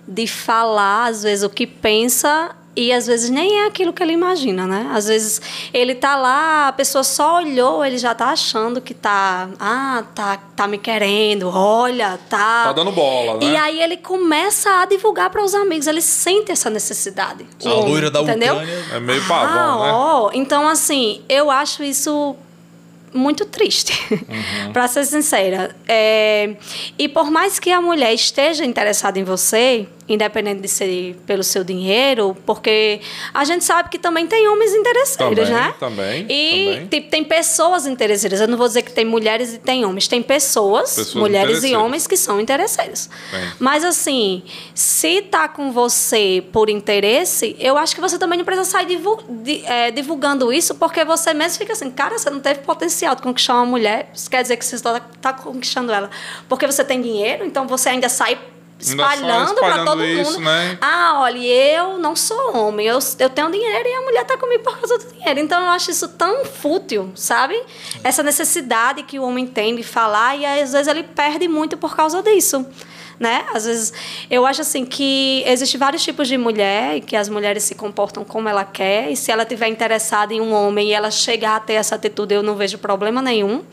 [0.08, 4.14] de falar, às vezes, o que pensa e às vezes nem é aquilo que ele
[4.14, 4.90] imagina, né?
[4.94, 5.42] Às vezes
[5.74, 10.40] ele tá lá, a pessoa só olhou, ele já tá achando que tá, ah, tá,
[10.56, 12.66] tá me querendo, olha, tá.
[12.66, 13.46] Tá dando bola, né?
[13.46, 17.46] E aí ele começa a divulgar para os amigos, ele sente essa necessidade.
[17.66, 18.56] A loira da entendeu?
[18.56, 19.92] Ucrânia é meio pavão, ah, né?
[19.94, 22.38] Ó, então assim, eu acho isso
[23.14, 24.72] muito triste, uhum.
[24.72, 25.76] para ser sincera.
[25.88, 26.56] É,
[26.98, 31.64] e por mais que a mulher esteja interessada em você, independente de ser pelo seu
[31.64, 33.02] dinheiro, porque
[33.34, 35.74] a gente sabe que também tem homens interesseiros, também, né?
[35.80, 36.26] Também.
[36.30, 36.88] E também.
[36.88, 38.42] Tipo, tem pessoas interesseiras.
[38.42, 40.08] Eu não vou dizer que tem mulheres e tem homens.
[40.08, 43.10] Tem pessoas, pessoas mulheres e homens que são interesseiros.
[43.60, 44.44] Mas assim,
[44.74, 49.00] se tá com você por interesse, eu acho que você também não precisa sair
[49.66, 53.56] é, divulgando isso, porque você mesmo fica assim, cara, você não teve potencial de conquistar
[53.56, 56.10] uma mulher, isso quer dizer que você está tá conquistando ela.
[56.48, 58.38] Porque você tem dinheiro, então você ainda sai
[58.82, 60.46] espalhando para todo isso, mundo.
[60.46, 60.78] Né?
[60.82, 64.64] Ah, olha, eu não sou homem, eu, eu tenho dinheiro e a mulher está comigo
[64.64, 65.40] por causa do dinheiro.
[65.40, 67.62] Então eu acho isso tão fútil, sabe?
[68.04, 71.96] Essa necessidade que o homem tem de falar e às vezes ele perde muito por
[71.96, 72.66] causa disso
[73.22, 73.46] né?
[73.54, 73.94] Às vezes
[74.32, 78.26] eu acho assim que existe vários tipos de mulher e que as mulheres se comportam
[78.26, 81.60] como ela quer e se ela tiver interessada em um homem e ela chegar a
[81.60, 83.64] ter essa atitude, eu não vejo problema nenhum.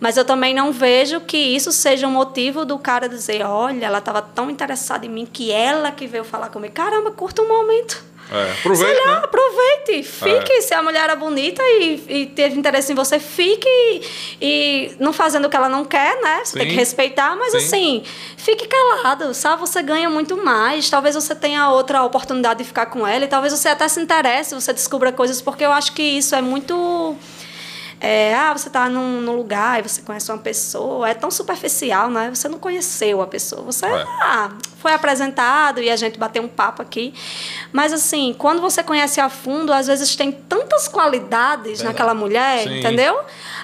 [0.00, 3.98] Mas eu também não vejo que isso seja um motivo do cara dizer, olha, ela
[3.98, 6.74] estava tão interessada em mim que ela que veio falar comigo.
[6.74, 8.04] Caramba, curta um momento.
[8.30, 9.20] É, aproveite, lá, né?
[9.24, 10.52] aproveite, fique.
[10.52, 10.60] É.
[10.60, 14.02] Se a mulher era bonita e, e, teve interesse em você, fique e,
[14.40, 16.40] e, não fazendo o que ela não quer, né?
[16.44, 16.58] Você Sim.
[16.58, 17.58] tem que respeitar, mas Sim.
[17.58, 18.02] assim,
[18.36, 19.60] fique calado, sabe?
[19.60, 20.90] Você ganha muito mais.
[20.90, 24.54] Talvez você tenha outra oportunidade de ficar com ela e talvez você até se interesse,
[24.54, 27.16] você descubra coisas, porque eu acho que isso é muito
[28.00, 32.08] é, ah, você está num, num, lugar e você conhece uma pessoa, é tão superficial,
[32.08, 32.30] né?
[32.32, 33.62] Você não conheceu a pessoa.
[33.62, 34.02] Você é.
[34.22, 37.12] ah, foi apresentado e a gente bateu um papo aqui.
[37.72, 41.84] Mas, assim, quando você conhece a fundo, às vezes tem tantas qualidades Verdade.
[41.84, 42.78] naquela mulher, Sim.
[42.78, 43.18] entendeu?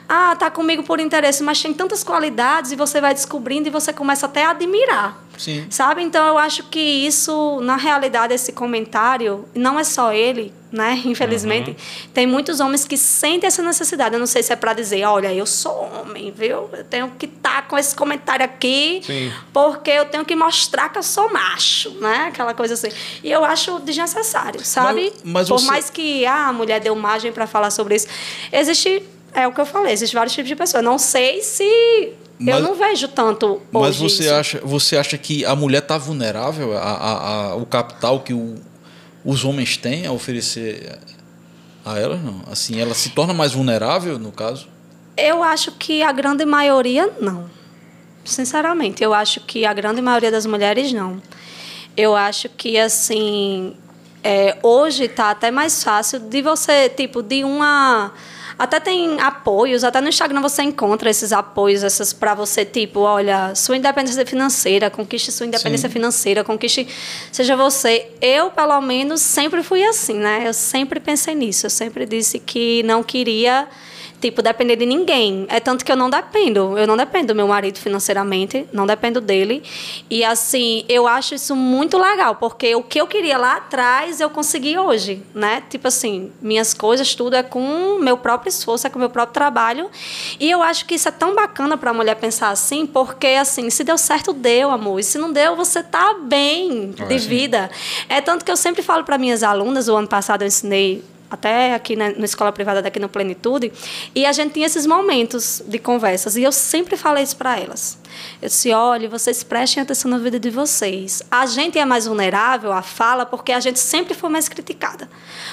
[0.08, 3.92] Ah, tá comigo por interesse, mas tem tantas qualidades e você vai descobrindo e você
[3.92, 5.22] começa até a admirar.
[5.38, 5.66] Sim.
[5.70, 6.02] Sabe?
[6.02, 11.00] Então eu acho que isso, na realidade, esse comentário, não é só ele, né?
[11.06, 11.76] Infelizmente, uhum.
[12.12, 14.14] tem muitos homens que sentem essa necessidade.
[14.14, 16.68] Eu não sei se é para dizer, olha, eu sou homem, viu?
[16.72, 19.32] Eu tenho que estar tá com esse comentário aqui, Sim.
[19.52, 22.26] porque eu tenho que mostrar que eu sou macho, né?
[22.28, 22.88] Aquela coisa assim.
[23.22, 25.12] E eu acho desnecessário, sabe?
[25.22, 25.66] Mas, mas Por você...
[25.66, 28.08] mais que ah, a mulher deu margem para falar sobre isso,
[28.52, 29.02] existe
[29.32, 30.82] é o que eu falei, existem vários tipos de pessoas.
[30.84, 34.34] Não sei se mas, eu não vejo tanto Mas você isso.
[34.34, 38.56] acha, você acha que a mulher está vulnerável a, a, a, o capital que o,
[39.24, 40.98] os homens têm a oferecer
[41.84, 42.16] a ela?
[42.16, 42.42] Não.
[42.50, 44.68] Assim, ela se torna mais vulnerável no caso?
[45.16, 47.48] Eu acho que a grande maioria não.
[48.24, 51.22] Sinceramente, eu acho que a grande maioria das mulheres não.
[51.96, 53.76] Eu acho que assim
[54.22, 58.12] é, hoje está até mais fácil de você tipo de uma
[58.58, 63.54] até tem apoios, até no Instagram você encontra esses apoios, essas para você, tipo, olha,
[63.54, 65.92] sua independência financeira, conquiste sua independência Sim.
[65.92, 66.86] financeira, conquiste.
[67.32, 68.08] Seja você.
[68.20, 70.44] Eu, pelo menos, sempre fui assim, né?
[70.46, 71.66] Eu sempre pensei nisso.
[71.66, 73.68] Eu sempre disse que não queria
[74.24, 75.44] tipo, depender de ninguém.
[75.50, 76.78] É tanto que eu não dependo.
[76.78, 79.62] Eu não dependo do meu marido financeiramente, não dependo dele.
[80.08, 84.30] E assim, eu acho isso muito legal, porque o que eu queria lá atrás eu
[84.30, 85.62] consegui hoje, né?
[85.68, 89.90] Tipo assim, minhas coisas, tudo é com meu próprio esforço, é com meu próprio trabalho.
[90.40, 93.68] E eu acho que isso é tão bacana para a mulher pensar assim, porque assim,
[93.68, 95.00] se deu certo, deu, amor.
[95.00, 97.70] E se não deu, você tá bem de vida.
[98.08, 101.74] É tanto que eu sempre falo para minhas alunas, o ano passado eu ensinei até
[101.74, 103.72] aqui na, na, escola privada daqui no Plenitude,
[104.14, 107.98] e a gente tinha esses momentos de conversas, e eu sempre falei isso para elas.
[108.40, 111.22] Eu disse, olha, vocês prestem atenção na vida de vocês.
[111.30, 115.08] A gente é mais vulnerável à fala porque a gente sempre foi mais criticada.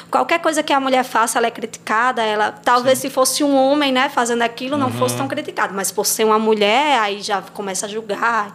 [0.09, 3.07] Qualquer coisa que a mulher faça, ela é criticada, ela talvez Sim.
[3.07, 4.93] se fosse um homem, né, fazendo aquilo, não uhum.
[4.93, 8.53] fosse tão criticado, mas por ser uma mulher, aí já começa a julgar.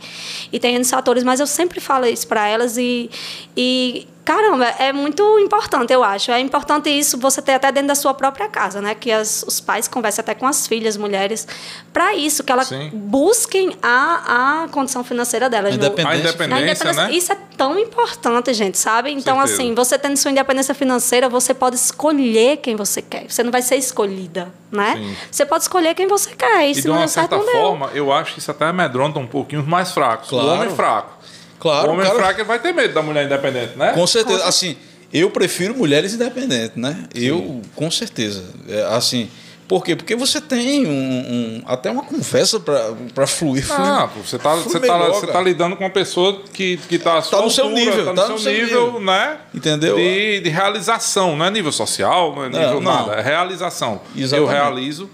[0.53, 3.11] E tem esses fatores, mas eu sempre falo isso para elas e,
[3.57, 6.33] e Caramba, é muito importante, eu acho.
[6.33, 8.93] É importante isso você ter até dentro da sua própria casa, né?
[8.93, 11.47] Que as, os pais conversem até com as filhas, mulheres,
[11.93, 12.91] para isso, que elas Sim.
[12.93, 15.75] busquem a, a condição financeira delas.
[15.75, 17.13] A independência, a independência, a independência né?
[17.13, 19.13] Isso é tão importante, gente, sabe?
[19.13, 19.63] Então, Certeza.
[19.63, 23.31] assim, você tendo sua independência financeira, você pode escolher quem você quer.
[23.31, 24.97] Você não vai ser escolhida, né?
[24.97, 25.17] Sim.
[25.31, 26.67] Você pode escolher quem você quer.
[26.67, 29.63] E, e se de uma certa forma, eu acho que isso até amedronta um pouquinho
[29.63, 30.31] os mais fracos.
[30.31, 30.49] Claro.
[30.49, 31.16] O homem fraco
[31.59, 31.89] Claro.
[31.89, 32.19] O homem cara...
[32.19, 33.93] fraco vai ter medo da mulher independente, né?
[33.93, 34.41] Com certeza.
[34.43, 34.77] Com assim,
[35.13, 37.05] eu prefiro mulheres independentes, né?
[37.15, 37.25] Sim.
[37.25, 38.45] Eu, com certeza.
[38.69, 39.29] É, assim.
[39.69, 39.97] Por quê?
[39.97, 43.67] Porque você tem um, um até uma conversa para fluir.
[43.73, 47.51] Ah, você está você tá, você tá lidando com uma pessoa que está tá no
[47.51, 48.11] seu nível.
[48.11, 49.39] Está tá no, seu nível, nível, né?
[49.53, 49.97] Entendeu?
[49.97, 51.35] De, de realização.
[51.37, 53.07] Não é nível social, não é nível não, nada.
[53.07, 53.15] Não.
[53.15, 54.01] É realização.
[54.15, 54.37] Exatamente.
[54.37, 55.11] Eu realizo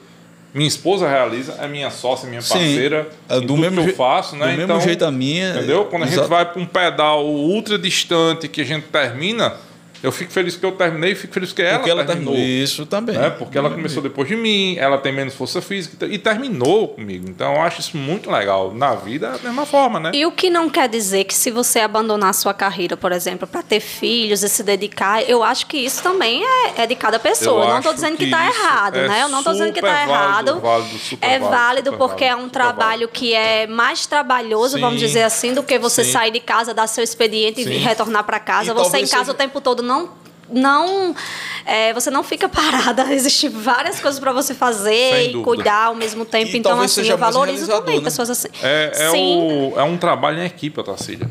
[0.54, 3.08] minha esposa realiza, é minha sócia, minha parceira.
[3.10, 4.48] Sim, é do mesmo que eu faço, né?
[4.48, 5.50] Do então, mesmo jeito a minha.
[5.54, 5.86] Entendeu?
[5.86, 9.54] Quando a gente vai para um pedal ultra distante que a gente termina,
[10.02, 12.34] eu fico feliz que eu terminei e fico feliz que ela, Porque ela terminou.
[12.34, 13.16] Isso também.
[13.16, 13.30] Né?
[13.30, 17.28] Porque ela começou depois de mim, ela tem menos força física e terminou comigo.
[17.28, 18.74] Então eu acho isso muito legal.
[18.74, 20.10] Na vida é da mesma forma, né?
[20.12, 23.46] E o que não quer dizer que se você abandonar a sua carreira, por exemplo,
[23.46, 27.18] para ter filhos e se dedicar, eu acho que isso também é, é de cada
[27.18, 27.64] pessoa.
[27.64, 29.22] Eu, não estou dizendo que está errado, é né?
[29.22, 30.60] Eu não estou dizendo que está errado.
[30.60, 35.22] Válido, é válido porque válido, é um trabalho que é mais trabalhoso, sim, vamos dizer
[35.22, 36.12] assim, do que você sim.
[36.12, 37.70] sair de casa, dar seu expediente sim.
[37.70, 38.72] e retornar para casa.
[38.72, 39.32] E você em casa seja...
[39.32, 39.91] o tempo todo não
[40.50, 41.14] não
[41.64, 43.12] é, você não fica parada.
[43.12, 46.54] Existem várias coisas para você fazer e cuidar ao mesmo tempo.
[46.54, 48.04] E então, assim, eu valorizo também né?
[48.04, 48.48] pessoas assim.
[48.62, 51.30] É, é, o, é um trabalho em equipe, Tacília.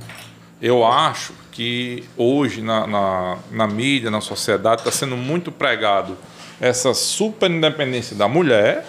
[0.62, 6.18] Eu acho que hoje na, na, na mídia, na sociedade, está sendo muito pregado
[6.60, 8.86] essa super independência da mulher,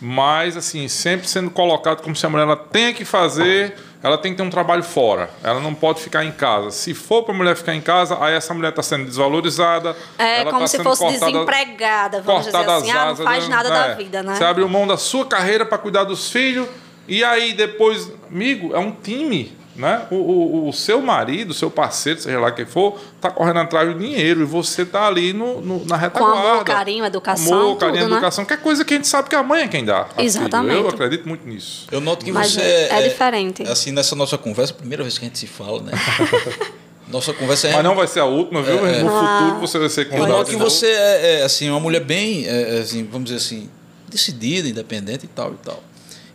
[0.00, 4.32] mas assim, sempre sendo colocado como se a mulher ela tenha que fazer ela tem
[4.32, 5.30] que ter um trabalho fora.
[5.42, 6.70] Ela não pode ficar em casa.
[6.70, 9.96] Se for para a mulher ficar em casa, aí essa mulher está sendo desvalorizada.
[10.18, 12.90] É como tá se fosse cortada, desempregada, vamos dizer assim.
[12.90, 13.76] Ah, não faz nada né?
[13.76, 14.34] da vida, né?
[14.34, 16.66] Você abre mão da sua carreira para cuidar dos filhos.
[17.06, 19.56] E aí depois, amigo, é um time.
[19.74, 20.06] Né?
[20.10, 23.88] O, o, o, seu marido, o seu parceiro, seja lá quem for, está correndo atrás
[23.88, 26.40] do dinheiro e você está ali no, no, na retaguarda.
[26.42, 27.54] Com amor, carinho, educação.
[27.54, 28.48] Amor, carinho, tudo, educação, né?
[28.48, 30.08] que é coisa que a gente sabe que a mãe é quem dá.
[30.18, 30.74] Exatamente.
[30.74, 30.86] Filho.
[30.86, 31.86] Eu acredito muito nisso.
[31.90, 32.60] Eu noto que Mas você.
[32.60, 33.62] É, é, é, diferente.
[33.62, 35.92] Assim, nessa nossa conversa, primeira vez que a gente se fala, né?
[37.08, 37.72] Nossa conversa é.
[37.74, 38.86] Mas não vai ser a última, viu?
[38.86, 40.32] É, no ah, futuro você vai ser convidado.
[40.32, 43.68] Eu noto que você é, é, assim, uma mulher bem, é, assim, vamos dizer assim,
[44.08, 45.82] decidida, independente e tal e tal.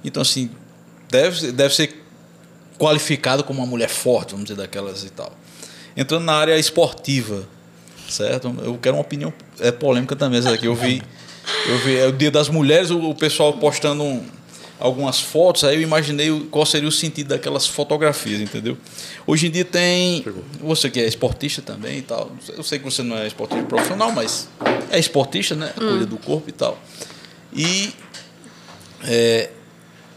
[0.03, 0.51] Então, assim,
[1.09, 2.03] deve, deve ser
[2.77, 5.31] qualificado como uma mulher forte, vamos dizer, daquelas e tal.
[5.95, 7.47] Entrando na área esportiva,
[8.09, 8.55] certo?
[8.63, 10.65] Eu quero uma opinião é polêmica também essa daqui.
[10.65, 11.01] Eu vi,
[11.67, 14.23] eu vi é o Dia das Mulheres, o, o pessoal postando um,
[14.79, 18.77] algumas fotos, aí eu imaginei qual seria o sentido daquelas fotografias, entendeu?
[19.25, 20.23] Hoje em dia tem
[20.61, 22.31] você que é esportista também e tal.
[22.55, 24.47] Eu sei que você não é esportista profissional, mas
[24.91, 25.73] é esportista, né?
[25.81, 25.89] Hum.
[25.89, 26.79] Cuida do corpo e tal.
[27.51, 27.91] E
[29.03, 29.49] é,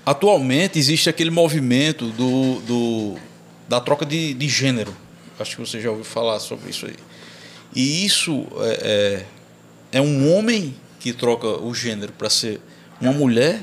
[0.05, 3.19] Atualmente existe aquele movimento do, do
[3.69, 4.95] da troca de, de gênero.
[5.39, 6.97] Acho que você já ouviu falar sobre isso aí.
[7.75, 9.27] E isso é,
[9.93, 12.61] é, é um homem que troca o gênero para ser
[13.01, 13.63] uma mulher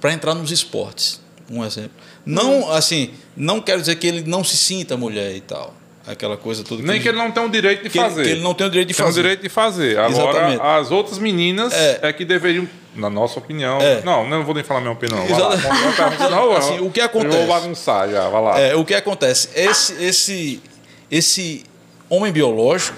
[0.00, 1.20] para entrar nos esportes.
[1.50, 1.92] Um exemplo.
[2.26, 2.72] Não, uhum.
[2.72, 5.77] assim, não quero dizer que ele não se sinta mulher e tal
[6.08, 6.82] aquela coisa toda.
[6.82, 8.20] Nem que ele não tem o direito de que fazer.
[8.20, 9.14] Ele, que ele não tem o direito de tem fazer.
[9.14, 9.98] Tem o direito de fazer.
[9.98, 10.62] Agora, Exatamente.
[10.62, 12.00] as outras meninas é.
[12.02, 12.12] é.
[12.12, 13.78] que deveriam, na nossa opinião.
[13.80, 14.02] É.
[14.02, 15.20] Não, não vou nem falar minha opinião.
[15.28, 17.36] Lá, não, assim, o que acontece?
[17.36, 18.58] Eu vou bagunçar já, vai lá.
[18.58, 19.50] É, o que acontece?
[19.54, 20.62] Esse, esse,
[21.10, 21.64] esse
[22.08, 22.96] homem biológico,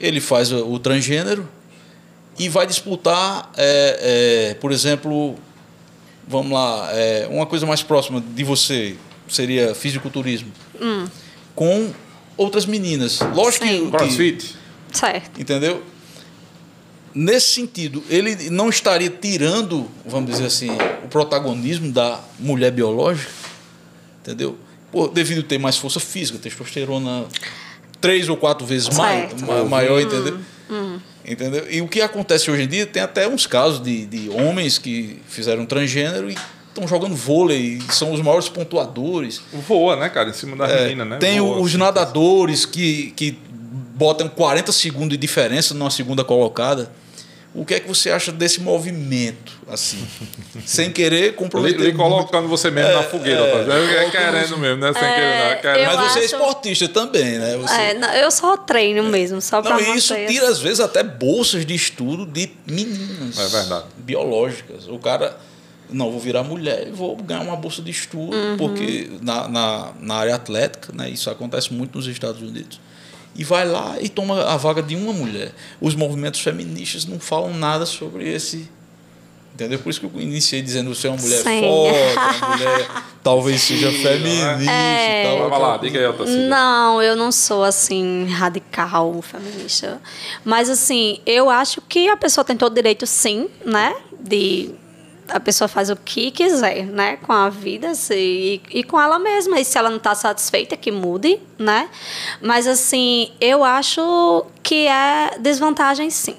[0.00, 1.48] ele faz o, o transgênero
[2.38, 5.36] e vai disputar, é, é, por exemplo,
[6.28, 8.96] vamos lá, é, uma coisa mais próxima de você
[9.28, 10.52] seria fisiculturismo.
[10.80, 11.06] Hum.
[11.54, 11.90] Com
[12.36, 13.20] outras meninas.
[13.34, 13.86] Lógico Sim.
[13.86, 13.90] que.
[13.90, 14.56] Crossfit.
[14.92, 15.40] Certo.
[15.40, 15.82] Entendeu?
[17.16, 20.68] nesse sentido, ele não estaria tirando, vamos dizer assim,
[21.02, 23.30] o protagonismo da mulher biológica,
[24.20, 24.58] entendeu?
[24.92, 27.24] Por, devido ter mais força física, testosterona
[28.02, 30.38] três ou quatro vezes mai, ma, maior, entendeu?
[30.70, 31.00] Hum.
[31.24, 31.66] Entendeu?
[31.70, 35.18] E o que acontece hoje em dia, tem até uns casos de, de homens que
[35.26, 36.36] fizeram transgênero e
[36.76, 39.40] estão jogando vôlei, são os maiores pontuadores.
[39.66, 41.16] Voa, né, cara, em cima da é, menina, né?
[41.16, 43.38] Tem Voa, os nadadores que, que
[43.94, 46.92] botam 40 segundos de diferença numa segunda colocada.
[47.54, 50.06] O que é que você acha desse movimento, assim?
[50.66, 51.80] Sem querer comprometer.
[51.80, 53.74] Ele colocando você mesmo é, na fogueira, é, tá?
[53.74, 54.92] é, querendo mesmo, né?
[54.92, 55.86] Sem é, querer, querendo.
[55.86, 56.18] Mas você é acho...
[56.18, 57.56] é esportista também, né?
[57.56, 57.74] Você...
[57.74, 61.64] É, não, eu só treino mesmo, só para Não, isso tira, às vezes, até bolsas
[61.64, 63.38] de estudo de meninas.
[63.38, 63.86] É verdade.
[63.96, 64.86] Biológicas.
[64.86, 65.38] O cara.
[65.90, 68.56] Não, vou virar mulher e vou ganhar uma bolsa de estudo, uhum.
[68.56, 72.80] porque na, na, na área atlética, né, isso acontece muito nos Estados Unidos
[73.38, 75.52] e vai lá e toma a vaga de uma mulher.
[75.80, 78.68] Os movimentos feministas não falam nada sobre esse.
[79.54, 79.78] Entendeu?
[79.78, 81.60] Por isso que eu iniciei dizendo que você é uma mulher Sim.
[81.60, 82.88] forte, uma mulher
[83.24, 85.48] talvez seja feminista é, e tal.
[85.48, 86.48] Vai lá, diga aí, Otacília.
[86.48, 90.00] Não, eu não sou assim radical feminista.
[90.44, 93.96] Mas assim, eu acho que a pessoa tem todo o direito, sim, né?
[94.20, 94.72] De
[95.28, 99.18] a pessoa faz o que quiser, né, com a vida se, e, e, com ela
[99.18, 99.58] mesma.
[99.58, 101.88] E se ela não está satisfeita, que mude, né?
[102.40, 106.36] Mas assim, eu acho que é desvantagem, sim.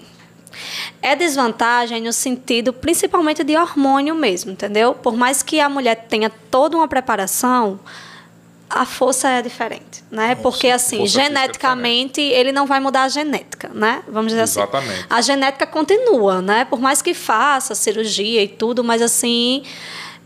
[1.01, 4.93] É desvantagem no sentido principalmente de hormônio mesmo, entendeu?
[4.93, 7.79] Por mais que a mulher tenha toda uma preparação,
[8.69, 10.29] a força é diferente, né?
[10.29, 14.03] Nossa, Porque assim, é geneticamente é ele não vai mudar a genética, né?
[14.07, 14.59] Vamos dizer assim.
[14.59, 14.99] Exatamente.
[14.99, 15.05] assim.
[15.09, 16.65] A genética continua, né?
[16.65, 19.63] Por mais que faça cirurgia e tudo, mas assim,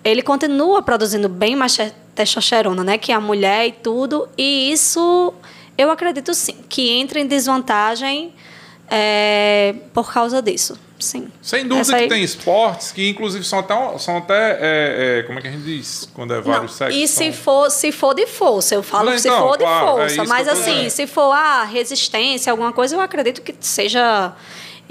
[0.03, 1.77] ele continua produzindo bem mais
[2.15, 5.33] testosterona, né, que a mulher e tudo, e isso
[5.77, 8.33] eu acredito sim, que entra em desvantagem
[8.89, 10.77] é, por causa disso.
[11.01, 11.27] Sim.
[11.41, 12.03] Sem dúvida aí...
[12.03, 13.97] que tem esportes que, inclusive, são até.
[13.97, 16.09] São até é, é, como é que a gente diz?
[16.13, 17.01] Quando é vários sexos.
[17.01, 19.87] E se, for, se for de força, eu falo Não, se então, for de claro,
[19.87, 20.21] é força.
[20.21, 24.33] É mas assim, se for a ah, resistência, alguma coisa, eu acredito que seja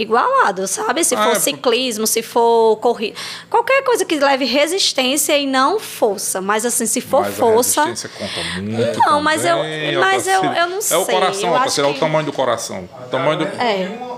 [0.02, 1.04] igualado, sabe?
[1.04, 3.16] Se ah, for é, ciclismo, se for corrida.
[3.48, 6.40] Qualquer coisa que leve resistência e não força.
[6.40, 7.82] Mas assim, se for mas força.
[7.82, 8.98] A resistência conta muito.
[8.98, 9.56] Não, também, mas eu,
[10.00, 10.96] mas eu, eu não sei.
[10.96, 11.80] É o coração, eu que...
[11.80, 12.88] é o tamanho do coração.
[13.06, 13.44] O tamanho do.
[13.44, 14.10] É.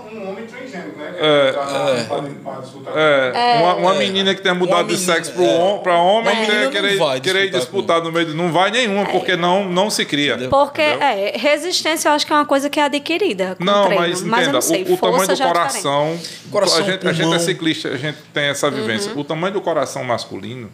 [0.73, 1.55] É,
[2.95, 5.33] é, é, uma, uma, menina que tenha mudado menina, de sexo
[5.83, 6.69] para homem, é.
[6.69, 8.07] querer, querer disputar com...
[8.07, 8.35] no meio.
[8.35, 10.49] Não vai nenhuma, porque não, não se cria.
[10.49, 13.57] Porque é, resistência eu acho que é uma coisa que é adquirida.
[13.59, 16.19] não, treino, mas entenda, mas sei, o, o tamanho do coração.
[16.51, 19.13] coração a, gente, a gente é ciclista, a gente tem essa vivência.
[19.13, 19.21] Uhum.
[19.21, 20.71] O tamanho do coração masculino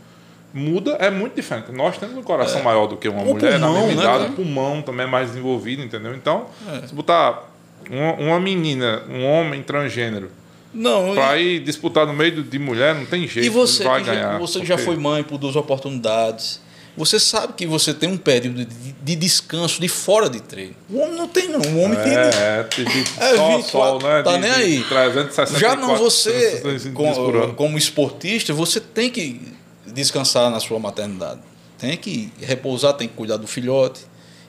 [0.52, 1.72] muda, é muito diferente.
[1.72, 2.64] Nós temos um coração é.
[2.64, 5.08] maior do que uma o mulher, pulmão, na mesma idade, né, o pulmão também é
[5.08, 6.14] mais desenvolvido, entendeu?
[6.14, 6.46] Então,
[6.82, 6.86] é.
[6.86, 7.47] se botar
[7.90, 10.30] uma, uma menina, um homem transgênero,
[10.72, 13.46] não, para ir disputar no meio de mulher não tem jeito.
[13.46, 14.66] E você, vai que ganhar, já, você porque...
[14.66, 16.60] já foi mãe por duas oportunidades.
[16.96, 20.74] Você sabe que você tem um período de, de descanso de fora de treino.
[20.90, 21.60] O homem não tem, não.
[21.60, 22.84] O homem é, tem.
[22.84, 24.22] De é, só 24, sol, né?
[24.22, 24.82] Tá de, nem aí.
[24.82, 26.60] 364, já não você,
[26.92, 29.40] como, como esportista, você tem que
[29.86, 31.40] descansar na sua maternidade.
[31.78, 34.00] Tem que repousar, tem que cuidar do filhote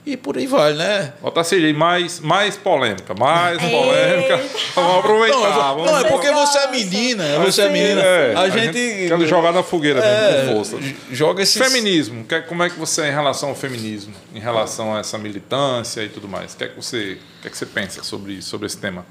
[0.04, 1.12] e por aí vai, né?
[1.22, 4.40] Otacília, mais, mais polêmica, mais polêmica.
[4.74, 5.38] Vamos aproveitar.
[5.38, 8.00] Não, vamos não é porque você é menina, você é menina.
[8.00, 10.94] É, a, a, gente, gente quer jogar na fogueira é, mesmo, com força.
[11.10, 15.00] Joga esse Feminismo, como é que você é em relação ao feminismo, em relação a
[15.00, 16.54] essa militância e tudo mais?
[16.54, 19.04] O que é que você, o que é que você pensa sobre, sobre esse tema?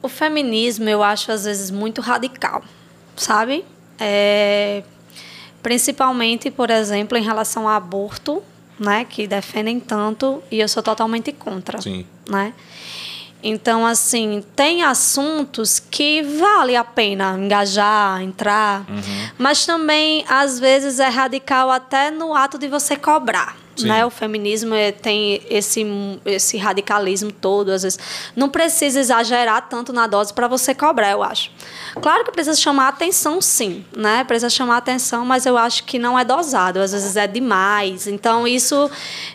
[0.00, 2.62] O feminismo eu acho às vezes muito radical,
[3.16, 3.64] sabe?
[3.98, 4.84] É,
[5.60, 8.40] principalmente, por exemplo, em relação ao aborto
[8.78, 12.06] né, que defendem tanto e eu sou totalmente contra, Sim.
[12.28, 12.52] né?
[13.42, 19.28] Então, assim, tem assuntos que vale a pena engajar, entrar, uhum.
[19.38, 23.56] mas também, às vezes, é radical até no ato de você cobrar.
[23.86, 24.04] Né?
[24.04, 25.86] O feminismo é, tem esse,
[26.24, 27.98] esse radicalismo todo, às vezes.
[28.34, 31.50] Não precisa exagerar tanto na dose para você cobrar, eu acho.
[32.00, 34.24] Claro que precisa chamar atenção, sim, né?
[34.24, 38.06] Precisa chamar atenção, mas eu acho que não é dosado, às vezes é demais.
[38.06, 38.90] Então, isso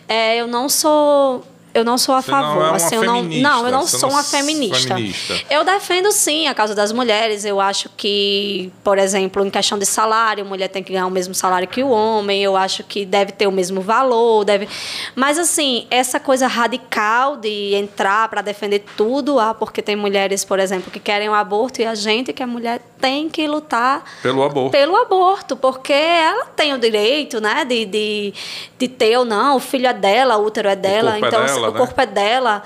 [0.08, 1.44] é, eu não sou
[1.74, 2.62] eu não sou a Você favor.
[2.62, 4.94] Não é assim, eu não, não, eu não sou uma feminista.
[4.94, 5.34] feminista.
[5.50, 7.44] Eu defendo sim a causa das mulheres.
[7.44, 11.10] Eu acho que, por exemplo, em questão de salário, a mulher tem que ganhar o
[11.10, 12.42] mesmo salário que o homem.
[12.42, 14.68] Eu acho que deve ter o mesmo valor, deve.
[15.16, 20.60] Mas assim, essa coisa radical de entrar para defender tudo, ah, porque tem mulheres, por
[20.60, 24.42] exemplo, que querem o aborto e a gente que é mulher tem que lutar pelo
[24.42, 24.70] aborto.
[24.70, 28.34] Pelo aborto, porque ela tem o direito, né, de, de,
[28.78, 31.46] de ter ou não, o filho é dela, o útero é dela, o então é
[31.46, 31.78] dela, o né?
[31.78, 32.62] corpo é dela.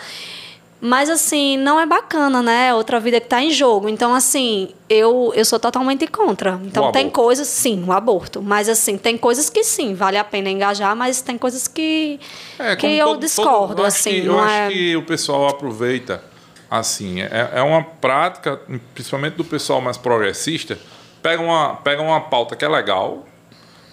[0.81, 2.73] Mas, assim, não é bacana, né?
[2.73, 3.89] Outra vida que está em jogo.
[3.89, 6.61] Então, assim, eu, eu sou totalmente contra.
[6.63, 7.21] Então, O tem aborto.
[7.21, 8.41] coisas, sim, o aborto.
[8.41, 12.21] Mas, assim, tem coisas que sim, vale a pena engajar, mas tem coisas que,
[12.61, 14.11] É, que eu todo- discordo, todo- eu acho assim.
[14.21, 14.69] que- eu acho é...
[14.71, 16.23] que o pessoal aproveita,
[16.71, 18.61] assim, é, é uma prática,
[18.95, 20.79] principalmente do pessoal mais progressista,
[21.21, 23.27] pega uma, pega uma pauta que é legal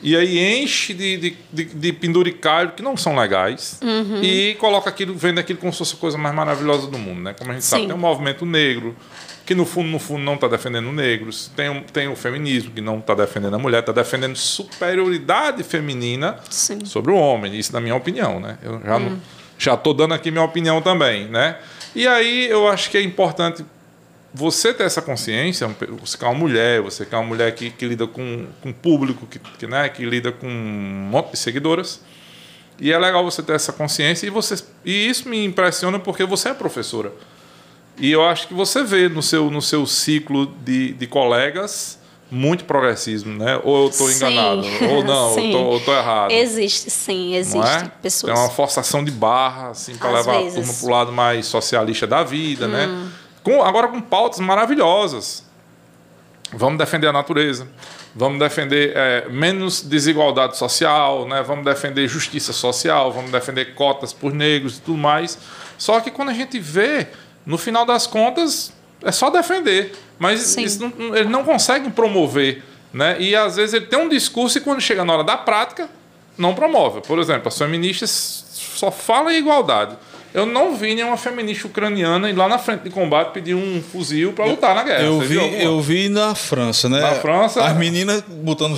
[0.01, 4.21] e aí enche de, de, de, de penduricalho que não são legais Uhum.
[4.23, 7.33] e coloca aquilo, vende aquilo como se fosse a coisa mais maravilhosa do mundo, né?
[7.37, 7.87] Como a gente sabe, Sim.
[7.87, 8.95] tem um movimento negro,
[9.45, 12.81] que no fundo, no fundo não está defendendo negros, tem, um- tem o feminismo que
[12.81, 16.83] não está defendendo a mulher, está defendendo superioridade feminina Sim.
[16.85, 18.57] sobre o homem, isso na minha opinião, né?
[18.63, 19.21] Eu já não,
[19.57, 21.57] já tô dando aqui minha opinião também, né?
[21.95, 23.63] E aí eu acho que é importante
[24.35, 25.65] você ter essa consciência,
[26.01, 28.73] você que é uma mulher, você que é uma mulher que, que lida com, com
[28.73, 32.01] público, que, que, né, que lida com um monte de seguidoras.
[32.77, 36.49] E é legal você ter essa consciência e você e isso me impressiona porque você
[36.49, 37.13] é professora.
[37.97, 41.97] E eu acho que você vê no seu no seu ciclo de, de colegas
[42.29, 43.61] muito progressismo, né?
[43.63, 44.15] Ou eu estou Sim.
[44.17, 46.31] enganado, ou não, eu estou errado.
[46.31, 47.85] Existe, sim, existe.
[47.85, 47.91] é?
[48.01, 48.33] Pessoas.
[48.33, 50.57] Tem uma forçação de barra, assim, para levar vezes.
[50.57, 50.59] Hum.
[50.59, 53.09] a turma para o lado mais socialista da vida, né?
[53.45, 55.45] Com, agora com pautas maravilhosas.
[56.51, 57.67] Vamos defender a natureza,
[58.15, 61.43] vamos defender é, menos desigualdade social, né?
[61.43, 65.37] vamos defender justiça social, vamos defender cotas por negros e tudo mais.
[65.77, 67.07] Só que quando a gente vê,
[67.45, 68.73] no final das contas,
[69.03, 69.95] é só defender.
[70.17, 72.63] Mas não, eles não conseguem promover.
[72.91, 73.17] Né?
[73.19, 75.87] E às vezes ele tem um discurso e quando chega na hora da prática,
[76.35, 77.01] não promove.
[77.01, 78.09] Por exemplo, as feministas
[78.51, 79.95] só falam em igualdade.
[80.35, 84.33] Eu não vi nenhuma feminista ucraniana ir lá na frente de combate pedir um fuzil
[84.33, 85.01] para lutar na guerra.
[85.03, 86.99] Eu Você vi, eu vi na França, né?
[86.99, 88.77] Na França- As meninas botando.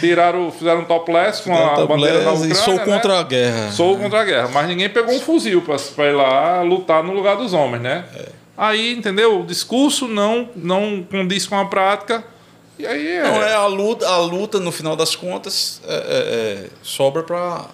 [0.00, 2.52] Tiraram, fizeram um topless com a bandeira da Ucrânia.
[2.52, 2.84] e sou né?
[2.84, 3.70] contra a guerra.
[3.70, 4.48] Sou contra a guerra.
[4.52, 8.04] Mas ninguém pegou um fuzil para ir lá lutar no lugar dos homens, né?
[8.16, 8.24] É.
[8.56, 9.40] Aí, entendeu?
[9.42, 12.24] O discurso não, não condiz com a prática.
[12.76, 13.22] E aí é.
[13.22, 17.66] Não, é a luta, a luta, no final das contas, é- é- é, sobra para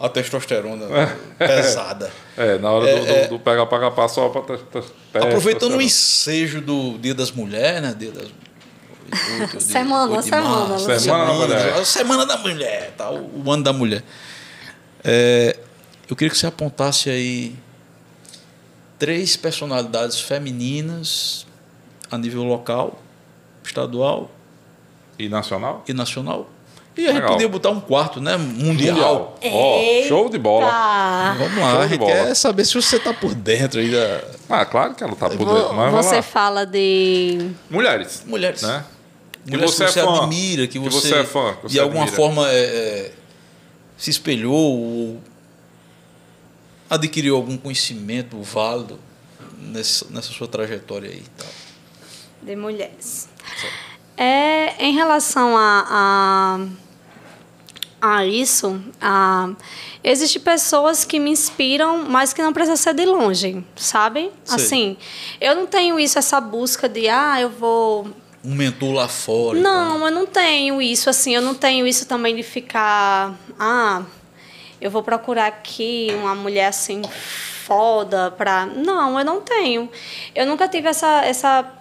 [0.00, 0.86] a testosterona
[1.38, 2.10] pesada.
[2.36, 4.56] É, na hora do, É, do, do pegar para capar só para.
[5.26, 7.94] Aproveitando o ensejo do Dia das Mulheres, né?
[7.96, 8.28] Dia das.
[9.62, 11.00] Semana, semana, março, Luciano.
[11.00, 11.84] Semana da Mulher.
[11.84, 13.10] Semana da Mulher, tá?
[13.10, 14.02] o, o ano da mulher.
[15.04, 15.58] É,
[16.08, 17.56] eu queria que você apontasse aí
[18.98, 21.46] três personalidades femininas
[22.10, 23.00] a nível local,
[23.64, 24.30] estadual
[25.18, 25.84] E nacional?
[25.88, 26.48] e nacional.
[27.00, 27.32] E a gente Legal.
[27.32, 28.36] podia botar um quarto, né?
[28.36, 29.38] Mundial.
[29.42, 31.34] Ó, show de bola.
[31.38, 34.22] Vamos lá, Show a gente quer saber se você está por dentro aí da.
[34.50, 35.72] Ah, claro que ela tá por dentro.
[35.72, 37.50] Mas Você fala de.
[37.70, 38.22] Mulheres.
[38.26, 38.60] Mulheres.
[38.62, 38.84] Né?
[39.44, 40.18] Que Mulheres você que é você fã.
[40.18, 42.16] admira, que Que você, você é fã, que você de alguma admira.
[42.22, 43.12] forma é, é,
[43.96, 45.20] se espelhou ou
[46.90, 48.98] adquiriu algum conhecimento válido
[49.58, 51.22] nessa, nessa sua trajetória aí.
[51.24, 51.46] e Tal.
[52.42, 53.28] De mulheres.
[54.16, 56.66] É, em relação a, a,
[58.00, 59.50] a isso, a,
[60.02, 64.30] existem pessoas que me inspiram, mas que não precisa ser de longe, sabe?
[64.44, 64.56] Sei.
[64.56, 64.96] Assim,
[65.40, 68.08] eu não tenho isso, essa busca de, ah, eu vou
[68.44, 69.58] Um mentor lá fora.
[69.58, 74.02] não, eu não tenho isso, assim, eu não tenho isso também de ficar, ah,
[74.80, 77.02] eu vou procurar aqui uma mulher assim
[77.70, 78.66] foda pra.
[78.66, 79.88] Não, eu não tenho.
[80.34, 81.72] Eu nunca tive essa essa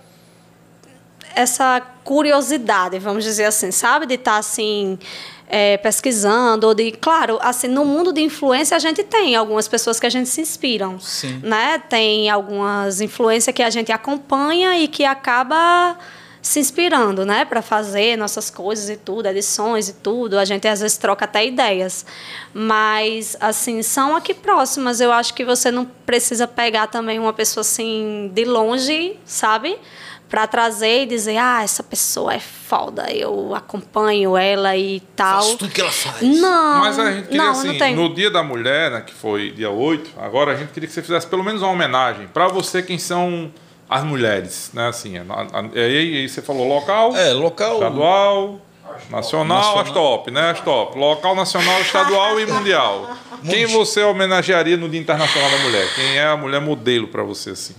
[1.34, 5.00] essa curiosidade, vamos dizer assim, sabe, de estar assim
[5.49, 9.99] é, pesquisando ou de, claro, assim, no mundo de influência a gente tem algumas pessoas
[9.99, 11.39] que a gente se inspiram, Sim.
[11.43, 11.81] né?
[11.89, 15.97] Tem algumas influências que a gente acompanha e que acaba
[16.41, 20.38] se inspirando, né, para fazer nossas coisas e tudo, edições e tudo.
[20.39, 22.05] A gente às vezes troca até ideias,
[22.53, 25.01] mas assim são aqui próximas.
[25.01, 29.77] Eu acho que você não precisa pegar também uma pessoa assim de longe, sabe?
[30.30, 35.41] Para trazer e dizer, ah, essa pessoa é foda, eu acompanho ela e tal.
[35.41, 36.22] Faz tudo que ela faz.
[36.22, 37.95] Não, Mas a gente queria, não, assim, não tem.
[37.95, 41.01] no Dia da Mulher, né, que foi dia 8, agora a gente queria que você
[41.01, 43.51] fizesse pelo menos uma homenagem para você, quem são
[43.89, 45.18] as mulheres, né, assim.
[45.18, 47.73] a- a- aí, aí você falou local, É, local.
[47.73, 48.61] estadual,
[49.10, 49.80] nacional, Nacional.
[49.84, 50.95] as top, né, as top.
[50.97, 53.10] Local, nacional, estadual e mundial.
[53.49, 55.88] Quem você homenagearia no Dia Internacional da Mulher?
[55.95, 57.73] Quem é a mulher modelo para você, assim?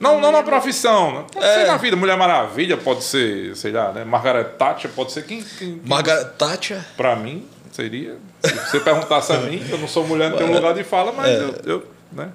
[0.00, 1.26] Não, não na profissão.
[1.32, 1.54] Pode É.
[1.54, 1.96] ser na vida.
[1.96, 4.04] Mulher Maravilha pode ser, sei lá, né?
[4.04, 5.42] Margaret Thatcher pode ser quem...
[5.42, 6.84] quem, quem Margaret Thatcher.
[6.96, 8.16] Pra mim, seria.
[8.44, 11.28] Se você perguntasse a mim, eu não sou mulher, não tenho lugar de fala, mas
[11.28, 11.38] É.
[11.42, 11.86] eu, eu.
[12.12, 12.30] né?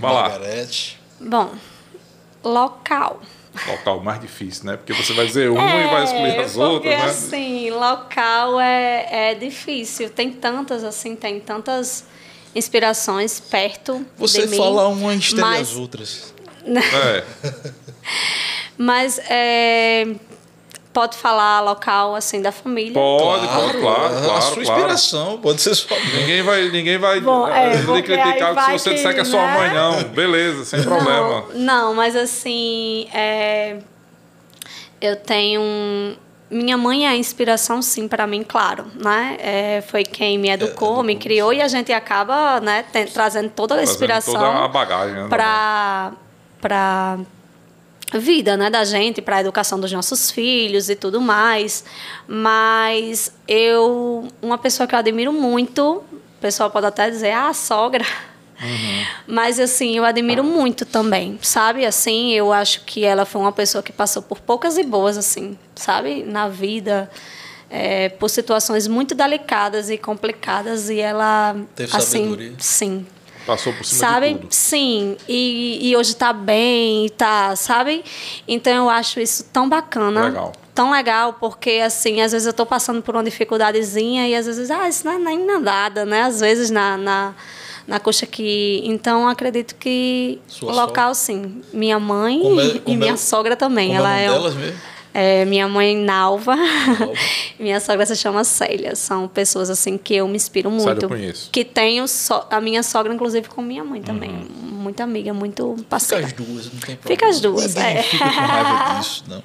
[0.00, 0.28] Vai lá.
[0.30, 0.96] Margaret.
[1.20, 1.50] Bom,
[2.42, 3.20] local.
[3.68, 4.76] Local mais difícil, né?
[4.76, 7.04] Porque você vai dizer um e vai excluir as porque, outras, né?
[7.06, 10.10] assim, local é, é difícil.
[10.10, 12.04] Tem tantas, assim, tem tantas
[12.54, 14.56] inspirações perto Você de mim.
[14.58, 16.34] fala uma mas- as outras.
[16.66, 17.24] É.
[18.78, 20.06] Mas é,
[20.92, 22.94] pode falar local assim da família.
[22.94, 24.14] Pode, pode, claro, a claro.
[24.20, 24.60] sua claro.
[24.62, 26.20] inspiração pode ser sua mãe.
[26.20, 29.46] Ninguém vai, ninguém vai Bom, é, lhe criticar se você que, disser que é sua
[29.46, 29.58] né?
[29.58, 30.02] mãe, não.
[30.04, 31.44] Beleza, sem problema.
[31.52, 33.76] Não, não, mas assim, é,
[35.00, 36.16] eu tenho um,
[36.50, 39.36] minha mãe é a inspiração, sim, para mim, claro, né?
[39.40, 43.74] É, foi quem me educou, me criou e a gente acaba, né, tem- trazendo toda
[43.74, 46.12] a inspiração toda a bagagem, né, para
[46.66, 47.18] para
[48.18, 51.84] vida, né, da gente, para a educação dos nossos filhos e tudo mais.
[52.26, 58.04] Mas eu, uma pessoa que eu admiro muito, o pessoal pode até dizer, ah, sogra.
[59.28, 61.86] Mas assim, eu admiro muito também, sabe?
[61.86, 65.56] Assim, eu acho que ela foi uma pessoa que passou por poucas e boas, assim,
[65.76, 66.24] sabe?
[66.24, 67.08] Na vida,
[67.70, 72.54] é, por situações muito delicadas e complicadas e ela, Teve assim, sabedoria.
[72.58, 73.06] sim,
[73.46, 74.28] Passou por cima sabe?
[74.34, 74.46] de tudo.
[74.50, 78.02] Sim, e, e hoje tá bem, tá, sabe?
[78.48, 80.24] Então eu acho isso tão bacana.
[80.24, 80.52] Legal.
[80.74, 84.70] Tão legal, porque assim, às vezes eu tô passando por uma dificuldadezinha e às vezes,
[84.70, 86.22] ah, isso não é nem nada, né?
[86.22, 87.34] Às vezes na, na,
[87.86, 88.82] na coxa que.
[88.84, 91.62] Então acredito que Sua o local, sim.
[91.72, 93.88] Minha mãe Como é- e como minha é- sogra também.
[93.88, 94.78] Como Ela é é, delas mesmo?
[95.18, 96.54] É, minha mãe Nalva,
[97.58, 98.94] minha sogra se chama Célia.
[98.94, 101.02] São pessoas assim que eu me inspiro Célia muito.
[101.04, 101.50] eu conheço.
[101.50, 104.30] Que tenho so- a minha sogra, inclusive, com minha mãe também.
[104.30, 104.66] Uhum.
[104.86, 106.26] Muita amiga, muito Fica parceira.
[106.26, 107.02] as duas, não tem problema.
[107.06, 108.02] Fica as duas, Ninguém é.
[108.02, 109.42] fica com raiva disso, não.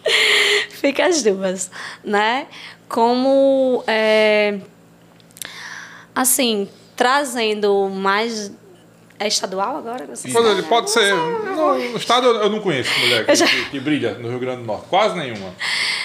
[0.70, 1.72] Fica as duas,
[2.04, 2.48] né?
[2.90, 4.60] Como, é,
[6.14, 8.52] assim, trazendo mais...
[9.24, 10.08] É estadual agora?
[10.16, 10.36] Sabe?
[10.50, 11.14] ele pode ser.
[11.14, 14.62] No, no estado eu não conheço mulher que, já- que- que brilha no Rio Grande
[14.62, 14.86] do Norte.
[14.90, 15.54] Quase nenhuma.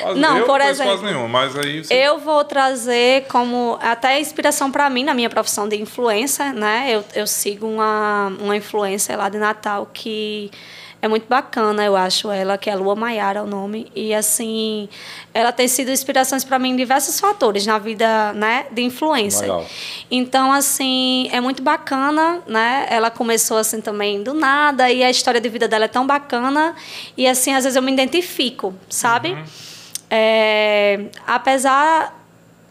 [0.01, 1.95] Quase, Não, por exemplo, quase nenhuma, mas aí você.
[1.95, 6.89] Eu vou trazer como até inspiração para mim na minha profissão de influencer, né?
[6.91, 10.51] Eu, eu sigo uma, uma influencer lá de Natal que
[11.01, 13.91] é muito bacana, eu acho ela, que é Lua Maiara o nome.
[13.95, 14.89] E assim,
[15.33, 19.43] ela tem sido inspirações para mim em diversos fatores na vida, né, de influencer.
[19.43, 19.67] Legal.
[20.11, 22.87] Então, assim, é muito bacana, né?
[22.91, 26.75] Ela começou assim também do nada e a história de vida dela é tão bacana
[27.17, 29.33] e assim, às vezes eu me identifico, sabe?
[29.33, 29.45] Uhum.
[30.11, 32.17] É, apesar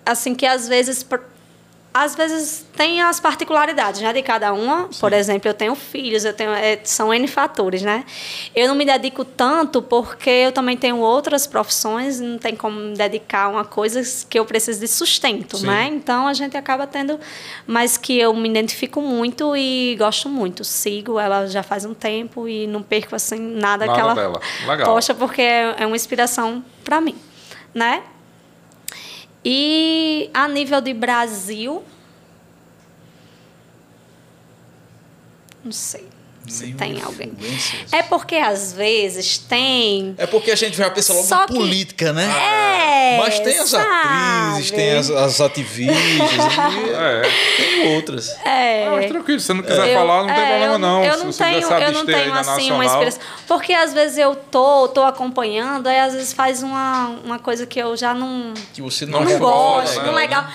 [0.05, 1.05] assim que às vezes
[1.97, 4.89] às vezes tem as particularidades né, de cada uma.
[4.99, 8.03] Por exemplo, eu tenho filhos, eu tenho é, são N fatores, né?
[8.53, 12.97] Eu não me dedico tanto porque eu também tenho outras profissões, não tem como me
[12.97, 15.67] dedicar a uma coisa que eu preciso de sustento, Sim.
[15.67, 15.85] né?
[15.85, 17.17] Então a gente acaba tendo,
[17.65, 20.65] mas que eu me identifico muito e gosto muito.
[20.65, 24.41] Sigo ela já faz um tempo e não perco assim nada, Nada que ela dela.
[24.67, 24.85] Legal.
[24.93, 27.15] posta porque é, é uma inspiração para mim,
[27.73, 28.03] né?
[29.47, 31.83] E a nível de Brasil,
[35.63, 36.14] não sei
[36.47, 37.31] se Nenhuma tem alguém.
[37.91, 40.13] É porque às vezes tem.
[40.17, 42.25] É porque a gente já pensa logo Só em que- política, né?
[42.25, 44.71] É, Mas tem as atrizes, sabe?
[44.71, 45.97] tem as, as ativistas,
[46.85, 47.21] e É.
[47.57, 48.29] tem outras.
[48.45, 48.87] É.
[48.87, 51.03] Ah, mas tranquilo, se você não quiser Eu- falar, não tem é, problema eu, não.
[51.03, 53.21] Eu não tenho, eu não tenho assim uma inspiração.
[53.47, 57.79] Porque às vezes eu tô, tô acompanhando, aí às vezes faz uma, uma coisa que
[57.79, 60.19] eu já não, Que você Não não, não é gosto, foda, não né?
[60.21, 60.45] legal.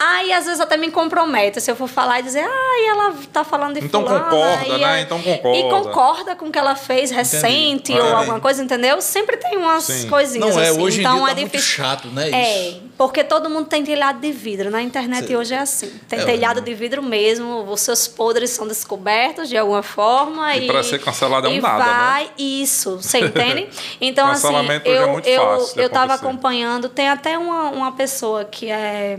[0.00, 3.42] Aí às vezes até me compromete se eu for falar e dizer, ah, ela tá
[3.42, 5.00] falando de Então fulana, concorda, e né?
[5.00, 5.58] Então concorda.
[5.58, 7.92] E concorda com o que ela fez recente Entendi.
[7.98, 8.14] ou Entendi.
[8.20, 9.00] alguma coisa, entendeu?
[9.00, 10.08] Sempre tem umas Sim.
[10.08, 10.80] coisinhas Não é, assim.
[10.80, 11.74] hoje em então dia é tá muito difícil.
[11.84, 12.30] chato, né?
[12.30, 12.82] É, Isso.
[12.96, 14.70] porque todo mundo tem telhado de vidro.
[14.70, 15.90] Na internet hoje é assim.
[16.08, 20.54] Tem É, telhado de vidro mesmo, os seus podres são descobertos de alguma forma.
[20.54, 21.90] E E, pra ser cancelado é um e nada, né?
[21.92, 23.68] vai, Isso, você entende?
[24.00, 27.70] Então, assim, hoje é eu, muito eu, fácil de eu tava acompanhando, tem até uma,
[27.70, 29.18] uma pessoa que é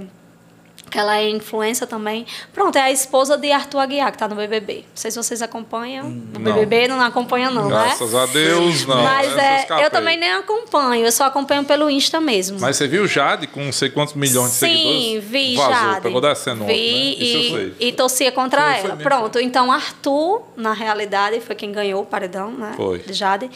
[0.89, 2.25] que ela é influência também.
[2.53, 4.77] Pronto, é a esposa de Arthur Aguiar, que tá no BBB.
[4.77, 6.09] Não sei se vocês acompanham.
[6.09, 6.53] no não.
[6.53, 7.69] BBB não acompanha não, né?
[7.69, 9.03] Graças a Deus, não.
[9.03, 12.59] Mas é, eu também nem acompanho, eu só acompanho pelo Insta mesmo.
[12.59, 15.23] Mas você viu o Jade com não sei quantos milhões de Sim, seguidores?
[15.23, 16.01] vi Vazou, Jade.
[16.01, 16.73] pegou vi ontem, né?
[16.73, 17.75] Isso eu sei.
[17.79, 18.95] e, e torcia contra ela.
[18.97, 22.73] Pronto, então Arthur, na realidade, foi quem ganhou o paredão, né?
[22.75, 22.99] Foi.
[22.99, 23.49] De Jade.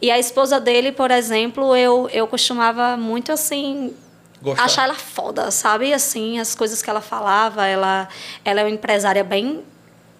[0.00, 3.92] E a esposa dele, por exemplo, eu, eu costumava muito assim
[4.42, 4.64] Gostar.
[4.64, 5.92] achar ela foda, sabe?
[5.94, 8.08] Assim, as coisas que ela falava, ela,
[8.44, 9.62] ela é uma empresária bem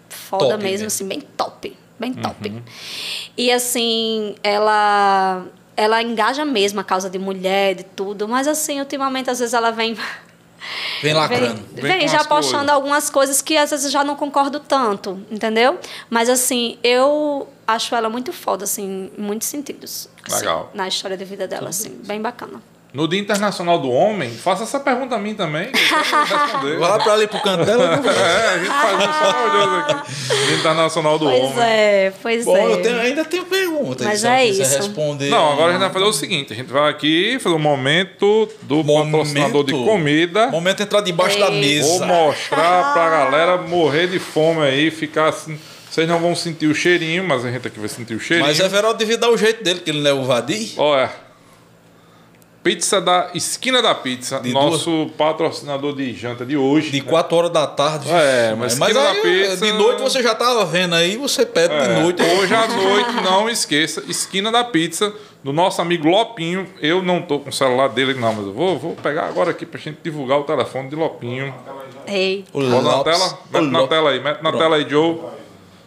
[0.08, 0.86] foda Top mesmo, mesmo.
[0.86, 2.48] assim, bem top, bem top.
[2.48, 2.62] Uhum.
[3.36, 5.44] E assim, ela
[5.74, 9.70] ela engaja mesmo a causa de mulher, de tudo, mas assim, ultimamente às vezes ela
[9.72, 9.96] vem
[11.02, 11.60] Vem lacrando.
[11.72, 12.70] Vem, Vem vem já postando coisas.
[12.70, 15.78] algumas coisas que às vezes já não concordo tanto, entendeu?
[16.08, 20.08] Mas assim, eu acho ela muito foda, assim, em muitos sentidos.
[20.24, 20.70] assim, Legal.
[20.72, 22.62] na história de vida dela, assim, bem bacana.
[22.92, 25.70] No Dia Internacional do Homem, faça essa pergunta a mim também.
[25.72, 26.78] responder.
[26.78, 27.84] Vai lá pra ali pro canto dela.
[27.84, 30.46] é, a gente faz isso maravilhoso aqui.
[30.46, 31.52] Dia Internacional do pois Homem.
[31.54, 32.72] Pois é, pois Bom, é.
[32.72, 34.06] Eu tenho, ainda tenho perguntas.
[34.06, 34.76] Mas é isso.
[34.76, 35.30] Responder.
[35.30, 37.62] Não, agora a gente vai fazer o seguinte: a gente vai aqui fazer o um
[37.62, 40.48] momento do momento, patrocinador de comida.
[40.48, 41.40] Momento entrar debaixo Ei.
[41.40, 41.98] da mesa.
[41.98, 45.58] Vou mostrar pra galera morrer de fome aí, ficar assim.
[45.90, 48.48] Vocês não vão sentir o cheirinho, mas a gente aqui vai sentir o cheirinho.
[48.48, 50.72] Mas Everaldo devia dar o jeito dele, que ele não é o Vadir.
[50.78, 51.21] Olha.
[52.62, 55.12] Pizza da Esquina da Pizza, de nosso duas...
[55.12, 56.90] patrocinador de janta de hoje.
[56.92, 58.08] De 4 horas da tarde.
[58.08, 59.66] É, mas, mas aí, da Pizza.
[59.66, 62.22] De noite você já estava vendo aí, você pede é, de noite.
[62.22, 65.12] Hoje à noite, não esqueça, Esquina da Pizza,
[65.42, 66.68] do nosso amigo Lopinho.
[66.80, 69.66] Eu não tô com o celular dele, não, mas eu vou, vou pegar agora aqui
[69.66, 71.52] pra gente divulgar o telefone de Lopinho.
[72.06, 72.44] Ei.
[72.52, 73.38] Bota na tela?
[73.50, 74.58] Mete na tela aí, mete na Pronto.
[74.58, 75.18] tela aí, Joe.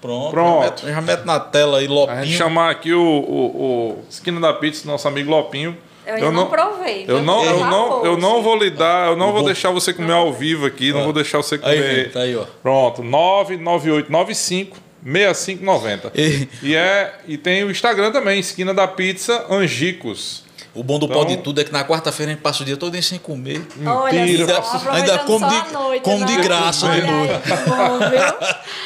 [0.01, 0.31] Pronto.
[0.31, 0.61] Pronto.
[0.61, 2.19] Já mete, já mete na tela aí, Lopinho.
[2.19, 5.77] A gente chamar aqui o, o, o Esquina da Pizza, nosso amigo Lopinho.
[6.05, 7.05] Eu, eu não, provei.
[7.07, 10.13] Eu não, eu não, eu não vou lhe dar, eu não vou deixar você comer
[10.13, 12.05] ao vivo aqui, não vou deixar você comer.
[12.05, 12.45] Aí, tá aí, ó.
[12.61, 16.11] Pronto, 99895 6590.
[16.15, 16.47] E...
[16.63, 20.44] e é e tem o Instagram também, esquina da pizza Angicos.
[20.75, 22.65] O bom do então, pau de tudo é que na quarta-feira a gente passa o
[22.65, 23.65] dia todo sem comer.
[23.77, 24.61] Mentira.
[24.61, 27.33] Só, ainda come de, noite, come de graça de noite.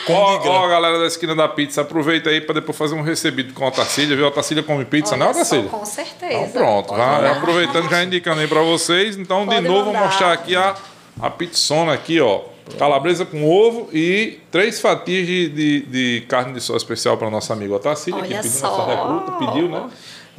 [0.08, 3.66] Ó, ó, galera da esquina da pizza, aproveita aí para depois fazer um recebido com
[3.66, 4.26] a Otacília, viu?
[4.26, 5.68] A Otacília come pizza, Olha não, Otacília?
[5.68, 6.34] Com certeza.
[6.34, 9.18] Então, pronto, já, aproveitando, já indicando aí para vocês.
[9.18, 10.00] Então, Pode de novo, mandar.
[10.00, 10.76] vou mostrar aqui a,
[11.20, 12.42] a pizzona aqui, ó.
[12.78, 17.52] Calabresa com ovo e três fatias de, de, de carne de sol especial para nossa
[17.52, 18.78] amiga Otacília, que pediu só.
[18.78, 19.90] nossa recruta, pediu, né?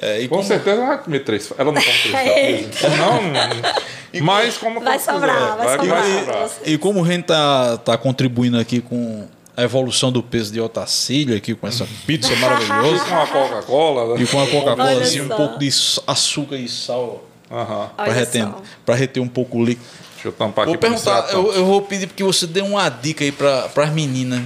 [0.03, 0.45] É, Com como...
[0.45, 1.53] certeza ela vai comer três.
[1.59, 2.67] Ela não come três
[2.97, 6.03] não, mas como vai sobrar, vai, vai, sobrar.
[6.03, 6.51] vai sobrar.
[6.65, 11.37] E, como o Ren tá, tá contribuindo aqui com a evolução do peso de Otacílio
[11.37, 13.05] aqui com essa pizza maravilhosa.
[13.05, 14.15] E com a Coca-Cola.
[14.15, 14.23] Né?
[14.23, 15.69] E com a Coca-Cola, assim, um pouco de
[16.07, 17.23] açúcar e sal.
[17.51, 17.89] Uhum.
[17.97, 18.49] Para reter,
[18.89, 19.85] reter um pouco o líquido.
[20.15, 20.81] Deixa eu tampar vou aqui.
[20.81, 24.43] Perguntar, eu, eu, vou pedir que você dê uma dica aí para as meninas.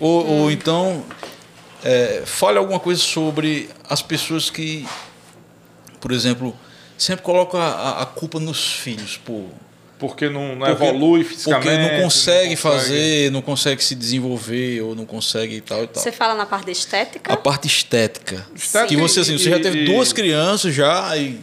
[0.00, 0.42] Ou, hum.
[0.42, 1.02] ou então
[1.84, 4.86] é, fale alguma coisa sobre as pessoas que,
[6.00, 6.56] por exemplo,
[6.96, 9.44] sempre colocam a, a culpa nos filhos, por
[9.98, 11.64] porque não, não porque, evolui fisicamente.
[11.64, 15.82] Porque não consegue, não consegue, fazer, não consegue se desenvolver ou não consegue e tal
[15.82, 16.02] e tal.
[16.02, 17.32] Você fala na parte estética?
[17.32, 18.46] A parte estética.
[18.54, 21.40] estética que você assim, você já teve duas crianças já e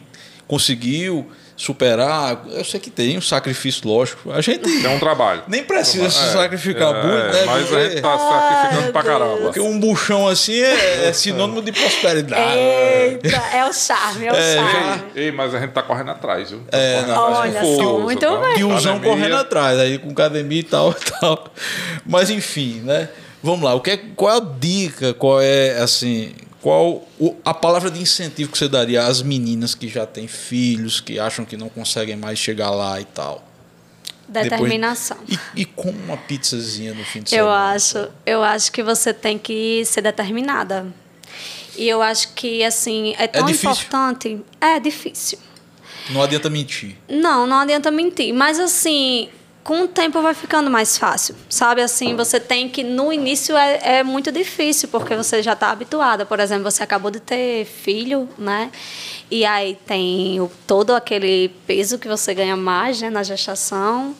[0.47, 2.43] conseguiu superar.
[2.51, 4.31] Eu sei que tem um sacrifício, lógico.
[4.31, 4.85] A gente.
[4.85, 5.43] É um trabalho.
[5.47, 7.45] Nem precisa se é, sacrificar é, muito, né?
[7.45, 9.37] Mas a gente tá sacrificando pra caramba.
[9.37, 12.57] Porque um buchão assim é, é sinônimo de prosperidade.
[12.57, 15.03] Eita, é o charme, é o é, charme.
[15.15, 16.59] Ei, mas a gente tá correndo atrás, viu?
[16.69, 18.37] Tá é, não, olha só, muito tá?
[18.37, 18.59] bem.
[18.59, 21.45] E usão correndo atrás, aí com academia e tal e tal.
[22.05, 23.09] Mas enfim, né?
[23.41, 25.13] Vamos lá, o que é, qual é a dica?
[25.13, 26.33] Qual é assim?
[26.65, 27.07] Qual
[27.45, 31.45] a palavra de incentivo que você daria às meninas que já têm filhos, que acham
[31.45, 33.47] que não conseguem mais chegar lá e tal?
[34.27, 35.15] Determinação.
[35.27, 37.71] Depois, e, e com uma pizzazinha no fim de eu semana?
[37.71, 40.87] Acho, eu acho que você tem que ser determinada.
[41.77, 44.41] E eu acho que, assim, é tão é importante.
[44.59, 45.37] É difícil.
[46.09, 46.95] Não adianta mentir.
[47.07, 48.33] Não, não adianta mentir.
[48.33, 49.29] Mas, assim,
[49.65, 51.81] com o tempo vai ficando mais fácil, sabe?
[51.81, 56.23] Assim, você tem que no início é, é muito difícil porque você já está habituada.
[56.23, 58.71] Por exemplo, você acabou de ter filho, né?
[59.29, 64.15] E aí tem o, todo aquele peso que você ganha mais, né, na gestação.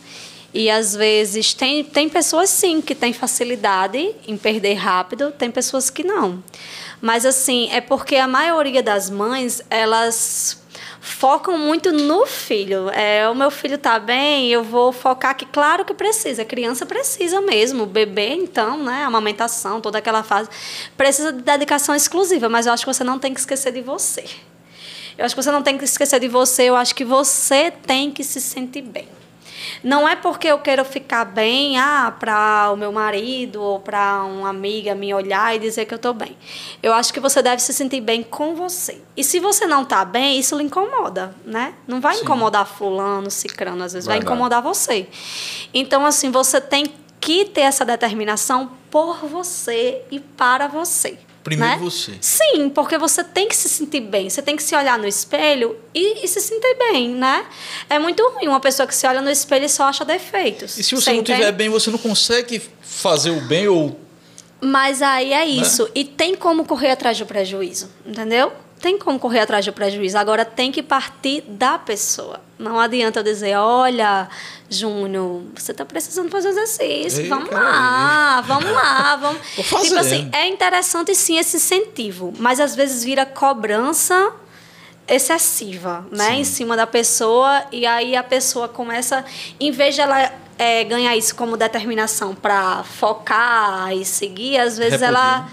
[0.51, 5.91] E às vezes tem, tem pessoas sim que têm facilidade em perder rápido, tem pessoas
[5.91, 6.43] que não.
[6.99, 10.64] Mas assim, é porque a maioria das mães, elas
[11.05, 12.89] focam muito no filho.
[12.89, 16.85] É, o meu filho está bem, eu vou focar que, claro que precisa, a criança
[16.85, 20.49] precisa mesmo, o bebê, então, né, a amamentação, toda aquela fase,
[20.97, 24.25] precisa de dedicação exclusiva, mas eu acho que você não tem que esquecer de você.
[25.17, 28.11] Eu acho que você não tem que esquecer de você, eu acho que você tem
[28.11, 29.07] que se sentir bem.
[29.83, 34.49] Não é porque eu quero ficar bem, ah, para o meu marido ou para uma
[34.49, 36.37] amiga me olhar e dizer que eu estou bem.
[36.81, 39.01] Eu acho que você deve se sentir bem com você.
[39.15, 41.73] E se você não está bem, isso lhe incomoda, né?
[41.87, 42.23] Não vai Sim.
[42.23, 44.25] incomodar fulano, cicrano, às vezes Verdade.
[44.25, 45.07] vai incomodar você.
[45.73, 46.85] Então, assim, você tem
[47.19, 51.17] que ter essa determinação por você e para você.
[51.45, 51.79] Primeiro né?
[51.79, 52.13] você.
[52.19, 54.27] Sim, porque você tem que se sentir bem.
[54.27, 57.45] Você tem que se olhar no espelho e, e, se sentir bem, né?
[57.87, 60.75] É muito ruim uma pessoa que se olha no espelho e só acha defeitos.
[60.75, 63.95] E se você, você não estiver bem, você não consegue fazer o bem ou.
[64.59, 65.45] Mas aí é né?
[65.45, 65.83] isso.
[65.83, 65.89] Né?
[65.93, 68.51] E tem como correr atrás do prejuízo, entendeu?
[68.85, 70.15] tem como correr atrás do prejuízo.
[70.15, 72.39] Agora tem que partir da pessoa.
[72.57, 74.29] Não adianta eu dizer, olha,
[74.69, 77.21] Júnior, você está precisando fazer exercício.
[77.21, 79.41] Ei, vamos lá, vamos lá, vamos.
[79.55, 84.33] Tipo assim, é interessante sim esse incentivo, mas às vezes vira cobrança
[85.07, 86.39] excessiva, né, Sim.
[86.39, 89.23] em cima da pessoa e aí a pessoa começa,
[89.59, 95.03] em vez de ela é, ganhar isso como determinação para focar e seguir, às vezes
[95.03, 95.47] ela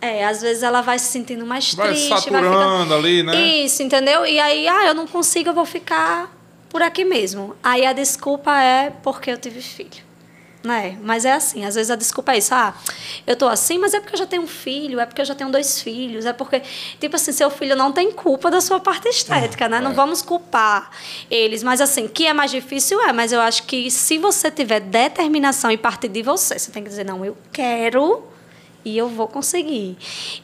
[0.00, 2.94] é, às vezes ela vai se sentindo mais vai triste, vai ficando...
[2.94, 3.40] ali, né?
[3.40, 4.26] Isso, entendeu?
[4.26, 6.28] E aí, ah, eu não consigo, eu vou ficar
[6.72, 7.54] por aqui mesmo.
[7.62, 10.10] Aí a desculpa é porque eu tive filho.
[10.64, 10.96] Né?
[11.02, 12.54] Mas é assim, às vezes a desculpa é isso.
[12.54, 12.72] Ah,
[13.26, 15.34] eu tô assim, mas é porque eu já tenho um filho, é porque eu já
[15.34, 16.62] tenho dois filhos, é porque,
[17.00, 19.80] tipo assim, seu filho não tem culpa da sua parte estética, né?
[19.80, 19.94] Não é.
[19.94, 20.90] vamos culpar
[21.28, 21.62] eles.
[21.62, 25.70] Mas assim, que é mais difícil é, mas eu acho que se você tiver determinação
[25.70, 28.31] e partir de você, você tem que dizer, não, eu quero
[28.84, 29.96] e eu vou conseguir.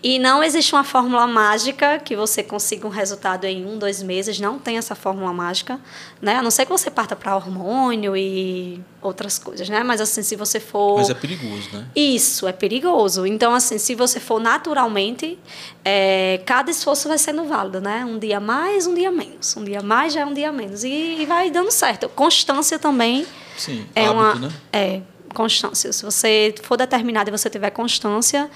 [0.02, 4.38] E não existe uma fórmula mágica que você consiga um resultado em um, dois meses.
[4.38, 5.80] Não tem essa fórmula mágica,
[6.20, 6.36] né?
[6.36, 9.82] A não ser que você parta para hormônio e outras coisas, né?
[9.82, 10.98] Mas assim, se você for...
[10.98, 11.86] Mas é perigoso, né?
[11.94, 13.26] Isso, é perigoso.
[13.26, 15.38] Então, assim, se você for naturalmente,
[15.84, 18.04] é, cada esforço vai sendo válido, né?
[18.04, 19.56] Um dia mais, um dia menos.
[19.56, 20.84] Um dia mais já é um dia menos.
[20.84, 22.08] E, e vai dando certo.
[22.08, 23.26] Constância também...
[23.56, 24.52] Sim, é hábito, uma, né?
[24.72, 25.00] É,
[25.34, 25.92] constância.
[25.92, 28.50] Se você for determinado e você tiver constância,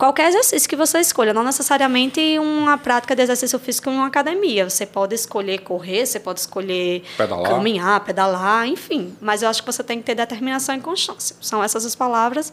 [0.00, 4.68] qualquer exercício que você escolha, não necessariamente uma prática de exercício físico em uma academia.
[4.68, 7.50] Você pode escolher correr, você pode escolher pedalar.
[7.50, 9.14] caminhar, pedalar, enfim.
[9.20, 11.36] Mas eu acho que você tem que ter determinação e constância.
[11.40, 12.52] São essas as palavras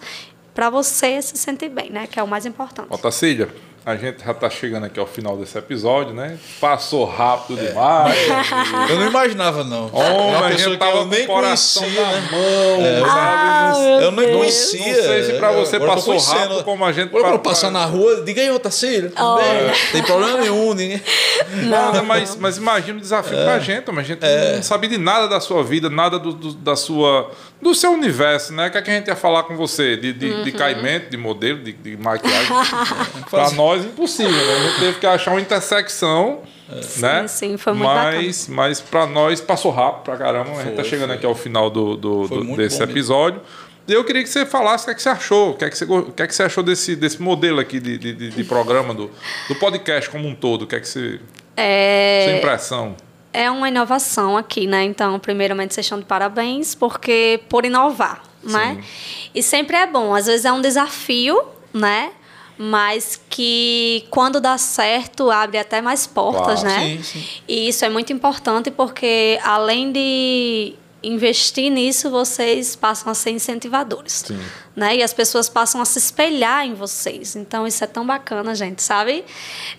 [0.54, 2.08] para você se sentir bem, né?
[2.08, 2.88] Que é o mais importante.
[2.90, 3.48] Otacília,
[3.88, 6.38] a gente já está chegando aqui ao final desse episódio, né?
[6.60, 7.68] Passou rápido é.
[7.68, 8.18] demais.
[8.90, 9.90] eu não imaginava, não.
[9.94, 12.28] Homem, a gente tava nem o coração conhecia, na né?
[12.30, 14.94] mão, é, ah, Eu não conhecia.
[14.94, 17.16] Não sei se para você passou rápido como a gente...
[17.16, 19.72] Agora, pra, passar na rua, diga aí, Otacílio, tudo bem?
[19.94, 21.02] Tem problema nenhum, ninguém...
[21.64, 23.44] Não, não, mas, mas imagina o desafio é.
[23.46, 24.56] para a gente, mas a gente é.
[24.58, 27.32] não sabe de nada da sua vida, nada do, do, da sua,
[27.62, 28.68] do seu universo, né?
[28.68, 29.96] O que, é que a gente ia falar com você?
[29.96, 30.44] De, de, uhum.
[30.44, 32.48] de caimento, de modelo, de, de maquiagem.
[33.32, 34.54] para nós nós impossível, né?
[34.54, 37.00] A gente teve que achar uma intersecção, é.
[37.00, 37.28] né?
[37.28, 38.56] Sim, foi muito mas, bacana.
[38.56, 40.52] Mas para nós passou rápido pra caramba.
[40.52, 41.18] Foi, a gente tá chegando foi.
[41.18, 43.42] aqui ao final do, do, do desse episódio.
[43.88, 45.70] E eu queria que você falasse o que, é que você achou, o que, é
[45.70, 48.44] que, você, o que, é que você achou desse, desse modelo aqui de, de, de
[48.44, 49.10] programa, do,
[49.48, 50.64] do podcast como um todo.
[50.64, 51.22] O que é que você.
[51.56, 52.26] É...
[52.28, 52.96] Sua impressão?
[53.32, 54.84] É uma inovação aqui, né?
[54.84, 58.84] Então, primeiramente, vocês estão de parabéns porque por inovar, né?
[59.34, 60.14] E sempre é bom.
[60.14, 61.42] Às vezes é um desafio,
[61.74, 62.12] né?
[62.58, 66.98] Mas que quando dá certo abre até mais portas, né?
[66.98, 67.26] Sim, sim.
[67.48, 70.74] E isso é muito importante porque além de
[71.04, 74.24] investir nisso, vocês passam a ser incentivadores.
[74.28, 74.40] Sim.
[74.76, 74.98] Né?
[74.98, 77.36] E as pessoas passam a se espelhar em vocês.
[77.36, 79.26] Então, isso é tão bacana, gente, sabe?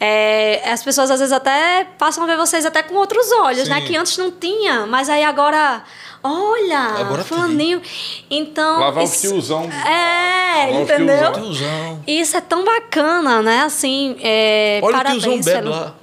[0.01, 3.77] É, as pessoas, às vezes, até passam a ver vocês até com outros olhos, né?
[3.77, 3.81] Sim.
[3.83, 3.87] né?
[3.87, 5.85] Que antes não tinha, mas aí agora
[6.23, 7.81] Olha, Agora fulaninho.
[8.29, 8.81] Então.
[8.81, 9.63] Lavar isso, o tiozão.
[9.65, 11.33] É, Lavar entendeu?
[11.33, 12.03] Tiozão.
[12.07, 13.61] Isso é tão bacana, né?
[13.61, 15.95] Assim, é, Olha parabéns o tiozão bebe lá.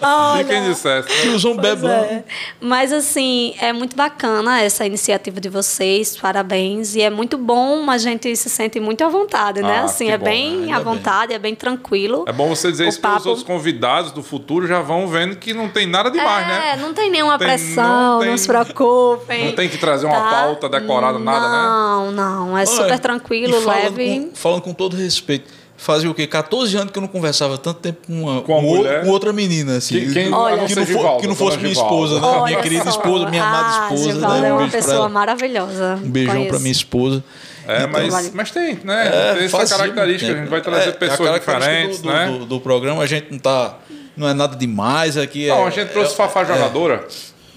[0.00, 1.08] Olha, quem dissesse.
[1.22, 1.92] Tiozão bebe lá.
[1.92, 2.24] É.
[2.60, 6.94] Mas assim, é muito bacana essa iniciativa de vocês, parabéns.
[6.94, 9.78] E é muito bom, a gente se sente muito à vontade, né?
[9.80, 10.72] Ah, assim, é bom, bem né?
[10.72, 11.36] à vontade, bem.
[11.36, 12.24] é bem tranquilo.
[12.26, 13.14] É bom você dizer o isso papo...
[13.14, 16.48] para os outros convidados do futuro já vão vendo que não tem nada demais, é,
[16.48, 16.70] né?
[16.72, 19.46] É, não tem nenhuma tem, pressão, não, tem, não, se preocupem.
[19.46, 20.30] Não tem que trazer uma tá?
[20.30, 21.62] pauta decorada, nada, né?
[21.62, 24.20] Não, não, é super tranquilo, leve.
[24.20, 26.26] Com, falando com todo respeito fazia o quê?
[26.26, 29.94] 14 anos que eu não conversava tanto tempo com, uma, com, com, outra menina, assim.
[29.94, 32.26] Que, quem, Olha, que, não, for, que não fosse minha esposa, né?
[32.26, 32.90] Olha minha querida só.
[32.90, 34.12] esposa, minha amada ah, esposa.
[34.12, 34.48] Givaldo né?
[34.48, 35.98] é Um uma pessoa maravilhosa.
[36.04, 37.24] Um beijão para minha esposa.
[37.66, 39.06] É, então, mas, mas tem, né?
[39.06, 42.26] É, tem essa característica, a gente vai trazer é, pessoas diferentes, do, né?
[42.26, 43.78] Do, do, programa, a gente não tá.
[44.16, 45.46] Não é nada demais aqui.
[45.46, 47.06] Não, é, a gente trouxe é, Fafá jogadora,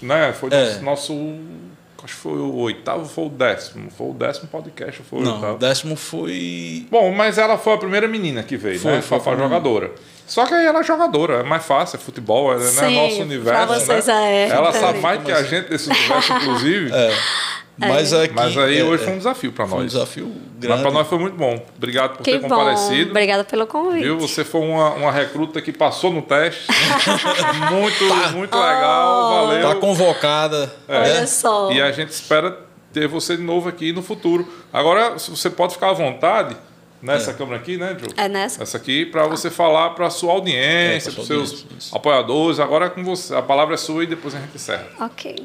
[0.00, 0.32] né?
[0.32, 0.78] Foi É.
[0.80, 1.14] nosso
[2.04, 3.90] acho que foi o oitavo ou foi o décimo?
[3.90, 5.54] Foi o décimo podcast foi o Não, oitavo?
[5.54, 6.86] o décimo foi.
[6.90, 9.02] Bom, mas ela foi a primeira menina que veio, Foi, né?
[9.02, 9.90] foi Fafá a jogadora.
[10.26, 12.64] Só que aí ela é jogadora, é mais fácil, é futebol, é né?
[12.64, 13.44] Nosso universo.
[13.44, 14.44] pra vocês né?
[14.44, 14.84] é, ela entendi.
[14.84, 16.90] sabe mais que a gente desse universo, inclusive.
[16.94, 17.14] É.
[17.76, 19.92] Mas, aqui, Mas aí é, hoje é, foi um desafio para foi um nós.
[19.92, 20.82] desafio Mas grande.
[20.82, 21.60] para nós foi muito bom.
[21.76, 22.48] Obrigado por Que ter bom.
[22.48, 23.10] comparecido.
[23.10, 24.02] Obrigada pelo convite.
[24.04, 24.18] Viu?
[24.20, 26.66] Você foi uma, uma recruta que passou no teste.
[27.72, 28.28] muito, Tá.
[28.30, 29.24] muito legal.
[29.24, 29.46] Oh.
[29.48, 29.68] Valeu.
[29.68, 30.72] Tá convocada.
[30.88, 30.98] É.
[31.00, 31.72] Olha só.
[31.72, 32.56] E a gente espera
[32.92, 34.48] ter você de novo aqui no futuro.
[34.72, 36.56] Agora, se você pode ficar à vontade
[37.02, 38.08] nessa câmera aqui, né, Joe?
[38.16, 38.62] É nessa?
[38.62, 41.94] Essa aqui, para você falar para a sua audiência, É, para os seus isso.
[41.96, 42.60] apoiadores.
[42.60, 43.34] Agora é com você.
[43.34, 44.86] A palavra é sua e depois a gente encerra.
[45.00, 45.44] Ok.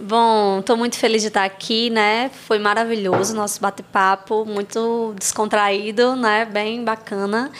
[0.00, 2.30] Bom, estou muito feliz de estar aqui, né?
[2.46, 6.44] Foi maravilhoso o nosso bate-papo, muito descontraído, né?
[6.44, 7.50] Bem bacana.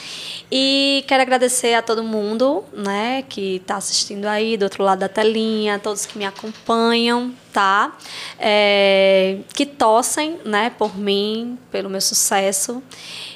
[0.49, 3.25] E quero agradecer a todo mundo, né?
[3.27, 7.97] Que está assistindo aí do outro lado da telinha, todos que me acompanham, tá?
[8.39, 12.81] É, que torcem, né, por mim, pelo meu sucesso.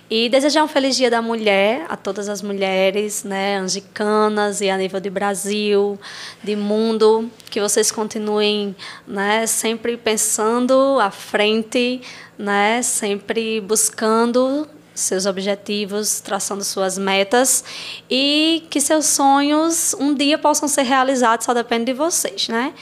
[0.09, 4.77] E desejar um feliz Dia da Mulher a todas as mulheres, né, angicanas e a
[4.77, 5.97] nível de Brasil,
[6.43, 8.75] de mundo, que vocês continuem,
[9.07, 12.01] né, sempre pensando à frente,
[12.37, 17.63] né, sempre buscando seus objetivos, traçando suas metas
[18.09, 22.73] e que seus sonhos um dia possam ser realizados, só depende de vocês, né?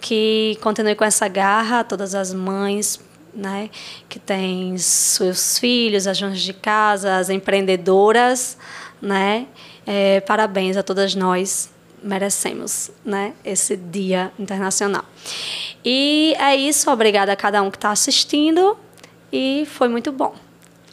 [0.00, 2.98] Que continue com essa garra, todas as mães,
[3.34, 3.70] né,
[4.08, 8.56] que têm seus filhos, as donas de casa, as empreendedoras,
[9.00, 9.46] né?
[9.86, 11.70] É, parabéns a todas nós,
[12.02, 15.04] merecemos, né, esse Dia Internacional.
[15.84, 18.76] E é isso, obrigada a cada um que está assistindo
[19.32, 20.34] e foi muito bom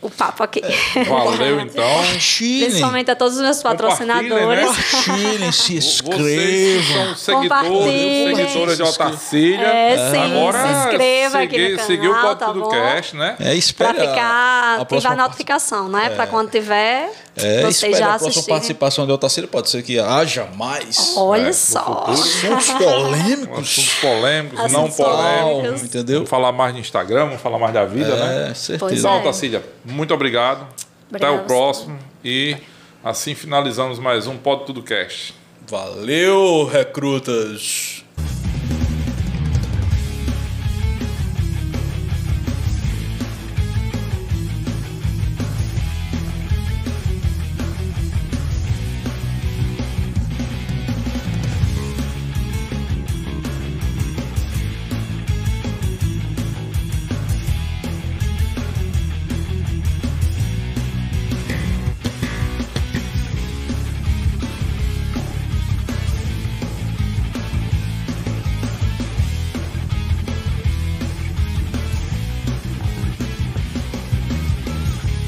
[0.01, 0.61] o papo aqui.
[0.95, 1.83] É, valeu, então.
[2.11, 4.61] Principalmente a todos os meus patrocinadores.
[4.61, 4.65] Né?
[4.65, 6.17] Compartilhem, se inscrevam.
[6.17, 9.67] Vocês são seguidores, seguidoras de Otacília.
[9.67, 13.35] É, sim, Agora, se inscreva aqui no canal, seguir o Pop tá Tudo Cast, né?
[13.39, 13.93] É, espera.
[13.93, 16.05] Pra ficar, ativar a notificação, né?
[16.05, 16.09] É.
[16.09, 18.13] Pra quando tiver, é, vocês já assistirem.
[18.13, 21.13] a próxima participação de Otacília pode ser que haja mais.
[21.15, 22.05] Olha é, só.
[22.07, 23.59] Assuntos polêmicos.
[23.59, 25.83] Assuntos polêmicos, Assuntos não polêmicos.
[25.83, 26.15] Entendeu?
[26.17, 28.51] Vamos falar mais de Instagram, vamos falar mais da vida, né?
[28.51, 28.95] É, certeza.
[28.95, 30.67] Então, Otacília, muito obrigado.
[31.09, 31.97] Obrigado Até o próximo.
[32.23, 32.57] E
[33.03, 35.33] assim finalizamos mais um Pode Tudo Cast.
[35.67, 38.06] Valeu, recrutas!